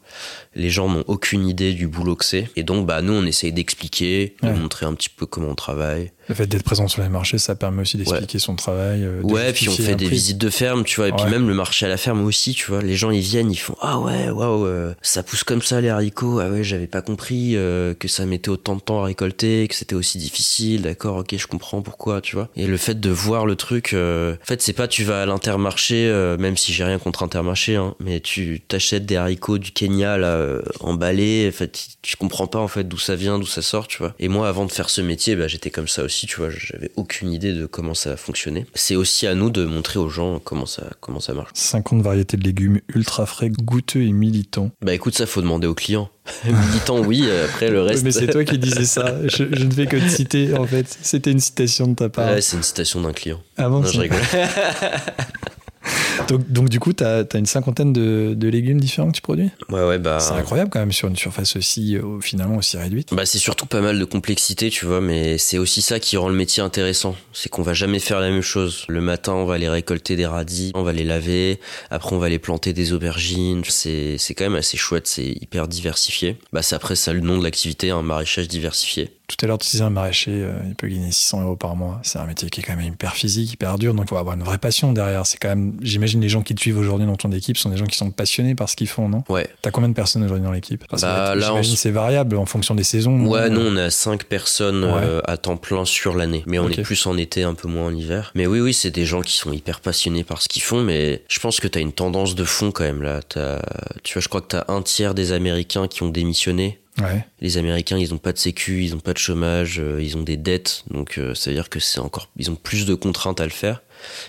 Les 0.56 0.70
gens 0.70 0.88
n'ont 0.89 1.04
aucune 1.08 1.48
idée 1.48 1.74
du 1.74 1.88
boulot 1.88 2.16
que 2.16 2.26
c'est. 2.26 2.48
Et 2.56 2.63
donc, 2.63 2.86
bah, 2.86 3.02
nous, 3.02 3.13
on 3.13 3.26
essaye 3.26 3.52
d'expliquer, 3.54 4.36
de 4.44 4.50
montrer 4.50 4.86
un 4.86 4.94
petit 4.94 5.10
peu 5.10 5.26
comment 5.26 5.50
on 5.50 5.56
travaille. 5.56 6.12
Le 6.30 6.36
fait 6.36 6.48
d'être 6.48 6.63
présent 6.63 6.88
sur 6.88 7.02
les 7.02 7.10
marchés, 7.10 7.38
ça 7.38 7.54
permet 7.54 7.82
aussi 7.82 7.98
d'expliquer 7.98 8.39
son 8.39 8.56
travail. 8.56 9.04
euh, 9.04 9.22
Ouais, 9.24 9.52
puis 9.52 9.68
on 9.68 9.74
fait 9.74 9.96
des 9.96 10.06
prix. 10.06 10.16
visites 10.16 10.38
de 10.38 10.50
ferme, 10.50 10.86
tu 10.86 10.96
vois, 10.98 11.10
et 11.10 11.12
puis 11.12 11.26
même 11.26 11.50
le 11.50 11.54
marché 11.54 11.86
à 11.86 11.89
la 11.89 11.98
ferme 11.98 12.24
aussi, 12.24 12.54
tu 12.54 12.68
vois. 12.72 12.82
Les 12.82 12.96
gens, 12.96 13.12
ils 13.12 13.20
viennent, 13.20 13.52
ils 13.52 13.58
font 13.58 13.76
Ah 13.82 14.00
ouais, 14.00 14.30
waouh, 14.30 14.66
euh, 14.66 14.94
ça 15.02 15.22
pousse 15.22 15.44
comme 15.44 15.62
ça 15.62 15.82
les 15.82 15.89
haricots. 15.89 16.39
Ah 16.39 16.50
ouais, 16.50 16.63
j'avais 16.63 16.88
pas 16.88 17.02
compris 17.02 17.58
euh, 17.58 17.94
que 17.94 18.08
ça 18.08 18.26
mettait 18.26 18.48
autant 18.50 18.76
de 18.76 18.80
temps 18.82 19.02
à 19.02 19.06
récolter, 19.08 19.68
que 19.68 19.76
c'était 19.76 19.96
aussi 19.96 20.18
difficile. 20.18 20.84
D'accord, 20.84 21.18
ok, 21.18 21.36
je 21.38 21.48
comprends 21.48 21.82
pourquoi, 21.82 22.22
tu 22.22 22.38
vois. 22.38 22.48
Et 22.56 22.68
le 22.68 22.78
fait 22.78 23.00
de 23.02 23.10
voir 23.10 23.46
le 23.46 23.58
truc, 23.58 23.92
euh, 23.94 24.36
en 24.42 24.46
fait, 24.46 24.62
c'est 24.62 24.72
pas 24.74 24.88
tu 24.88 25.04
vas 25.04 25.24
à 25.24 25.26
l'intermarché, 25.26 26.10
même 26.39 26.56
si 26.56 26.72
j'ai 26.72 26.86
rien 26.86 27.00
contre 27.00 27.24
intermarché, 27.24 27.76
hein, 27.76 27.96
mais 28.00 28.22
tu 28.22 28.62
t'achètes 28.68 29.06
des 29.06 29.18
haricots 29.18 29.58
du 29.58 29.72
Kenya, 29.72 30.18
là, 30.18 30.42
euh, 30.43 30.62
emballés. 30.79 31.49
En 31.49 31.56
fait, 31.56 31.71
tu- 32.01 32.15
comprends 32.17 32.47
pas, 32.47 32.60
en 32.60 32.67
fait, 32.67 32.84
d'où 32.88 32.97
ça 32.97 33.15
vient, 33.15 33.39
d'où 33.39 33.45
ça 33.45 33.62
sort, 33.62 33.88
tu 33.88 33.97
vois. 33.97 34.13
Et 34.19 34.27
moi, 34.27 34.47
avant 34.47 34.65
de 34.65 34.71
faire 34.71 34.89
ce 34.89 35.01
métier, 35.01 35.36
bah, 35.36 35.47
j'étais 35.47 35.69
comme 35.71 35.88
ça 35.88 36.03
aussi, 36.03 36.27
tu 36.27 36.38
vois. 36.38 36.49
J'avais 36.49 36.91
aucune 36.95 37.32
idée 37.32 37.53
de 37.53 37.65
comment 37.65 37.93
ça 37.93 38.15
fonctionnait. 38.17 38.65
C'est 38.75 38.95
aussi 38.95 39.27
à 39.27 39.36
nous 39.36 39.49
de 39.49 39.65
montrer 39.65 39.99
aux 39.99 40.10
gens 40.10 40.39
comment 40.39 40.65
ça, 40.65 40.84
comment 40.99 41.19
ça 41.19 41.34
marche. 41.34 41.49
50 41.53 42.01
variétés 42.01 42.38
de 42.38 42.43
légumes 42.43 42.79
ultra 42.93 43.25
frais, 43.25 43.49
goûteux 43.49 44.01
et 44.03 44.12
militants. 44.12 44.71
Bah 44.82 44.93
écoute, 44.93 45.15
ça 45.15 45.25
faut 45.25 45.41
demander 45.41 45.67
aux 45.67 45.75
clients. 45.75 46.10
Militant, 46.45 46.99
oui, 46.99 47.25
après 47.45 47.69
le 47.69 47.82
reste. 47.82 48.03
Mais 48.03 48.12
c'est 48.12 48.27
toi 48.27 48.43
qui 48.45 48.58
disais 48.58 48.86
ça. 48.86 49.17
Je, 49.27 49.43
je 49.51 49.63
ne 49.63 49.71
fais 49.71 49.88
que 49.88 49.97
te 49.97 50.08
citer, 50.08 50.53
en 50.53 50.65
fait. 50.65 50.97
C'était 51.01 51.32
une 51.32 51.39
citation 51.39 51.88
de 51.88 51.95
ta 51.95 52.08
part. 52.10 52.32
Ouais, 52.32 52.41
c'est 52.41 52.56
une 52.56 52.63
citation 52.63 53.01
d'un 53.01 53.12
client. 53.13 53.41
Ah 53.58 53.67
bon, 53.69 53.82
Non, 53.82 53.88
je 53.88 53.99
rigole. 53.99 54.19
donc, 56.28 56.50
donc, 56.50 56.69
du 56.69 56.80
coup, 56.80 56.93
tu 56.93 57.04
as, 57.04 57.26
une 57.36 57.46
cinquantaine 57.46 57.93
de, 57.93 58.34
de 58.36 58.48
légumes 58.48 58.80
différents 58.80 59.10
que 59.10 59.15
tu 59.15 59.22
produis? 59.22 59.52
Ouais, 59.69 59.84
ouais, 59.84 60.00
bah. 60.00 60.19
C'est 60.19 60.34
incroyable 60.34 60.69
quand 60.69 60.80
même 60.80 60.91
sur 60.91 61.08
une 61.08 61.15
surface 61.15 61.56
aussi, 61.56 61.98
euh, 61.98 62.19
finalement, 62.22 62.58
aussi 62.58 62.78
réduite. 62.78 63.13
Bah 63.13 63.26
c'est 63.26 63.39
surtout 63.39 63.65
pas 63.65 63.82
mal 63.82 64.00
de 64.00 64.06
complexité, 64.06 64.69
tu 64.69 64.86
vois, 64.86 65.02
mais 65.02 65.38
c'est 65.38 65.58
aussi 65.58 65.82
ça 65.82 66.00
qui 66.00 66.17
rend 66.17 66.30
le 66.30 66.36
métier 66.36 66.63
intéressant. 66.63 67.15
C'est 67.32 67.50
qu'on 67.50 67.62
va 67.62 67.74
jamais 67.74 68.00
faire 68.00 68.19
la 68.19 68.30
même 68.30 68.41
chose. 68.41 68.86
Le 68.88 69.02
matin, 69.02 69.34
on 69.34 69.46
va 69.46 69.56
aller 69.56 69.69
récolter 69.69 70.15
des 70.15 70.26
radis, 70.26 70.72
on 70.76 70.84
va 70.84 70.93
les 70.93 71.04
laver, 71.04 71.60
après 71.89 72.15
on 72.15 72.19
va 72.19 72.30
les 72.30 72.39
planter 72.39 72.74
des 72.74 72.93
aubergines. 72.93 73.63
C'est 73.67 74.17
c'est 74.17 74.34
quand 74.34 74.46
même 74.46 74.56
assez 74.56 74.78
chouette, 74.78 75.08
c'est 75.08 75.28
hyper 75.28 75.67
diversifié. 75.67 76.38
Bah 76.52 76.62
c'est 76.62 76.76
après 76.76 76.96
ça 76.96 77.13
le 77.13 77.22
nom 77.22 77.38
de 77.38 77.43
l'activité, 77.43 77.91
un 77.91 78.02
maraîchage 78.02 78.48
diversifié. 78.48 79.12
Tout 79.28 79.38
à 79.46 79.48
l'heure, 79.48 79.58
tu 79.58 79.69
disais 79.69 79.84
un 79.84 79.89
maraîcher, 79.89 80.32
euh, 80.32 80.54
il 80.67 80.76
peut 80.76 80.88
gagner 80.88 81.12
600 81.12 81.43
euros 81.43 81.56
par 81.56 81.76
mois. 81.76 82.00
C'est 82.04 82.19
un 82.19 82.26
métier 82.26 82.50
qui 82.50 82.60
est 82.60 82.63
quand 82.63 82.76
même 82.76 82.86
hyper 82.86 83.13
physique, 83.13 83.54
hyper 83.54 83.80
dur, 83.80 83.93
donc 83.93 84.06
il 84.06 84.10
faut 84.10 84.17
avoir 84.17 84.36
une 84.36 84.43
vraie 84.43 84.58
passion 84.58 84.91
derrière. 84.91 85.26
C'est 85.26 85.38
quand 85.38 85.48
même, 85.48 85.72
j'imagine, 85.81 86.21
les 86.21 86.29
gens 86.29 86.41
qui 86.41 86.53
te 86.55 86.59
suivent 86.62 86.77
aujourd'hui 86.77 87.05
dans 87.07 87.15
ton 87.15 87.31
équipe 87.31 87.57
sont 87.57 87.69
des 87.69 87.77
gens 87.77 87.86
qui 87.86 87.97
sont 87.97 88.12
passionnés 88.12 88.55
par 88.55 88.69
ce 88.69 88.75
qu'ils 88.75 88.88
font, 88.88 89.09
non 89.09 89.23
Ouais. 89.29 89.47
T'as 89.62 89.71
combien 89.71 89.89
de 89.89 89.93
personnes 89.93 90.23
aujourd'hui 90.23 90.45
dans 90.45 90.51
l'équipe? 90.51 90.83
Ça 90.95 91.07
Bah, 91.07 91.36
là, 91.36 91.53
on- 91.53 91.63
c'est 91.63 91.91
variable 91.91 92.38
en 92.38 92.45
fonction 92.45 92.75
des 92.75 92.83
saisons. 92.83 93.25
Ouais, 93.25 93.49
non, 93.49 93.62
on 93.62 93.77
a 93.77 93.89
cinq 93.89 94.25
personnes 94.25 94.83
Ouais. 94.83 94.91
euh, 95.03 95.21
à 95.25 95.38
temps 95.38 95.57
plein 95.57 95.86
sur 95.86 96.15
l'année. 96.15 96.43
Mais 96.45 96.59
on 96.59 96.69
est 96.69 96.81
plus 96.81 97.05
en 97.05 97.17
été, 97.17 97.43
un 97.43 97.53
peu 97.53 97.67
moins 97.67 97.88
en 97.88 97.95
hiver. 97.95 98.31
Mais 98.36 98.47
oui, 98.47 98.59
oui, 98.59 98.73
c'est 98.73 98.91
des 98.91 99.05
gens 99.05 99.21
qui 99.21 99.36
sont 99.36 99.51
hyper 99.51 99.79
passionnés 99.79 100.23
par 100.23 100.41
ce 100.41 100.49
qu'ils 100.49 100.62
font. 100.62 100.81
Mais 100.83 101.23
je 101.29 101.39
pense 101.39 101.59
que 101.59 101.67
t'as 101.67 101.79
une 101.79 101.93
tendance 101.93 102.36
de 102.36 102.43
fond 102.43 102.71
quand 102.71 102.83
même 102.83 103.01
là. 103.01 103.21
T'as- 103.27 103.62
Tu 104.03 104.13
vois, 104.13 104.21
je 104.21 104.27
crois 104.27 104.41
que 104.41 104.47
t'as 104.47 104.65
un 104.67 104.81
tiers 104.81 105.13
des 105.13 105.31
Américains 105.31 105.88
qui 105.88 106.03
ont 106.03 106.09
démissionné. 106.09 106.79
Ouais. 107.01 107.25
Les 107.41 107.57
Américains, 107.57 107.97
ils 107.97 108.13
ont 108.13 108.19
pas 108.19 108.33
de 108.33 108.38
sécu, 108.38 108.83
ils 108.83 108.93
ont 108.93 108.99
pas 108.99 109.13
de 109.13 109.17
chômage, 109.17 109.79
euh, 109.79 109.99
ils 109.99 110.15
ont 110.15 110.21
des 110.21 110.38
dettes. 110.38 110.83
Donc 110.91 111.17
euh, 111.17 111.33
ça 111.33 111.49
veut 111.49 111.55
dire 111.55 111.69
que 111.69 111.79
c'est 111.79 111.99
encore, 111.99 112.29
ils 112.38 112.51
ont 112.51 112.55
plus 112.55 112.86
de 112.86 112.93
contraintes 112.93 113.41
à 113.41 113.45
le 113.45 113.49
faire. 113.49 113.81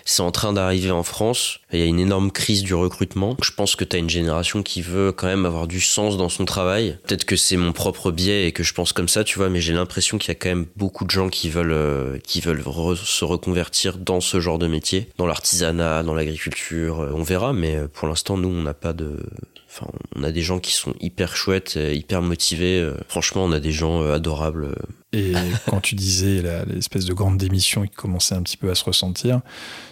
C'est 0.05 0.23
en 0.23 0.31
train 0.31 0.53
d'arriver 0.53 0.91
en 0.91 1.03
France. 1.03 1.59
Il 1.73 1.79
y 1.79 1.83
a 1.83 1.87
une 1.87 2.01
énorme 2.01 2.31
crise 2.31 2.63
du 2.63 2.75
recrutement. 2.75 3.37
Je 3.43 3.51
pense 3.51 3.77
que 3.77 3.85
tu 3.85 3.97
as 3.97 3.99
une 3.99 4.11
génération 4.11 4.63
qui 4.63 4.83
veut 4.83 5.13
quand 5.13 5.27
même 5.27 5.47
avoir 5.47 5.67
du 5.67 5.81
sens 5.81 6.17
dans 6.17 6.29
son 6.29 6.45
travail. 6.45 6.99
Peut-être 7.07 7.25
que 7.25 7.37
c'est 7.37 7.57
mon 7.57 7.73
propre 7.73 8.11
biais 8.11 8.47
et 8.47 8.53
que 8.53 8.63
je 8.63 8.75
pense 8.75 8.93
comme 8.93 9.09
ça, 9.09 9.25
tu 9.25 9.39
vois, 9.39 9.49
mais 9.49 9.61
j'ai 9.61 9.73
l'impression 9.73 10.19
qu'il 10.19 10.29
y 10.29 10.33
a 10.33 10.35
quand 10.37 10.49
même 10.49 10.67
beaucoup 10.77 11.05
de 11.05 11.11
gens 11.11 11.29
qui 11.29 11.49
veulent, 11.49 11.73
euh, 11.73 12.19
qui 12.19 12.41
veulent 12.41 12.63
se 12.97 13.25
reconvertir 13.25 13.99
dans 13.99 14.21
ce 14.21 14.41
genre 14.41 14.59
de 14.59 14.67
métier, 14.67 15.09
dans 15.19 15.27
l'artisanat, 15.27 16.03
dans 16.03 16.15
l'agriculture. 16.15 17.01
Euh, 17.01 17.13
on 17.15 17.23
verra, 17.23 17.53
mais 17.53 17.77
euh, 17.77 17.89
pour 17.93 18.09
l'instant, 18.09 18.37
nous, 18.37 18.49
on 18.49 18.63
n'a 18.63 18.75
pas 18.75 18.93
de, 18.93 19.19
Enfin, 19.77 19.91
on 20.15 20.23
a 20.23 20.31
des 20.31 20.43
gens 20.43 20.61
qui 20.61 20.73
sont 20.73 20.95
hyper 21.01 21.37
chouettes, 21.37 21.77
hyper 21.77 22.23
motivés. 22.23 22.89
Franchement, 23.09 23.45
on 23.45 23.51
a 23.51 23.59
des 23.59 23.73
gens 23.73 24.03
adorables. 24.03 24.77
Et 25.13 25.33
quand 25.69 25.81
tu 25.81 25.97
disais 25.97 26.43
l'espèce 26.73 27.07
de 27.07 27.13
grande 27.13 27.39
démission 27.39 27.83
qui 27.83 27.95
commençait 27.95 28.37
un 28.37 28.43
petit 28.43 28.57
peu 28.57 28.71
à 28.71 28.77
se 28.77 28.85
ressentir, 28.85 29.41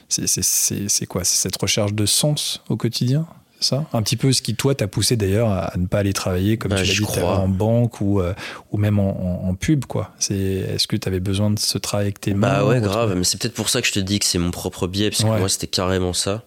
c'est 0.08 1.06
quoi? 1.06 1.24
C'est 1.24 1.36
cette 1.36 1.60
recherche 1.60 1.94
de 1.94 2.06
sens 2.06 2.62
au 2.68 2.76
quotidien 2.76 3.26
ça? 3.62 3.86
Un 3.92 4.02
petit 4.02 4.16
peu 4.16 4.32
ce 4.32 4.42
qui, 4.42 4.54
toi, 4.54 4.74
t'a 4.74 4.86
poussé 4.86 5.16
d'ailleurs 5.16 5.50
à, 5.50 5.72
ne 5.76 5.86
pas 5.86 5.98
aller 5.98 6.12
travailler, 6.12 6.58
comme 6.58 6.70
bah, 6.70 6.82
tu 6.82 7.02
l'as 7.02 7.12
dit, 7.12 7.20
en 7.20 7.48
banque 7.48 8.00
ou, 8.00 8.20
euh, 8.20 8.34
ou 8.70 8.78
même 8.78 8.98
en, 8.98 9.54
pub, 9.54 9.84
quoi. 9.84 10.10
Est-ce 10.20 10.86
que 10.86 10.96
tu 10.96 11.08
avais 11.08 11.20
besoin 11.20 11.50
de 11.50 11.58
ce 11.58 11.78
travail 11.78 12.06
avec 12.06 12.20
tes 12.20 12.34
mains 12.34 12.48
Bah 12.48 12.64
ouais, 12.64 12.80
grave. 12.80 13.14
Mais 13.16 13.24
c'est 13.24 13.40
peut-être 13.40 13.54
pour 13.54 13.68
ça 13.68 13.80
que 13.80 13.86
je 13.86 13.92
te 13.92 14.00
dis 14.00 14.18
que 14.18 14.24
c'est 14.24 14.38
mon 14.38 14.50
propre 14.50 14.86
biais, 14.86 15.10
parce 15.10 15.22
que 15.22 15.28
moi, 15.28 15.48
c'était 15.48 15.66
carrément 15.66 16.12
ça. 16.12 16.44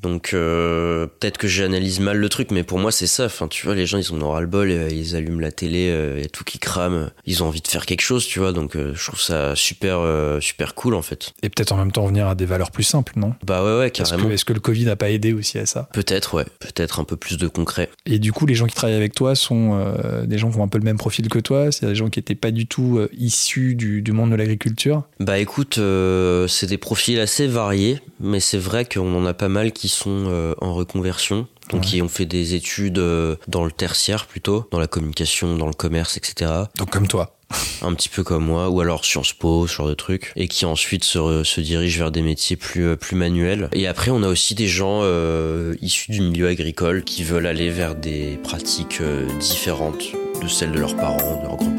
Donc 0.00 0.32
euh, 0.32 1.06
peut-être 1.06 1.38
que 1.38 1.48
j'analyse 1.48 2.00
mal 2.00 2.16
le 2.16 2.28
truc, 2.28 2.50
mais 2.50 2.62
pour 2.62 2.78
moi 2.78 2.92
c'est 2.92 3.06
ça. 3.06 3.24
Enfin, 3.24 3.48
tu 3.48 3.66
vois, 3.66 3.74
les 3.74 3.86
gens 3.86 3.98
ils 3.98 4.12
ont 4.12 4.30
ras 4.30 4.40
le 4.40 4.46
bol, 4.46 4.70
euh, 4.70 4.88
ils 4.90 5.16
allument 5.16 5.40
la 5.40 5.52
télé, 5.52 5.92
il 6.16 6.22
y 6.22 6.24
a 6.24 6.28
tout 6.28 6.44
qui 6.44 6.58
crame, 6.58 7.10
ils 7.26 7.42
ont 7.42 7.46
envie 7.46 7.60
de 7.60 7.68
faire 7.68 7.86
quelque 7.86 8.00
chose, 8.00 8.26
tu 8.26 8.38
vois. 8.38 8.52
Donc 8.52 8.76
euh, 8.76 8.92
je 8.94 9.04
trouve 9.06 9.20
ça 9.20 9.56
super 9.56 9.98
super 10.40 10.74
cool 10.74 10.94
en 10.94 11.02
fait. 11.02 11.32
Et 11.42 11.48
peut-être 11.48 11.72
en 11.72 11.76
même 11.76 11.92
temps 11.92 12.04
revenir 12.04 12.28
à 12.28 12.34
des 12.34 12.46
valeurs 12.46 12.70
plus 12.70 12.84
simples, 12.84 13.14
non? 13.16 13.34
Bah 13.44 13.64
ouais 13.64 13.78
ouais 13.78 13.90
carrément. 13.90 14.30
Est-ce 14.30 14.44
que, 14.44 14.52
le 14.52 14.60
Covid 14.60 14.86
n'a 14.86 14.96
pas 14.96 15.10
aidé 15.10 15.32
aussi 15.32 15.58
à 15.58 15.66
ça? 15.66 15.88
Peut-être 15.92 16.34
ouais, 16.34 16.46
peut-être 16.58 17.00
un 17.00 17.04
peu 17.04 17.16
plus 17.16 17.36
de 17.36 17.48
concret. 17.48 17.90
Et 18.06 18.18
du 18.18 18.32
coup, 18.32 18.46
les 18.46 18.54
gens 18.54 18.66
qui 18.66 18.74
travaillent 18.74 18.96
avec 18.96 19.14
toi 19.14 19.34
sont 19.34 19.94
des 20.24 20.38
gens 20.38 20.50
qui 20.50 20.58
ont 20.58 20.62
un 20.62 20.68
peu 20.68 20.78
le 20.78 20.84
même 20.84 20.98
profil 20.98 21.28
que 21.28 21.38
toi, 21.38 21.72
c'est 21.72 21.86
des 21.86 21.94
gens 21.94 22.08
qui 22.08 22.18
étaient 22.18 22.34
pas 22.34 22.50
du 22.50 22.66
tout 22.66 23.00
issus 23.16 23.74
du, 23.74 24.02
du, 24.02 24.12
monde 24.12 24.30
de 24.30 24.36
l'agriculture? 24.36 25.04
Bah 25.20 25.38
écoute, 25.38 25.80
c'est 26.48 26.66
des 26.66 26.78
profils 26.78 27.18
assez 27.20 27.46
variés, 27.46 28.00
mais 28.20 28.40
c'est 28.40 28.58
vrai 28.58 28.84
qu'on 28.84 29.14
en 29.14 29.26
a 29.26 29.34
pas 29.34 29.48
mal 29.48 29.72
qui 29.72 29.87
sont 29.88 30.24
euh, 30.28 30.54
en 30.60 30.74
reconversion, 30.74 31.46
donc 31.70 31.82
qui 31.82 32.02
ont 32.02 32.08
fait 32.08 32.26
des 32.26 32.54
études 32.54 32.98
euh, 32.98 33.36
dans 33.48 33.64
le 33.64 33.72
tertiaire 33.72 34.26
plutôt, 34.26 34.66
dans 34.70 34.78
la 34.78 34.86
communication, 34.86 35.56
dans 35.56 35.66
le 35.66 35.72
commerce, 35.72 36.16
etc. 36.16 36.50
Donc 36.76 36.90
comme 36.90 37.08
toi 37.08 37.34
un 37.80 37.94
petit 37.94 38.10
peu 38.10 38.22
comme 38.22 38.44
moi, 38.44 38.68
ou 38.68 38.82
alors 38.82 39.06
Sciences 39.06 39.32
Po, 39.32 39.66
ce 39.66 39.76
genre 39.76 39.88
de 39.88 39.94
trucs, 39.94 40.32
et 40.36 40.48
qui 40.48 40.66
ensuite 40.66 41.02
se, 41.02 41.42
se 41.44 41.62
dirigent 41.62 41.98
vers 41.98 42.10
des 42.10 42.20
métiers 42.20 42.56
plus, 42.56 42.88
euh, 42.88 42.96
plus 42.96 43.16
manuels. 43.16 43.70
Et 43.72 43.86
après, 43.86 44.10
on 44.10 44.22
a 44.22 44.28
aussi 44.28 44.54
des 44.54 44.68
gens 44.68 45.02
issus 45.80 46.10
du 46.10 46.20
milieu 46.20 46.48
agricole 46.48 47.04
qui 47.04 47.24
veulent 47.24 47.46
aller 47.46 47.70
vers 47.70 47.94
des 47.94 48.38
pratiques 48.42 49.00
différentes 49.40 50.12
de 50.42 50.48
celles 50.48 50.72
de 50.72 50.78
leurs 50.78 50.96
parents, 50.96 51.40
de 51.40 51.46
leurs 51.46 51.56
grands-parents. 51.56 51.77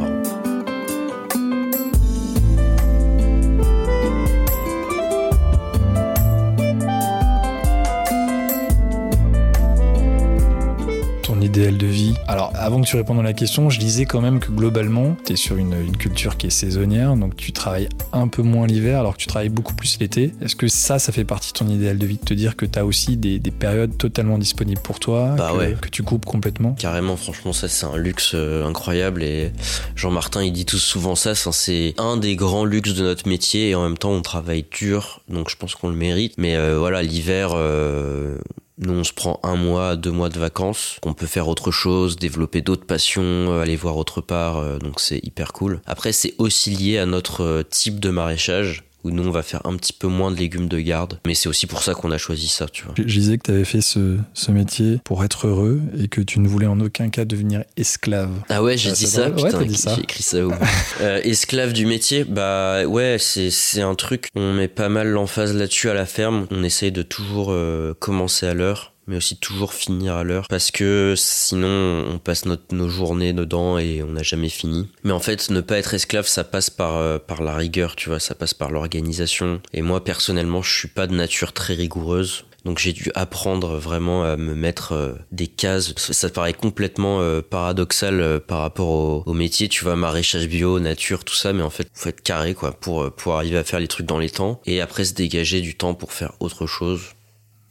Avant 12.69 12.81
que 12.81 12.87
tu 12.87 12.97
répondes 12.97 13.17
à 13.17 13.23
la 13.23 13.33
question, 13.33 13.71
je 13.71 13.79
disais 13.79 14.05
quand 14.05 14.21
même 14.21 14.39
que 14.39 14.51
globalement, 14.51 15.17
tu 15.25 15.33
es 15.33 15.35
sur 15.35 15.57
une, 15.57 15.97
culture 15.97 16.37
qui 16.37 16.45
est 16.45 16.51
saisonnière, 16.51 17.15
donc 17.15 17.35
tu 17.35 17.51
travailles 17.51 17.89
un 18.13 18.27
peu 18.27 18.43
moins 18.43 18.67
l'hiver 18.67 18.99
alors 18.99 19.13
que 19.13 19.17
tu 19.17 19.25
travailles 19.25 19.49
beaucoup 19.49 19.73
plus 19.73 19.97
l'été. 19.99 20.35
Est-ce 20.39 20.55
que 20.55 20.67
ça, 20.67 20.99
ça 20.99 21.11
fait 21.11 21.23
partie 21.23 21.51
de 21.51 21.57
ton 21.57 21.67
idéal 21.67 21.97
de 21.97 22.05
vie 22.05 22.17
de 22.17 22.23
te 22.23 22.35
dire 22.35 22.55
que 22.55 22.67
tu 22.67 22.77
as 22.77 22.85
aussi 22.85 23.17
des, 23.17 23.39
périodes 23.49 23.97
totalement 23.97 24.37
disponibles 24.37 24.81
pour 24.81 24.99
toi, 24.99 25.33
bah 25.35 25.51
que, 25.81 25.89
tu 25.89 26.03
coupes 26.03 26.25
complètement? 26.25 26.73
Carrément, 26.73 27.17
franchement, 27.17 27.53
ça 27.53 27.67
c'est 27.67 27.87
un 27.87 27.97
luxe 27.97 28.33
euh, 28.35 28.67
incroyable 28.67 29.23
et 29.23 29.51
Jean-Martin 29.95 30.43
il 30.43 30.53
dit 30.53 30.65
tout 30.65 30.77
souvent 30.77 31.15
ça, 31.15 31.33
c'est 31.33 31.95
un 31.97 32.17
des 32.17 32.35
grands 32.35 32.65
luxes 32.65 32.93
de 32.93 33.01
notre 33.01 33.27
métier 33.27 33.69
et 33.69 33.75
en 33.75 33.81
même 33.81 33.97
temps 33.97 34.11
on 34.11 34.21
travaille 34.21 34.63
dur, 34.69 35.21
donc 35.27 35.49
je 35.49 35.55
pense 35.55 35.73
qu'on 35.73 35.89
le 35.89 35.95
mérite. 35.95 36.35
Mais 36.37 36.55
euh, 36.55 36.77
voilà, 36.77 37.01
l'hiver, 37.01 37.53
euh, 37.55 38.37
nous, 38.79 38.93
on 38.93 39.03
se 39.03 39.11
prend 39.11 39.41
un 39.43 39.57
mois, 39.57 39.97
deux 39.97 40.11
mois 40.11 40.29
de 40.29 40.39
vacances. 40.39 40.99
On 41.03 41.13
peut 41.13 41.25
faire 41.25 41.49
autre 41.49 41.69
chose, 41.69 42.15
développer 42.15 42.61
d'autres 42.61 42.85
passions, 42.85 43.21
euh, 43.23 43.61
aller 43.61 43.75
voir 43.75 43.97
autre 43.97 44.21
part. 44.21 44.57
Euh, 44.57 44.77
donc 44.77 45.01
c'est 45.01 45.19
hyper 45.21 45.51
cool. 45.51 45.81
Après, 45.85 46.13
c'est 46.13 46.33
aussi 46.37 46.71
lié 46.71 46.97
à 46.97 47.05
notre 47.05 47.43
euh, 47.43 47.63
type 47.63 47.99
de 47.99 48.09
maraîchage 48.09 48.88
où 49.03 49.11
nous 49.11 49.27
on 49.27 49.31
va 49.31 49.43
faire 49.43 49.65
un 49.65 49.75
petit 49.75 49.93
peu 49.93 50.07
moins 50.07 50.31
de 50.31 50.37
légumes 50.37 50.67
de 50.67 50.79
garde. 50.79 51.19
Mais 51.25 51.33
c'est 51.33 51.49
aussi 51.49 51.67
pour 51.67 51.83
ça 51.83 51.93
qu'on 51.93 52.11
a 52.11 52.17
choisi 52.17 52.47
ça, 52.47 52.67
tu 52.67 52.83
vois. 52.83 52.93
Je, 52.97 53.03
disais 53.03 53.37
que 53.37 53.43
tu 53.43 53.51
avais 53.51 53.65
fait 53.65 53.81
ce, 53.81 54.17
ce, 54.33 54.51
métier 54.51 54.99
pour 55.03 55.23
être 55.23 55.47
heureux 55.47 55.81
et 55.97 56.07
que 56.07 56.21
tu 56.21 56.39
ne 56.39 56.47
voulais 56.47 56.67
en 56.67 56.79
aucun 56.79 57.09
cas 57.09 57.25
devenir 57.25 57.63
esclave. 57.77 58.31
Ah 58.49 58.63
ouais, 58.63 58.77
j'ai 58.77 58.91
dit 58.91 59.05
ça, 59.05 59.29
putain, 59.29 59.59
j'ai 59.67 60.01
écrit 60.01 60.23
ça 60.23 60.45
où 60.45 60.51
euh, 61.01 61.21
Esclave 61.23 61.73
du 61.73 61.85
métier, 61.85 62.23
bah 62.23 62.85
ouais, 62.85 63.17
c'est 63.19 63.81
un 63.81 63.95
truc, 63.95 64.29
on 64.35 64.53
met 64.53 64.67
pas 64.67 64.89
mal 64.89 65.07
l'emphase 65.07 65.53
là-dessus 65.55 65.89
à 65.89 65.93
la 65.93 66.05
ferme. 66.05 66.47
On 66.51 66.63
essaye 66.63 66.91
de 66.91 67.03
toujours 67.03 67.51
euh, 67.51 67.93
commencer 67.99 68.47
à 68.47 68.53
l'heure 68.53 68.93
mais 69.09 69.17
aussi 69.17 69.37
toujours 69.37 69.73
finir 69.73 70.15
à 70.15 70.23
l'heure 70.23 70.47
parce 70.47 70.71
que 70.71 71.15
sinon 71.17 72.05
on 72.07 72.19
passe 72.19 72.45
nos 72.45 72.87
journées 72.87 73.33
dedans 73.33 73.77
et 73.77 74.03
on 74.03 74.11
n'a 74.11 74.23
jamais 74.23 74.49
fini. 74.49 74.87
Mais 75.03 75.11
en 75.11 75.19
fait, 75.19 75.49
ne 75.49 75.61
pas 75.61 75.77
être 75.77 75.93
esclave, 75.93 76.27
ça 76.27 76.43
passe 76.43 76.69
par, 76.69 76.97
euh, 76.97 77.17
par 77.17 77.41
la 77.43 77.55
rigueur, 77.55 77.95
tu 77.95 78.09
vois, 78.09 78.19
ça 78.19 78.35
passe 78.35 78.53
par 78.53 78.71
l'organisation. 78.71 79.61
Et 79.73 79.81
moi, 79.81 80.03
personnellement, 80.03 80.61
je 80.61 80.73
suis 80.73 80.87
pas 80.87 81.07
de 81.07 81.15
nature 81.15 81.53
très 81.53 81.73
rigoureuse. 81.73 82.45
Donc 82.65 82.77
j'ai 82.77 82.91
dû 82.91 83.09
apprendre 83.15 83.77
vraiment 83.77 84.23
à 84.25 84.35
me 84.35 84.53
mettre 84.53 84.91
euh, 84.91 85.13
des 85.31 85.47
cases. 85.47 85.93
Ça 85.95 86.29
paraît 86.29 86.53
complètement 86.53 87.21
euh, 87.21 87.41
paradoxal 87.41 88.41
par 88.45 88.59
rapport 88.59 88.89
au, 88.89 89.23
au, 89.25 89.33
métier, 89.33 89.69
tu 89.69 89.85
vois, 89.85 89.95
maraîchage 89.95 90.47
bio, 90.47 90.79
nature, 90.79 91.23
tout 91.23 91.35
ça, 91.35 91.53
mais 91.53 91.63
en 91.63 91.69
fait, 91.69 91.87
faut 91.93 92.09
être 92.09 92.21
carré 92.21 92.53
quoi 92.53 92.73
pour 92.73 93.11
pour 93.15 93.35
arriver 93.35 93.57
à 93.57 93.63
faire 93.63 93.79
les 93.79 93.87
trucs 93.87 94.05
dans 94.05 94.19
les 94.19 94.29
temps 94.29 94.61
et 94.65 94.81
après 94.81 95.05
se 95.05 95.13
dégager 95.13 95.61
du 95.61 95.75
temps 95.75 95.93
pour 95.93 96.11
faire 96.11 96.33
autre 96.41 96.67
chose 96.67 97.01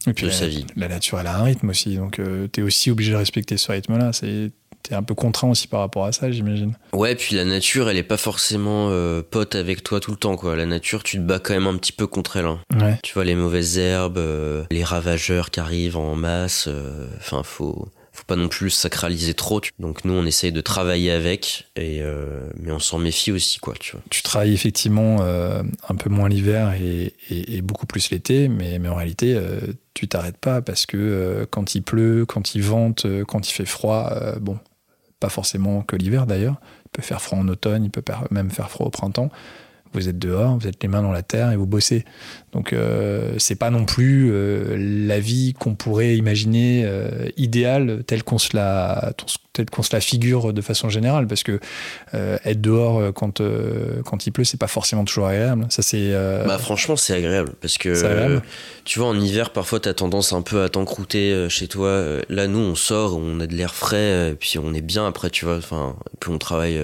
et 0.07 0.13
puis, 0.13 0.25
de 0.25 0.31
la, 0.31 0.37
sa 0.37 0.47
vie. 0.47 0.67
La 0.77 0.89
nature, 0.89 1.19
elle 1.21 1.27
a 1.27 1.39
un 1.39 1.43
rythme 1.43 1.69
aussi, 1.71 1.97
donc 1.97 2.19
euh, 2.19 2.49
tu 2.53 2.61
es 2.61 2.63
aussi 2.63 2.91
obligé 2.91 3.13
de 3.13 3.17
respecter 3.17 3.57
ce 3.57 3.73
rythme-là. 3.73 4.13
C'est 4.13 4.51
t'es 4.85 4.95
un 4.95 5.03
peu 5.03 5.15
contraint 5.15 5.51
aussi 5.51 5.67
par 5.67 5.81
rapport 5.81 6.05
à 6.05 6.13
ça, 6.13 6.31
j'imagine. 6.31 6.77
Ouais, 6.93 7.15
puis 7.17 7.35
la 7.35 7.45
nature, 7.45 7.91
elle 7.91 7.97
est 7.97 8.05
pas 8.05 8.17
forcément 8.17 8.89
euh, 8.91 9.23
pote 9.29 9.57
avec 9.57 9.83
toi 9.83 9.99
tout 9.99 10.13
le 10.13 10.17
temps, 10.17 10.37
quoi. 10.37 10.57
La 10.57 10.67
nature, 10.67 11.03
tu 11.03 11.17
te 11.17 11.23
bats 11.23 11.41
quand 11.41 11.53
même 11.53 11.67
un 11.67 11.77
petit 11.77 11.93
peu 11.93 12.07
contre 12.07 12.37
elle. 12.37 12.47
Hein. 12.47 12.61
Ouais. 12.81 12.99
Tu 13.03 13.13
vois 13.13 13.25
les 13.25 13.35
mauvaises 13.35 13.77
herbes, 13.77 14.19
euh, 14.19 14.65
les 14.71 14.85
ravageurs 14.85 15.51
qui 15.51 15.61
arrivent 15.61 15.97
en 15.97 16.15
masse. 16.15 16.69
Enfin, 17.19 17.43
faut 17.43 17.59
faut 17.75 17.89
pas 18.29 18.37
non 18.37 18.49
plus 18.49 18.71
sacraliser 18.71 19.35
trop. 19.35 19.62
Donc 19.81 20.05
nous, 20.05 20.12
on 20.12 20.25
essaye 20.25 20.53
de 20.53 20.61
travailler 20.61 21.11
avec, 21.11 21.67
et 21.77 22.03
euh, 22.03 22.49
mais 22.61 22.71
on 22.71 22.79
s'en 22.79 22.99
méfie 22.99 23.33
aussi, 23.33 23.59
quoi. 23.59 23.75
Tu 23.81 23.93
vois. 23.93 24.03
Tu 24.11 24.23
travailles 24.23 24.53
effectivement 24.53 25.17
euh, 25.23 25.62
un 25.88 25.95
peu 25.97 26.11
moins 26.11 26.29
l'hiver 26.29 26.75
et, 26.75 27.62
beaucoup 27.62 27.87
plus 27.87 28.11
l'été, 28.11 28.49
mais, 28.49 28.79
mais 28.79 28.88
en 28.88 28.95
réalité, 28.95 29.35
euh, 29.35 29.61
tu 29.95 30.07
t'arrêtes 30.09 30.37
pas 30.37 30.62
parce 30.62 30.87
que 30.87 31.47
quand 31.51 31.75
il 31.75 31.83
pleut, 31.83 32.25
quand 32.27 32.55
il 32.55 32.62
vente, 32.62 33.07
quand 33.27 33.49
il 33.49 33.53
fait 33.53 33.67
froid, 33.67 34.12
bon, 34.41 34.59
pas 35.19 35.31
forcément 35.31 35.83
que 35.83 35.97
l'hiver 35.97 36.27
d'ailleurs. 36.27 36.61
Il 36.87 36.91
peut 36.91 37.03
faire 37.03 37.21
froid 37.21 37.38
en 37.38 37.49
automne, 37.49 37.85
il 37.85 37.91
peut 37.91 38.05
même 38.31 38.51
faire 38.51 38.71
froid 38.71 38.87
au 38.87 38.91
printemps 38.91 39.31
vous 39.93 40.09
êtes 40.09 40.19
dehors, 40.19 40.59
vous 40.59 40.67
êtes 40.67 40.83
les 40.83 40.88
mains 40.88 41.03
dans 41.03 41.12
la 41.12 41.23
terre 41.23 41.51
et 41.51 41.57
vous 41.57 41.67
bossez. 41.67 42.05
Donc 42.53 42.73
euh, 42.73 43.35
c'est 43.37 43.57
pas 43.57 43.71
non 43.71 43.85
plus 43.85 44.31
euh, 44.33 44.77
la 45.07 45.21
vie 45.21 45.55
qu'on 45.59 45.75
pourrait 45.75 46.17
imaginer 46.17 46.83
euh, 46.85 47.29
idéale 47.37 48.03
telle 48.07 48.23
qu'on 48.23 48.39
se 48.39 48.57
la 48.57 49.13
telle 49.53 49.69
qu'on 49.69 49.83
se 49.83 49.95
la 49.95 50.01
figure 50.01 50.55
de 50.55 50.61
façon 50.63 50.89
générale 50.89 51.27
parce 51.27 51.43
que 51.43 51.61
euh, 52.15 52.39
être 52.45 52.61
dehors 52.61 53.13
quand 53.13 53.43
quand 54.05 54.27
il 54.27 54.31
pleut 54.31 54.45
c'est 54.45 54.57
pas 54.57 54.67
forcément 54.67 55.05
toujours 55.05 55.27
agréable. 55.27 55.67
Ça 55.69 55.83
c'est 55.83 56.13
Bah 56.47 56.59
franchement 56.59 56.97
c'est 56.97 57.15
agréable 57.15 57.53
parce 57.61 57.77
que 57.77 58.41
tu 58.85 58.99
vois 58.99 59.09
en 59.09 59.21
hiver 59.21 59.51
parfois 59.51 59.81
tu 59.81 59.89
as 59.91 59.95
tendance 59.95 60.33
un 60.33 60.43
peu 60.43 60.63
à 60.63 60.71
t'encrouter 60.71 61.49
chez 61.51 61.69
toi. 61.69 62.03
Là 62.31 62.47
nous 62.47 62.61
on 62.61 62.75
sort, 62.75 63.19
on 63.19 63.41
a 63.41 63.47
de 63.47 63.55
l'air 63.55 63.75
frais 63.75 64.35
puis 64.41 64.59
on 64.59 64.73
est 64.73 64.81
bien 64.81 65.07
après 65.07 65.29
tu 65.29 65.45
vois 65.45 65.59
enfin 65.59 65.97
puis 66.19 66.31
on 66.31 66.39
travaille 66.39 66.81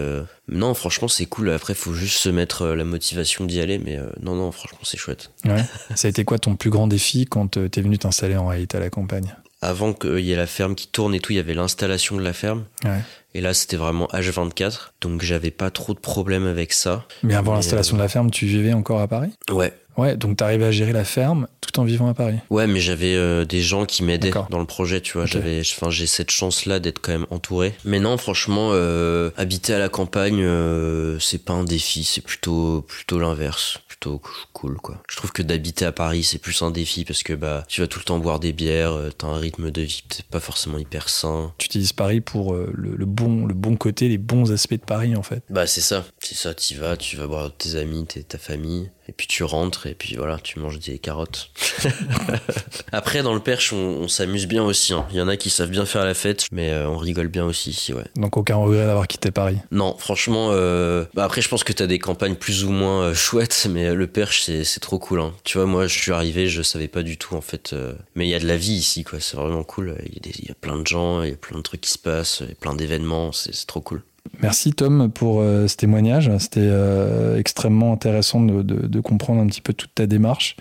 non, 0.46 0.74
franchement, 0.74 1.08
c'est 1.08 1.24
cool. 1.24 1.50
Après, 1.50 1.72
il 1.72 1.76
faut 1.76 1.94
juste 1.94 2.18
se 2.18 2.28
mettre 2.28 2.66
la 2.66 2.84
motivation 2.84 3.46
d'y 3.46 3.60
aller. 3.60 3.78
Mais 3.78 3.98
non, 4.20 4.34
non, 4.34 4.52
franchement, 4.52 4.80
c'est 4.82 4.98
chouette. 4.98 5.30
Ouais. 5.46 5.53
Ça 5.94 6.08
a 6.08 6.10
été 6.10 6.24
quoi 6.24 6.38
ton 6.38 6.56
plus 6.56 6.70
grand 6.70 6.86
défi 6.86 7.26
quand 7.26 7.56
euh, 7.56 7.68
tu 7.68 7.80
es 7.80 7.82
venu 7.82 7.98
t'installer 7.98 8.36
en 8.36 8.46
réalité 8.46 8.76
à 8.76 8.80
la 8.80 8.90
campagne? 8.90 9.34
Avant 9.62 9.94
qu'il 9.94 10.20
y 10.20 10.32
ait 10.32 10.36
la 10.36 10.46
ferme 10.46 10.74
qui 10.74 10.88
tourne 10.88 11.14
et 11.14 11.20
tout, 11.20 11.32
il 11.32 11.36
y 11.36 11.38
avait 11.38 11.54
l'installation 11.54 12.16
de 12.16 12.22
la 12.22 12.34
ferme. 12.34 12.64
Ouais. 12.84 13.00
Et 13.32 13.40
là, 13.40 13.54
c'était 13.54 13.76
vraiment 13.76 14.06
H24. 14.12 14.90
Donc, 15.00 15.22
j'avais 15.22 15.50
pas 15.50 15.70
trop 15.70 15.94
de 15.94 15.98
problèmes 15.98 16.46
avec 16.46 16.72
ça. 16.72 17.06
Mais 17.22 17.34
avant 17.34 17.54
l'installation 17.54 17.96
de 17.96 18.02
la 18.02 18.08
ferme, 18.08 18.30
tu 18.30 18.46
vivais 18.46 18.74
encore 18.74 19.00
à 19.00 19.08
Paris? 19.08 19.32
Ouais. 19.50 19.72
Ouais, 19.96 20.16
donc 20.16 20.36
t'arrivais 20.36 20.66
à 20.66 20.70
gérer 20.72 20.92
la 20.92 21.04
ferme 21.04 21.46
tout 21.60 21.78
en 21.78 21.84
vivant 21.84 22.08
à 22.08 22.14
Paris? 22.14 22.38
Ouais, 22.50 22.66
mais 22.66 22.80
j'avais 22.80 23.14
euh, 23.14 23.44
des 23.44 23.62
gens 23.62 23.86
qui 23.86 24.02
m'aidaient 24.02 24.32
dans 24.50 24.58
le 24.58 24.64
projet, 24.64 25.00
tu 25.00 25.12
vois. 25.12 25.26
J'avais, 25.26 25.60
enfin, 25.60 25.90
j'ai 25.90 26.06
cette 26.06 26.30
chance-là 26.30 26.80
d'être 26.80 27.00
quand 27.00 27.12
même 27.12 27.26
entouré. 27.30 27.74
Mais 27.84 28.00
non, 28.00 28.16
franchement, 28.16 28.70
euh, 28.72 29.30
habiter 29.36 29.72
à 29.72 29.78
la 29.78 29.88
campagne, 29.88 30.42
euh, 30.42 31.18
c'est 31.20 31.44
pas 31.44 31.52
un 31.52 31.64
défi, 31.64 32.04
c'est 32.04 32.22
plutôt, 32.22 32.82
plutôt 32.82 33.18
l'inverse. 33.18 33.78
Plutôt 33.94 34.20
cool 34.52 34.76
quoi. 34.76 35.02
Je 35.08 35.16
trouve 35.16 35.32
que 35.32 35.42
d'habiter 35.42 35.84
à 35.84 35.92
Paris 35.92 36.24
c'est 36.24 36.38
plus 36.38 36.62
un 36.62 36.70
défi 36.70 37.04
parce 37.04 37.22
que 37.22 37.32
bah 37.32 37.64
tu 37.68 37.80
vas 37.80 37.86
tout 37.86 37.98
le 37.98 38.04
temps 38.04 38.18
boire 38.18 38.40
des 38.40 38.52
bières, 38.52 38.92
euh, 38.92 39.10
t'as 39.16 39.28
un 39.28 39.36
rythme 39.38 39.70
de 39.70 39.82
vie 39.82 40.02
peut-être 40.08 40.26
pas 40.28 40.40
forcément 40.40 40.78
hyper 40.78 41.08
sain. 41.08 41.52
Tu 41.58 41.66
utilises 41.66 41.92
Paris 41.92 42.20
pour 42.20 42.54
euh, 42.54 42.70
le, 42.74 42.96
le 42.96 43.06
bon, 43.06 43.46
le 43.46 43.54
bon 43.54 43.76
côté, 43.76 44.08
les 44.08 44.18
bons 44.18 44.52
aspects 44.52 44.72
de 44.74 44.78
Paris 44.78 45.14
en 45.16 45.22
fait. 45.22 45.42
Bah 45.50 45.66
c'est 45.66 45.80
ça, 45.80 46.04
c'est 46.18 46.34
ça, 46.34 46.54
tu 46.54 46.74
vas, 46.76 46.96
tu 46.96 47.16
vas 47.16 47.26
voir 47.26 47.56
tes 47.56 47.76
amis, 47.76 48.04
tes- 48.06 48.24
ta 48.24 48.38
famille, 48.38 48.90
et 49.08 49.12
puis 49.12 49.26
tu 49.26 49.44
rentres, 49.44 49.86
et 49.86 49.94
puis 49.94 50.16
voilà, 50.16 50.38
tu 50.38 50.58
manges 50.58 50.78
des 50.78 50.98
carottes. 50.98 51.50
Après 52.92 53.22
dans 53.22 53.34
le 53.34 53.40
Perche 53.40 53.72
on, 53.72 53.76
on 54.02 54.08
s'amuse 54.08 54.46
bien 54.46 54.62
aussi, 54.62 54.92
hein. 54.92 55.06
il 55.10 55.16
y 55.16 55.20
en 55.20 55.28
a 55.28 55.36
qui 55.36 55.50
savent 55.50 55.70
bien 55.70 55.84
faire 55.86 56.04
la 56.04 56.14
fête, 56.14 56.46
mais 56.52 56.70
euh, 56.70 56.88
on 56.88 56.96
rigole 56.96 57.28
bien 57.28 57.44
aussi 57.44 57.70
ici, 57.70 57.92
ouais. 57.92 58.04
Donc 58.16 58.36
aucun 58.36 58.56
regret 58.56 58.86
d'avoir 58.86 59.06
quitté 59.08 59.30
Paris. 59.30 59.58
Non, 59.70 59.96
franchement, 59.98 60.48
euh, 60.52 61.04
bah 61.14 61.24
après 61.24 61.40
je 61.42 61.48
pense 61.48 61.64
que 61.64 61.72
t'as 61.72 61.86
des 61.86 61.98
campagnes 61.98 62.36
plus 62.36 62.64
ou 62.64 62.70
moins 62.70 63.02
euh, 63.02 63.14
chouettes, 63.14 63.66
mais 63.70 63.94
le 63.94 64.06
Perche 64.06 64.42
c'est 64.44 64.80
trop 64.80 64.98
cool. 64.98 65.20
Hein. 65.20 65.32
Tu 65.44 65.58
vois, 65.58 65.66
moi 65.66 65.86
je 65.86 65.98
suis 65.98 66.12
arrivé, 66.12 66.48
je 66.48 66.62
savais 66.62 66.88
pas 66.88 67.02
du 67.02 67.16
tout 67.18 67.34
en 67.34 67.40
fait, 67.40 67.74
mais 68.14 68.26
il 68.26 68.30
y 68.30 68.34
a 68.34 68.40
de 68.40 68.46
la 68.46 68.56
vie 68.56 68.72
ici, 68.74 69.04
quoi. 69.04 69.20
C'est 69.20 69.36
vraiment 69.36 69.64
cool. 69.64 69.96
Il 70.06 70.14
y, 70.14 70.16
a 70.16 70.20
des- 70.20 70.38
il 70.40 70.48
y 70.48 70.50
a 70.50 70.54
plein 70.54 70.76
de 70.78 70.86
gens, 70.86 71.22
il 71.22 71.30
y 71.30 71.32
a 71.32 71.36
plein 71.36 71.56
de 71.58 71.62
trucs 71.62 71.80
qui 71.80 71.90
se 71.90 71.98
passent, 71.98 72.38
il 72.42 72.48
y 72.48 72.52
a 72.52 72.54
plein 72.54 72.74
d'événements, 72.74 73.32
c'est 73.32 73.52
trop 73.66 73.80
cool. 73.80 74.02
Merci 74.44 74.74
Tom 74.74 75.10
pour 75.10 75.40
euh, 75.40 75.66
ce 75.68 75.76
témoignage. 75.76 76.30
C'était 76.38 76.60
euh, 76.60 77.38
extrêmement 77.38 77.94
intéressant 77.94 78.42
de, 78.42 79.00
comprendre 79.00 79.40
un 79.40 79.46
petit 79.46 79.62
peu 79.62 79.72
toute 79.72 79.94
ta 79.94 80.06
démarche. 80.06 80.56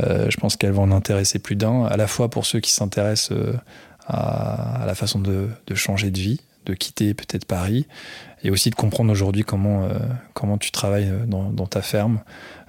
Euh, 0.00 0.30
je 0.30 0.36
pense 0.38 0.56
qu'elle 0.56 0.72
va 0.72 0.80
en 0.80 0.90
intéresser 0.90 1.38
plus 1.38 1.54
d'un, 1.54 1.84
à 1.84 1.98
la 1.98 2.06
fois 2.06 2.30
pour 2.30 2.46
ceux 2.46 2.60
qui 2.60 2.72
s'intéressent 2.72 3.36
à, 4.06 4.84
la 4.86 4.94
façon 4.94 5.18
de 5.20 5.50
changer 5.74 6.10
de 6.10 6.18
vie, 6.18 6.40
de 6.68 6.74
quitter 6.74 7.14
peut-être 7.14 7.44
Paris, 7.46 7.86
et 8.44 8.50
aussi 8.50 8.70
de 8.70 8.74
comprendre 8.76 9.10
aujourd'hui 9.10 9.42
comment, 9.42 9.84
euh, 9.84 9.98
comment 10.34 10.58
tu 10.58 10.70
travailles 10.70 11.08
euh, 11.10 11.24
dans, 11.26 11.50
dans 11.50 11.66
ta 11.66 11.82
ferme. 11.82 12.20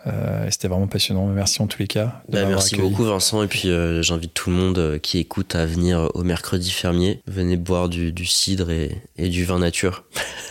Euh, 0.08 0.48
C'était 0.50 0.70
vraiment 0.70 0.88
passionnant. 0.88 1.28
Merci 1.28 1.62
en 1.62 1.68
tous 1.68 1.80
les 1.80 1.88
cas. 1.88 2.22
de 2.30 2.36
Bah, 2.36 2.46
merci 2.48 2.76
accueilli. 2.76 2.90
beaucoup 2.90 3.04
Vincent, 3.04 3.44
et 3.44 3.48
puis 3.48 3.70
euh, 3.70 4.02
j'invite 4.02 4.34
tout 4.34 4.50
le 4.50 4.56
monde 4.56 4.78
euh, 4.80 4.98
qui 4.98 5.18
écoute 5.20 5.56
à 5.56 5.66
venir 5.66 6.10
au 6.14 6.24
mercredi 6.24 6.72
fermier. 6.72 7.22
Venez 7.28 7.58
boire 7.58 7.90
du, 7.90 8.14
du 8.14 8.26
cidre 8.26 8.72
et, 8.72 9.02
et 9.18 9.28
du 9.28 9.44
vin 9.44 9.60
nature. 9.60 10.06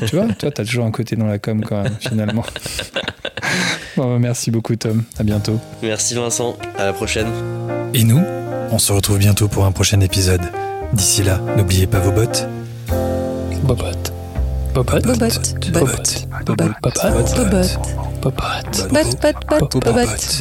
Tu 0.07 0.15
vois, 0.17 0.27
toi, 0.39 0.51
tu 0.51 0.61
as 0.61 0.65
toujours 0.65 0.85
un 0.85 0.91
côté 0.91 1.17
dans 1.17 1.27
la 1.27 1.39
com 1.39 1.65
quand 1.65 1.83
même, 1.83 1.97
finalement. 1.99 2.45
Bon, 3.97 4.13
bah, 4.13 4.19
merci 4.21 4.51
beaucoup 4.53 4.77
Tom. 4.77 5.03
À 5.19 5.25
bientôt. 5.25 5.59
Merci 5.83 6.15
Vincent, 6.15 6.57
à 6.77 6.85
la 6.85 6.93
prochaine. 6.93 7.27
Et 7.95 8.05
nous, 8.05 8.23
on 8.71 8.79
se 8.79 8.93
retrouve 8.93 9.19
bientôt 9.19 9.49
pour 9.49 9.65
un 9.65 9.73
prochain 9.73 10.01
épisode. 10.01 10.43
D'ici 10.93 11.23
là, 11.25 11.41
n'oubliez 11.57 11.87
pas 11.89 11.99
vos 11.99 12.13
bottes. 12.13 12.47
Bobotte. 13.62 14.12
Bobotte. 14.75 15.09
Bobotte. 15.09 15.73
Bobotte. 15.73 16.27
Bobotte. 16.44 16.81
Bobotte. 16.83 17.35
Bobotte. 17.37 17.79
Bobotte. 18.21 18.88
Bot, 18.88 19.21
bot, 19.21 19.47
bot, 19.47 19.85
bobotte. 19.85 20.40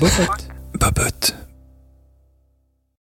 Bobotte. 0.79 1.46